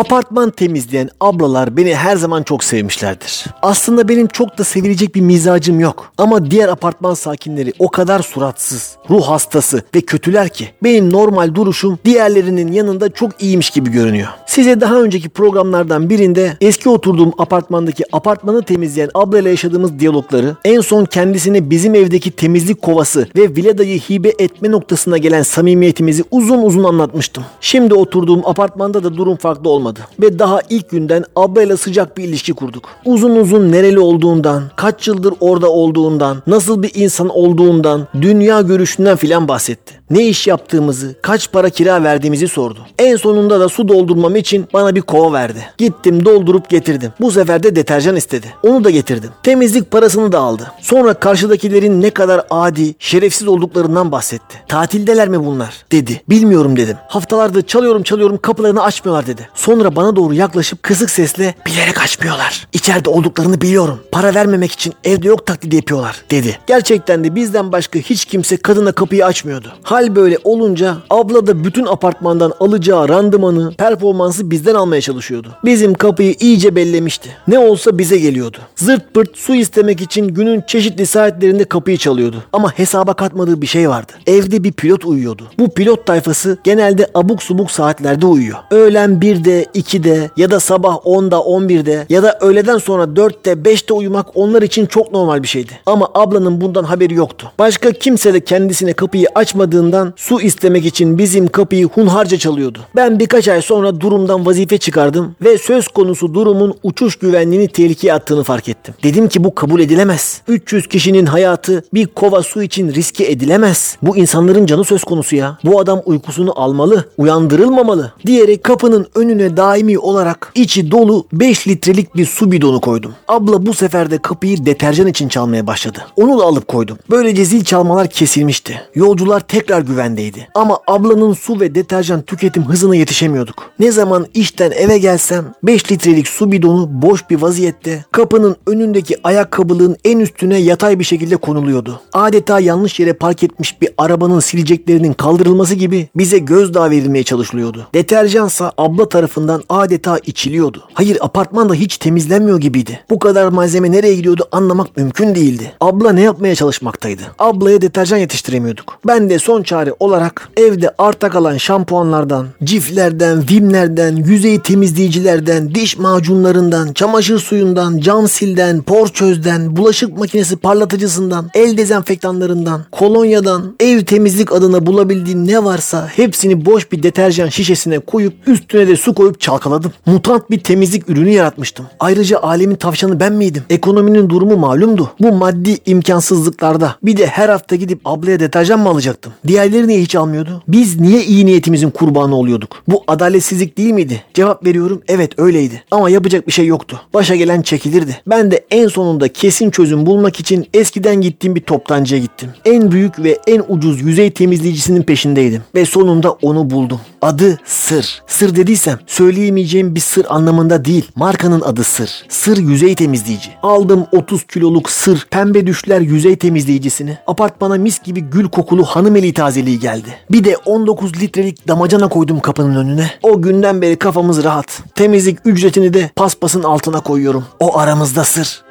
Apartman 0.00 0.50
temizleyen 0.50 1.08
ablalar 1.20 1.76
beni 1.76 1.94
her 1.94 2.16
zaman 2.16 2.42
çok 2.42 2.64
sevmişlerdir. 2.64 3.44
Aslında 3.62 4.08
benim 4.08 4.26
çok 4.26 4.58
da 4.58 4.64
sevilecek 4.64 5.14
bir 5.14 5.20
mizacım 5.20 5.80
yok. 5.80 6.12
Ama 6.18 6.50
diğer 6.50 6.68
apartman 6.68 7.14
sakinleri 7.14 7.72
o 7.78 7.88
kadar 7.88 8.20
suratsız, 8.22 8.96
ruh 9.10 9.22
hastası 9.22 9.82
ve 9.94 10.00
kötüler 10.00 10.48
ki 10.48 10.68
benim 10.82 11.12
normal 11.12 11.54
duruşum 11.54 11.98
diğerlerinin 12.04 12.72
yanında 12.72 13.08
çok 13.12 13.42
iyiymiş 13.42 13.70
gibi 13.70 13.90
görünüyor. 13.90 14.28
Size 14.46 14.80
daha 14.80 15.00
önceki 15.00 15.28
programlardan 15.28 16.10
birinde 16.10 16.56
eski 16.60 16.88
oturduğum 16.88 17.32
apartmandaki 17.38 18.04
apartmanı 18.12 18.62
temizleyen 18.62 19.10
ablayla 19.14 19.50
yaşadığımız 19.50 19.98
diyalogları, 19.98 20.56
en 20.64 20.80
son 20.80 21.04
kendisine 21.04 21.70
bizim 21.70 21.94
evdeki 21.94 22.30
temizlik 22.30 22.82
kovası 22.82 23.28
ve 23.36 23.56
villadayı 23.56 24.00
hibe 24.00 24.32
etme 24.38 24.70
noktasına 24.70 25.18
gelen 25.18 25.42
samimiyetimizi 25.42 26.24
uzun 26.30 26.62
uzun 26.62 26.84
anlatmıştım. 26.84 27.44
Şimdi 27.60 27.94
oturduğum 27.94 28.46
apartmanda 28.46 29.04
da 29.04 29.16
durum 29.16 29.36
farklı 29.36 29.70
olmaz 29.70 29.89
olmadı. 29.90 30.00
Ve 30.20 30.38
daha 30.38 30.60
ilk 30.70 30.90
günden 30.90 31.24
ablayla 31.36 31.76
sıcak 31.76 32.16
bir 32.16 32.24
ilişki 32.24 32.52
kurduk. 32.52 32.88
Uzun 33.04 33.36
uzun 33.36 33.72
nereli 33.72 34.00
olduğundan, 34.00 34.62
kaç 34.76 35.08
yıldır 35.08 35.34
orada 35.40 35.70
olduğundan, 35.70 36.42
nasıl 36.46 36.82
bir 36.82 36.90
insan 36.94 37.28
olduğundan, 37.28 38.06
dünya 38.20 38.60
görüşünden 38.60 39.16
filan 39.16 39.48
bahsetti. 39.48 39.94
Ne 40.10 40.26
iş 40.26 40.46
yaptığımızı, 40.46 41.14
kaç 41.22 41.52
para 41.52 41.70
kira 41.70 42.02
verdiğimizi 42.02 42.48
sordu. 42.48 42.78
En 42.98 43.16
sonunda 43.16 43.60
da 43.60 43.68
su 43.68 43.88
doldurmam 43.88 44.36
için 44.36 44.66
bana 44.72 44.94
bir 44.94 45.00
kova 45.00 45.32
verdi. 45.32 45.58
Gittim 45.78 46.24
doldurup 46.24 46.68
getirdim. 46.68 47.12
Bu 47.20 47.30
sefer 47.30 47.62
de 47.62 47.76
deterjan 47.76 48.16
istedi. 48.16 48.46
Onu 48.62 48.84
da 48.84 48.90
getirdim. 48.90 49.30
Temizlik 49.42 49.90
parasını 49.90 50.32
da 50.32 50.38
aldı. 50.38 50.72
Sonra 50.80 51.14
karşıdakilerin 51.14 52.02
ne 52.02 52.10
kadar 52.10 52.42
adi, 52.50 52.94
şerefsiz 52.98 53.48
olduklarından 53.48 54.12
bahsetti. 54.12 54.56
Tatildeler 54.68 55.28
mi 55.28 55.44
bunlar? 55.44 55.84
dedi. 55.92 56.22
Bilmiyorum 56.28 56.76
dedim. 56.76 56.96
Haftalardır 57.08 57.62
çalıyorum 57.62 58.02
çalıyorum 58.02 58.38
kapılarını 58.42 58.82
açmıyorlar 58.82 59.26
dedi. 59.26 59.48
Sonra 59.80 59.96
bana 59.96 60.16
doğru 60.16 60.34
yaklaşıp 60.34 60.82
kısık 60.82 61.10
sesle 61.10 61.54
bilerek 61.66 62.02
açmıyorlar. 62.02 62.66
İçeride 62.72 63.10
olduklarını 63.10 63.60
biliyorum. 63.60 64.00
Para 64.12 64.34
vermemek 64.34 64.72
için 64.72 64.94
evde 65.04 65.28
yok 65.28 65.46
taklidi 65.46 65.76
yapıyorlar 65.76 66.24
dedi. 66.30 66.58
Gerçekten 66.66 67.24
de 67.24 67.34
bizden 67.34 67.72
başka 67.72 67.98
hiç 67.98 68.24
kimse 68.24 68.56
kadına 68.56 68.92
kapıyı 68.92 69.26
açmıyordu. 69.26 69.72
Hal 69.82 70.16
böyle 70.16 70.38
olunca 70.44 70.96
abla 71.10 71.46
da 71.46 71.64
bütün 71.64 71.86
apartmandan 71.86 72.52
alacağı 72.60 73.08
randımanı, 73.08 73.74
performansı 73.78 74.50
bizden 74.50 74.74
almaya 74.74 75.00
çalışıyordu. 75.00 75.48
Bizim 75.64 75.94
kapıyı 75.94 76.34
iyice 76.40 76.76
bellemişti. 76.76 77.30
Ne 77.48 77.58
olsa 77.58 77.98
bize 77.98 78.18
geliyordu. 78.18 78.58
Zırt 78.76 79.14
pırt 79.14 79.38
su 79.38 79.54
istemek 79.54 80.00
için 80.00 80.28
günün 80.28 80.62
çeşitli 80.66 81.06
saatlerinde 81.06 81.64
kapıyı 81.64 81.96
çalıyordu. 81.96 82.44
Ama 82.52 82.78
hesaba 82.78 83.14
katmadığı 83.14 83.62
bir 83.62 83.66
şey 83.66 83.88
vardı. 83.88 84.12
Evde 84.26 84.64
bir 84.64 84.72
pilot 84.72 85.04
uyuyordu. 85.04 85.46
Bu 85.58 85.70
pilot 85.70 86.06
tayfası 86.06 86.58
genelde 86.64 87.06
abuk 87.14 87.42
subuk 87.42 87.70
saatlerde 87.70 88.26
uyuyor. 88.26 88.58
Öğlen 88.70 89.10
1'de, 89.10 89.66
2'de 89.74 90.30
ya 90.36 90.50
da 90.50 90.60
sabah 90.60 90.94
10'da, 90.94 91.36
11'de 91.36 92.06
ya 92.08 92.22
da 92.22 92.38
öğleden 92.40 92.78
sonra 92.78 93.04
4'te, 93.04 93.52
5'te 93.52 93.94
uyumak 93.94 94.26
onlar 94.34 94.62
için 94.62 94.86
çok 94.86 95.12
normal 95.12 95.42
bir 95.42 95.48
şeydi. 95.48 95.72
Ama 95.86 96.08
ablanın 96.14 96.60
bundan 96.60 96.84
haberi 96.84 97.14
yoktu. 97.14 97.52
Başka 97.58 97.92
kimse 97.92 98.34
de 98.34 98.40
kendisine 98.40 98.92
kapıyı 98.92 99.26
açmadığından 99.34 100.14
su 100.16 100.40
istemek 100.40 100.86
için 100.86 101.18
bizim 101.18 101.48
kapıyı 101.48 101.86
hunharca 101.86 102.38
çalıyordu. 102.38 102.78
Ben 102.96 103.18
birkaç 103.18 103.48
ay 103.48 103.62
sonra 103.62 104.00
durumdan 104.00 104.46
vazife 104.46 104.78
çıkardım 104.78 105.36
ve 105.42 105.58
söz 105.58 105.88
konusu 105.88 106.34
durumun 106.34 106.74
uçuş 106.82 107.16
güvenliğini 107.16 107.68
tehlikeye 107.68 108.14
attığını 108.14 108.42
fark 108.42 108.68
ettim. 108.68 108.94
Dedim 109.02 109.28
ki 109.28 109.44
bu 109.44 109.54
kabul 109.54 109.80
edilemez. 109.80 110.42
300 110.48 110.86
kişinin 110.86 111.26
hayatı 111.26 111.84
bir 111.94 112.06
kova 112.06 112.42
su 112.42 112.62
için 112.62 112.94
riske 112.94 113.24
edilemez. 113.24 113.96
Bu 114.02 114.16
insanların 114.16 114.66
canı 114.66 114.84
söz 114.84 115.04
konusu 115.04 115.36
ya. 115.36 115.58
Bu 115.64 115.80
adam 115.80 116.02
uykusunu 116.04 116.60
almalı, 116.60 117.04
uyandırılmamalı 117.18 118.12
diyerek 118.26 118.64
kapının 118.64 119.06
önüne 119.14 119.49
daimi 119.56 119.98
olarak 119.98 120.52
içi 120.54 120.90
dolu 120.90 121.26
5 121.32 121.68
litrelik 121.68 122.16
bir 122.16 122.26
su 122.26 122.52
bidonu 122.52 122.80
koydum. 122.80 123.14
Abla 123.28 123.66
bu 123.66 123.74
sefer 123.74 124.10
de 124.10 124.18
kapıyı 124.18 124.66
deterjan 124.66 125.06
için 125.06 125.28
çalmaya 125.28 125.66
başladı. 125.66 125.98
Onu 126.16 126.38
da 126.38 126.44
alıp 126.44 126.68
koydum. 126.68 126.98
Böylece 127.10 127.44
zil 127.44 127.64
çalmalar 127.64 128.08
kesilmişti. 128.08 128.80
Yolcular 128.94 129.40
tekrar 129.40 129.80
güvendeydi. 129.80 130.48
Ama 130.54 130.78
ablanın 130.86 131.32
su 131.32 131.60
ve 131.60 131.74
deterjan 131.74 132.22
tüketim 132.22 132.64
hızına 132.64 132.96
yetişemiyorduk. 132.96 133.70
Ne 133.78 133.92
zaman 133.92 134.26
işten 134.34 134.70
eve 134.70 134.98
gelsem 134.98 135.54
5 135.62 135.92
litrelik 135.92 136.28
su 136.28 136.52
bidonu 136.52 136.88
boş 137.02 137.30
bir 137.30 137.42
vaziyette 137.42 138.04
kapının 138.12 138.56
önündeki 138.66 139.16
ayakkabılığın 139.24 139.96
en 140.04 140.18
üstüne 140.18 140.58
yatay 140.58 140.98
bir 140.98 141.04
şekilde 141.04 141.36
konuluyordu. 141.36 142.00
Adeta 142.12 142.60
yanlış 142.60 143.00
yere 143.00 143.12
park 143.12 143.42
etmiş 143.42 143.80
bir 143.82 143.88
arabanın 143.98 144.40
sileceklerinin 144.40 145.12
kaldırılması 145.12 145.74
gibi 145.74 146.08
bize 146.16 146.38
gözdağı 146.38 146.90
verilmeye 146.90 147.24
çalışılıyordu. 147.24 147.86
Deterjansa 147.94 148.72
abla 148.78 149.08
tarafından 149.08 149.39
adeta 149.68 150.18
içiliyordu. 150.18 150.82
Hayır 150.94 151.18
apartman 151.20 151.68
da 151.68 151.74
hiç 151.74 151.98
temizlenmiyor 151.98 152.60
gibiydi. 152.60 153.00
Bu 153.10 153.18
kadar 153.18 153.48
malzeme 153.48 153.92
nereye 153.92 154.14
gidiyordu 154.14 154.48
anlamak 154.52 154.96
mümkün 154.96 155.34
değildi. 155.34 155.72
Abla 155.80 156.12
ne 156.12 156.20
yapmaya 156.20 156.54
çalışmaktaydı? 156.54 157.22
Ablaya 157.38 157.80
deterjan 157.80 158.18
yetiştiremiyorduk. 158.18 158.98
Ben 159.06 159.30
de 159.30 159.38
son 159.38 159.62
çare 159.62 159.94
olarak 160.00 160.48
evde 160.56 160.90
arta 160.98 161.30
kalan 161.30 161.56
şampuanlardan, 161.56 162.46
ciflerden, 162.64 163.44
vimlerden, 163.50 164.16
yüzey 164.16 164.62
temizleyicilerden, 164.62 165.74
diş 165.74 165.98
macunlarından, 165.98 166.92
çamaşır 166.92 167.38
suyundan, 167.38 167.98
cam 167.98 168.28
silden, 168.28 168.82
porçözden, 168.82 169.76
bulaşık 169.76 170.18
makinesi 170.18 170.56
parlatıcısından, 170.56 171.50
el 171.54 171.76
dezenfektanlarından, 171.76 172.80
kolonyadan, 172.92 173.76
ev 173.80 174.04
temizlik 174.04 174.52
adına 174.52 174.86
bulabildiğim 174.86 175.46
ne 175.46 175.64
varsa 175.64 176.08
hepsini 176.16 176.64
boş 176.64 176.92
bir 176.92 177.02
deterjan 177.02 177.48
şişesine 177.48 177.98
koyup 177.98 178.34
üstüne 178.46 178.88
de 178.88 178.96
su 178.96 179.14
koyup 179.14 179.29
çalkaladım. 179.38 179.92
Mutant 180.06 180.50
bir 180.50 180.60
temizlik 180.60 181.08
ürünü 181.08 181.30
yaratmıştım. 181.30 181.86
Ayrıca 182.00 182.38
alemin 182.38 182.76
tavşanı 182.76 183.20
ben 183.20 183.32
miydim? 183.32 183.62
Ekonominin 183.70 184.30
durumu 184.30 184.56
malumdu. 184.56 185.10
Bu 185.20 185.32
maddi 185.32 185.78
imkansızlıklarda 185.86 186.96
bir 187.02 187.16
de 187.16 187.26
her 187.26 187.48
hafta 187.48 187.76
gidip 187.76 188.00
ablaya 188.04 188.40
deterjan 188.40 188.80
mı 188.80 188.88
alacaktım? 188.88 189.32
Diğerleri 189.46 189.88
niye 189.88 190.00
hiç 190.00 190.14
almıyordu? 190.16 190.62
Biz 190.68 191.00
niye 191.00 191.24
iyi 191.24 191.46
niyetimizin 191.46 191.90
kurbanı 191.90 192.36
oluyorduk? 192.36 192.82
Bu 192.88 193.04
adaletsizlik 193.08 193.78
değil 193.78 193.92
miydi? 193.92 194.22
Cevap 194.34 194.66
veriyorum 194.66 195.02
evet 195.08 195.38
öyleydi. 195.38 195.82
Ama 195.90 196.10
yapacak 196.10 196.46
bir 196.46 196.52
şey 196.52 196.66
yoktu. 196.66 197.00
Başa 197.14 197.36
gelen 197.36 197.62
çekilirdi. 197.62 198.20
Ben 198.26 198.50
de 198.50 198.64
en 198.70 198.88
sonunda 198.88 199.28
kesin 199.28 199.70
çözüm 199.70 200.06
bulmak 200.06 200.40
için 200.40 200.66
eskiden 200.74 201.20
gittiğim 201.20 201.54
bir 201.54 201.60
toptancıya 201.60 202.20
gittim. 202.20 202.50
En 202.64 202.90
büyük 202.92 203.24
ve 203.24 203.38
en 203.46 203.62
ucuz 203.68 204.00
yüzey 204.00 204.30
temizleyicisinin 204.30 205.02
peşindeydim. 205.02 205.62
Ve 205.74 205.84
sonunda 205.84 206.32
onu 206.32 206.70
buldum. 206.70 207.00
Adı 207.22 207.58
Sır. 207.64 208.22
Sır 208.26 208.56
dediysem 208.56 208.98
söyleyemeyeceğim 209.20 209.94
bir 209.94 210.00
sır 210.00 210.26
anlamında 210.28 210.84
değil. 210.84 211.10
Markanın 211.16 211.60
adı 211.60 211.84
Sır. 211.84 212.24
Sır 212.28 212.56
yüzey 212.56 212.94
temizleyici. 212.94 213.50
Aldım 213.62 214.06
30 214.12 214.44
kiloluk 214.44 214.90
Sır 214.90 215.26
pembe 215.30 215.66
düşler 215.66 216.00
yüzey 216.00 216.36
temizleyicisini. 216.36 217.18
Apartmana 217.26 217.74
mis 217.74 218.02
gibi 218.02 218.20
gül 218.20 218.48
kokulu 218.48 218.84
hanım 218.84 219.16
eli 219.16 219.32
tazeliği 219.32 219.78
geldi. 219.78 220.08
Bir 220.30 220.44
de 220.44 220.56
19 220.56 221.20
litrelik 221.20 221.68
damacana 221.68 222.08
koydum 222.08 222.40
kapının 222.40 222.76
önüne. 222.76 223.10
O 223.22 223.42
günden 223.42 223.82
beri 223.82 223.96
kafamız 223.96 224.44
rahat. 224.44 224.82
Temizlik 224.94 225.38
ücretini 225.44 225.94
de 225.94 226.10
paspasın 226.16 226.62
altına 226.62 227.00
koyuyorum. 227.00 227.44
O 227.58 227.78
aramızda 227.78 228.24
sır. 228.24 228.64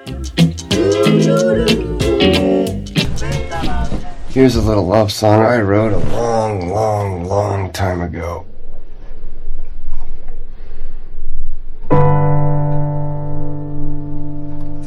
Here's 4.34 4.56
a 4.56 4.60
little 4.60 4.74
love 4.74 5.10
song 5.10 5.44
I 5.44 5.60
wrote 5.60 5.96
a 5.96 6.22
long, 6.22 6.64
long, 6.72 7.30
long 7.30 7.74
time 7.74 8.04
ago. 8.04 8.46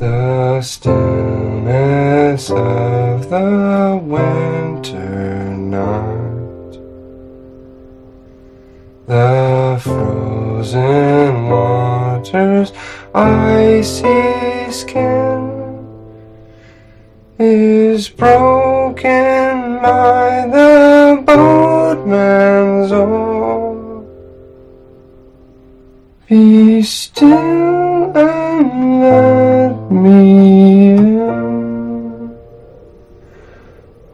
The 0.02 0.60
stillness 0.62 2.50
of 2.50 3.30
the 3.30 4.00
winter 4.02 5.54
night, 5.54 6.72
the 9.06 9.78
frozen 9.80 11.48
waters, 11.48 12.72
icy 13.14 14.72
skin 14.72 15.86
is 17.38 18.08
broken 18.08 19.78
by 19.80 20.48
the 20.50 21.22
boatman's 21.24 22.90
oar. 22.90 24.04
Be 26.28 26.82
still 26.82 28.18
and 28.18 29.00
let 29.00 29.71
me 29.90 30.92
in. 30.92 31.18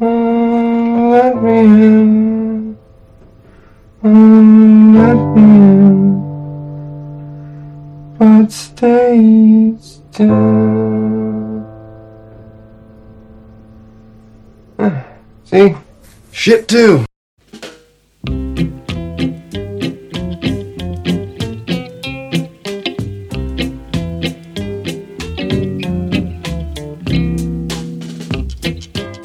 Let 0.01 1.43
me 1.43 1.59
in. 1.61 2.79
Let 4.03 5.19
me 5.35 5.43
in. 5.43 5.99
But 8.19 8.53
stay 8.53 9.75
still. 9.81 10.39
See? 15.45 15.75
Shit, 16.33 16.69
two. 16.69 17.08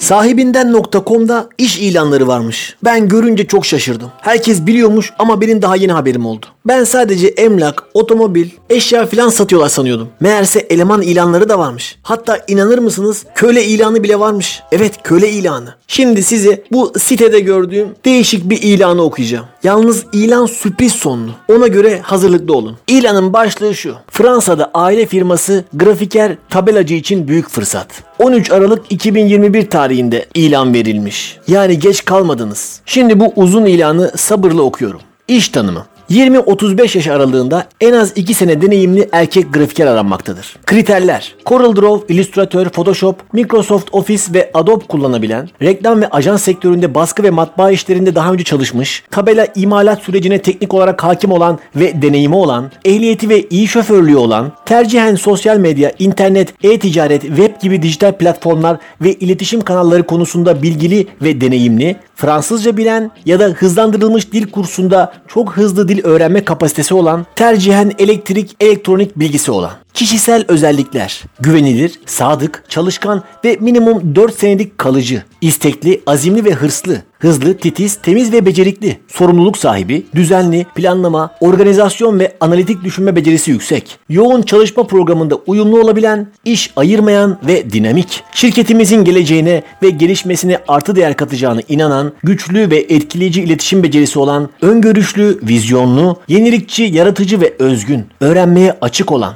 Sahibinden.com'da 0.04 1.50
iş 1.58 1.80
ilanları 1.80 2.28
varmış. 2.28 2.76
Ben 2.84 3.08
görünce 3.08 3.48
çok 3.48 3.66
şaşırdım. 3.66 4.12
Herkes 4.22 4.66
biliyormuş 4.66 5.14
ama 5.20 5.42
benim 5.42 5.62
daha 5.62 5.76
yeni 5.76 5.92
haberim 5.92 6.26
oldu. 6.26 6.46
Ben 6.66 6.84
sadece 6.84 7.28
emlak, 7.28 7.84
otomobil, 7.94 8.50
eşya 8.70 9.06
filan 9.06 9.30
satıyorlar 9.30 9.70
sanıyordum. 9.70 10.10
Meğerse 10.20 10.60
eleman 10.60 11.02
ilanları 11.02 11.50
da 11.50 11.60
varmış. 11.60 11.98
Hatta 12.04 12.40
inanır 12.48 12.78
mısınız 12.78 13.26
köle 13.36 13.66
ilanı 13.66 14.04
bile 14.04 14.20
varmış. 14.20 14.64
Evet 14.72 14.94
köle 15.04 15.30
ilanı. 15.30 15.76
Şimdi 15.88 16.24
size 16.24 16.64
bu 16.72 16.94
sitede 17.00 17.40
gördüğüm 17.40 17.88
değişik 18.06 18.50
bir 18.50 18.62
ilanı 18.62 19.02
okuyacağım. 19.02 19.46
Yalnız 19.64 20.06
ilan 20.14 20.46
sürpriz 20.46 20.94
sonlu. 20.94 21.32
Ona 21.50 21.68
göre 21.68 22.00
hazırlıklı 22.04 22.56
olun. 22.56 22.78
İlanın 22.88 23.34
başlığı 23.34 23.76
şu. 23.76 23.96
Fransa'da 24.12 24.72
aile 24.74 25.06
firması 25.06 25.64
grafiker 25.74 26.38
tabelacı 26.50 26.96
için 26.96 27.28
büyük 27.28 27.50
fırsat. 27.50 27.88
13 28.20 28.52
Aralık 28.52 28.92
2021 28.92 29.70
tarihinde 29.70 30.26
ilan 30.34 30.74
verilmiş. 30.74 31.38
Yani 31.48 31.80
geç 31.80 32.06
kalmadınız. 32.06 32.82
Şimdi 32.86 33.20
bu 33.20 33.34
uzun 33.36 33.66
ilanı 33.66 34.12
sabırla 34.16 34.62
okuyorum. 34.62 35.02
İş 35.28 35.50
tanımı. 35.50 35.86
20-35 36.12 36.98
yaş 36.98 37.08
aralığında 37.08 37.66
en 37.82 37.94
az 37.94 38.12
2 38.16 38.34
sene 38.34 38.62
deneyimli 38.62 39.10
erkek 39.12 39.54
grafiker 39.54 39.88
aranmaktadır. 39.88 40.56
Kriterler 40.66 41.36
CorelDRAW, 41.46 42.14
Illustrator, 42.14 42.66
Photoshop, 42.66 43.34
Microsoft 43.34 43.90
Office 43.92 44.24
ve 44.34 44.52
Adobe 44.54 44.86
kullanabilen, 44.86 45.50
reklam 45.62 46.02
ve 46.02 46.08
ajans 46.08 46.44
sektöründe 46.44 46.96
baskı 46.96 47.24
ve 47.24 47.30
matbaa 47.30 47.72
işlerinde 47.72 48.16
daha 48.16 48.34
önce 48.34 48.44
çalışmış, 48.44 49.04
tabela 49.12 49.48
imalat 49.56 50.02
sürecine 50.04 50.42
teknik 50.42 50.74
olarak 50.74 51.04
hakim 51.04 51.32
olan 51.32 51.60
ve 51.76 52.02
deneyimi 52.02 52.36
olan, 52.36 52.72
ehliyeti 52.86 53.30
ve 53.30 53.48
iyi 53.50 53.68
şoförlüğü 53.68 54.18
olan, 54.18 54.52
tercihen 54.66 55.16
sosyal 55.16 55.58
medya, 55.58 55.92
internet, 56.00 56.54
e-ticaret, 56.64 57.22
web 57.22 57.62
gibi 57.62 57.82
dijital 57.82 58.12
platformlar 58.12 58.78
ve 59.02 59.14
iletişim 59.14 59.62
kanalları 59.62 60.04
konusunda 60.04 60.62
bilgili 60.62 61.08
ve 61.22 61.42
deneyimli, 61.42 61.96
Fransızca 62.16 62.78
bilen 62.78 63.12
ya 63.26 63.40
da 63.40 63.46
hızlandırılmış 63.46 64.32
dil 64.32 64.52
kursunda 64.52 65.14
çok 65.28 65.58
hızlı 65.58 65.88
dil 65.88 66.06
öğrenme 66.06 66.46
kapasitesi 66.46 66.94
olan, 66.94 67.26
tercihen 67.36 67.92
elektrik, 68.00 68.56
elektronik 68.60 69.20
bilgisi 69.20 69.52
olan. 69.52 69.72
Kişisel 69.94 70.46
özellikler. 70.48 71.24
Güvenilir, 71.40 72.00
sadık, 72.06 72.64
çalışkan 72.70 73.24
ve 73.46 73.58
minimum 73.62 74.16
4 74.16 74.40
senelik 74.40 74.78
kalıcı. 74.78 75.24
istekli, 75.42 76.02
azimli 76.08 76.46
ve 76.46 76.52
hırslı. 76.52 76.98
Hızlı, 77.20 77.58
titiz, 77.58 77.96
temiz 77.96 78.34
ve 78.34 78.46
becerikli. 78.46 78.98
Sorumluluk 79.08 79.58
sahibi, 79.58 80.06
düzenli, 80.16 80.66
planlama, 80.76 81.36
organizasyon 81.40 82.20
ve 82.20 82.38
analitik 82.40 82.84
düşünme 82.84 83.16
becerisi 83.16 83.52
yüksek. 83.52 84.00
Yoğun 84.10 84.42
çalışma 84.42 84.88
programında 84.88 85.36
uyumlu 85.36 85.82
olabilen, 85.82 86.28
iş 86.46 86.72
ayırmayan 86.76 87.38
ve 87.48 87.72
dinamik. 87.72 88.24
Şirketimizin 88.34 89.04
geleceğine 89.04 89.64
ve 89.84 89.90
gelişmesine 89.90 90.58
artı 90.68 90.96
değer 90.96 91.18
katacağını 91.18 91.62
inanan, 91.70 92.14
güçlü 92.24 92.72
ve 92.72 92.78
etkileyici 92.78 93.42
iletişim 93.44 93.84
becerisi 93.84 94.20
olan, 94.20 94.50
öngörüşlü, 94.62 95.40
vizyonlu, 95.44 96.20
yenilikçi, 96.28 96.84
yaratıcı 96.84 97.42
ve 97.42 97.54
özgün. 97.60 98.06
Öğrenmeye 98.22 98.78
açık 98.82 99.12
olan, 99.12 99.34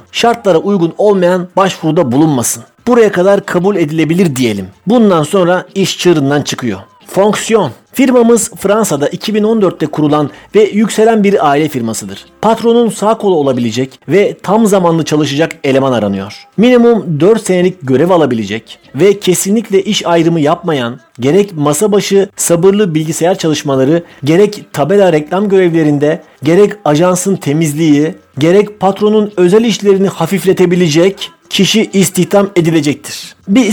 şartlara 0.48 0.58
uygun 0.58 0.94
olmayan 0.98 1.48
başvuruda 1.56 2.12
bulunmasın. 2.12 2.64
Buraya 2.86 3.12
kadar 3.12 3.46
kabul 3.46 3.76
edilebilir 3.76 4.36
diyelim. 4.36 4.68
Bundan 4.86 5.22
sonra 5.22 5.64
iş 5.74 5.98
çığırından 5.98 6.42
çıkıyor. 6.42 6.78
Fonksiyon. 7.08 7.70
Firmamız 7.92 8.50
Fransa'da 8.56 9.08
2014'te 9.08 9.86
kurulan 9.86 10.30
ve 10.54 10.62
yükselen 10.62 11.24
bir 11.24 11.50
aile 11.50 11.68
firmasıdır. 11.68 12.24
Patronun 12.42 12.88
sağ 12.88 13.18
kolu 13.18 13.34
olabilecek 13.34 14.00
ve 14.08 14.36
tam 14.42 14.66
zamanlı 14.66 15.04
çalışacak 15.04 15.52
eleman 15.64 15.92
aranıyor. 15.92 16.48
Minimum 16.56 17.20
4 17.20 17.46
senelik 17.46 17.76
görev 17.82 18.10
alabilecek 18.10 18.78
ve 18.94 19.18
kesinlikle 19.18 19.82
iş 19.82 20.06
ayrımı 20.06 20.40
yapmayan, 20.40 21.00
gerek 21.20 21.52
masa 21.56 21.92
başı 21.92 22.28
sabırlı 22.36 22.94
bilgisayar 22.94 23.38
çalışmaları, 23.38 24.02
gerek 24.24 24.64
tabela 24.72 25.12
reklam 25.12 25.48
görevlerinde, 25.48 26.22
gerek 26.42 26.72
ajansın 26.84 27.36
temizliği, 27.36 28.14
gerek 28.38 28.80
patronun 28.80 29.32
özel 29.36 29.64
işlerini 29.64 30.08
hafifletebilecek 30.08 31.30
kişi 31.50 31.90
istihdam 31.92 32.50
edilecektir. 32.56 33.36
Bir 33.48 33.72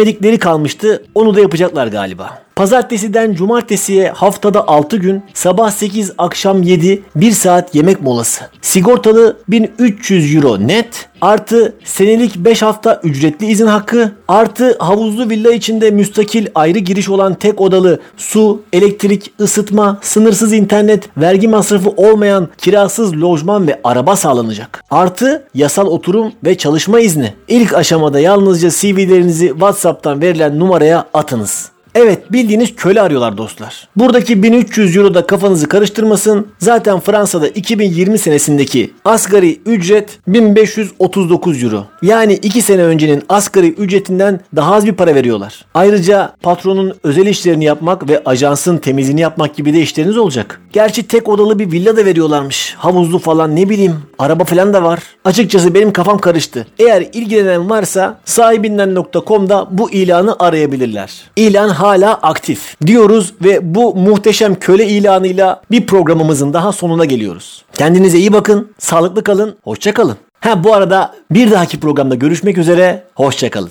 dedikleri 0.00 0.38
kalmıştı. 0.38 1.04
Onu 1.14 1.34
da 1.34 1.40
yapacaklar 1.40 1.86
galiba. 1.86 2.41
Pazartesiden 2.56 3.34
cumartesiye 3.34 4.10
haftada 4.10 4.68
6 4.68 4.96
gün, 4.96 5.22
sabah 5.34 5.70
8, 5.70 6.12
akşam 6.18 6.62
7, 6.62 7.02
1 7.16 7.32
saat 7.32 7.74
yemek 7.74 8.02
molası. 8.02 8.44
Sigortalı 8.62 9.36
1300 9.48 10.34
euro 10.34 10.68
net, 10.68 11.08
artı 11.20 11.74
senelik 11.84 12.36
5 12.36 12.62
hafta 12.62 13.00
ücretli 13.04 13.46
izin 13.46 13.66
hakkı, 13.66 14.12
artı 14.28 14.76
havuzlu 14.78 15.30
villa 15.30 15.52
içinde 15.52 15.90
müstakil 15.90 16.46
ayrı 16.54 16.78
giriş 16.78 17.08
olan 17.08 17.34
tek 17.34 17.60
odalı 17.60 18.00
su, 18.16 18.62
elektrik, 18.72 19.32
ısıtma, 19.40 19.98
sınırsız 20.02 20.52
internet, 20.52 21.08
vergi 21.16 21.48
masrafı 21.48 21.90
olmayan 21.90 22.48
kirasız 22.58 23.22
lojman 23.22 23.68
ve 23.68 23.80
araba 23.84 24.16
sağlanacak. 24.16 24.84
Artı 24.90 25.44
yasal 25.54 25.86
oturum 25.86 26.32
ve 26.44 26.58
çalışma 26.58 27.00
izni. 27.00 27.34
İlk 27.48 27.74
aşamada 27.74 28.20
yalnızca 28.20 28.70
CV'lerinizi 28.70 29.48
WhatsApp'tan 29.48 30.20
verilen 30.20 30.58
numaraya 30.58 31.04
atınız. 31.14 31.71
Evet 31.94 32.32
bildiğiniz 32.32 32.76
köle 32.76 33.00
arıyorlar 33.00 33.38
dostlar. 33.38 33.88
Buradaki 33.96 34.42
1300 34.42 34.96
euro 34.96 35.14
da 35.14 35.26
kafanızı 35.26 35.68
karıştırmasın. 35.68 36.46
Zaten 36.58 37.00
Fransa'da 37.00 37.48
2020 37.48 38.18
senesindeki 38.18 38.92
asgari 39.04 39.60
ücret 39.66 40.18
1539 40.26 41.62
euro. 41.62 41.84
Yani 42.02 42.34
2 42.34 42.62
sene 42.62 42.82
öncenin 42.82 43.22
asgari 43.28 43.68
ücretinden 43.68 44.40
daha 44.56 44.74
az 44.74 44.86
bir 44.86 44.92
para 44.92 45.14
veriyorlar. 45.14 45.64
Ayrıca 45.74 46.32
patronun 46.42 46.94
özel 47.02 47.26
işlerini 47.26 47.64
yapmak 47.64 48.08
ve 48.08 48.22
ajansın 48.24 48.78
temizliğini 48.78 49.20
yapmak 49.20 49.56
gibi 49.56 49.74
de 49.74 49.80
işleriniz 49.80 50.18
olacak. 50.18 50.60
Gerçi 50.72 51.02
tek 51.02 51.28
odalı 51.28 51.58
bir 51.58 51.72
villa 51.72 51.96
da 51.96 52.04
veriyorlarmış. 52.04 52.74
Havuzlu 52.78 53.18
falan 53.18 53.56
ne 53.56 53.68
bileyim. 53.68 53.96
Araba 54.18 54.44
falan 54.44 54.72
da 54.72 54.82
var. 54.82 55.00
Açıkçası 55.24 55.74
benim 55.74 55.92
kafam 55.92 56.18
karıştı. 56.18 56.66
Eğer 56.78 57.06
ilgilenen 57.12 57.70
varsa 57.70 58.18
sahibinden.com'da 58.24 59.68
bu 59.70 59.90
ilanı 59.90 60.36
arayabilirler. 60.38 61.12
İlan 61.36 61.68
hala 61.82 62.14
aktif 62.14 62.76
diyoruz 62.86 63.34
ve 63.44 63.74
bu 63.74 63.94
muhteşem 63.94 64.54
köle 64.54 64.86
ilanıyla 64.86 65.62
bir 65.70 65.86
programımızın 65.86 66.52
daha 66.52 66.72
sonuna 66.72 67.04
geliyoruz. 67.04 67.64
Kendinize 67.74 68.18
iyi 68.18 68.32
bakın, 68.32 68.72
sağlıklı 68.78 69.22
kalın, 69.22 69.56
hoşça 69.64 69.94
kalın. 69.94 70.16
Ha 70.40 70.64
bu 70.64 70.74
arada 70.74 71.14
bir 71.30 71.50
dahaki 71.50 71.80
programda 71.80 72.14
görüşmek 72.14 72.58
üzere, 72.58 73.04
hoşça 73.14 73.50
kalın. 73.50 73.70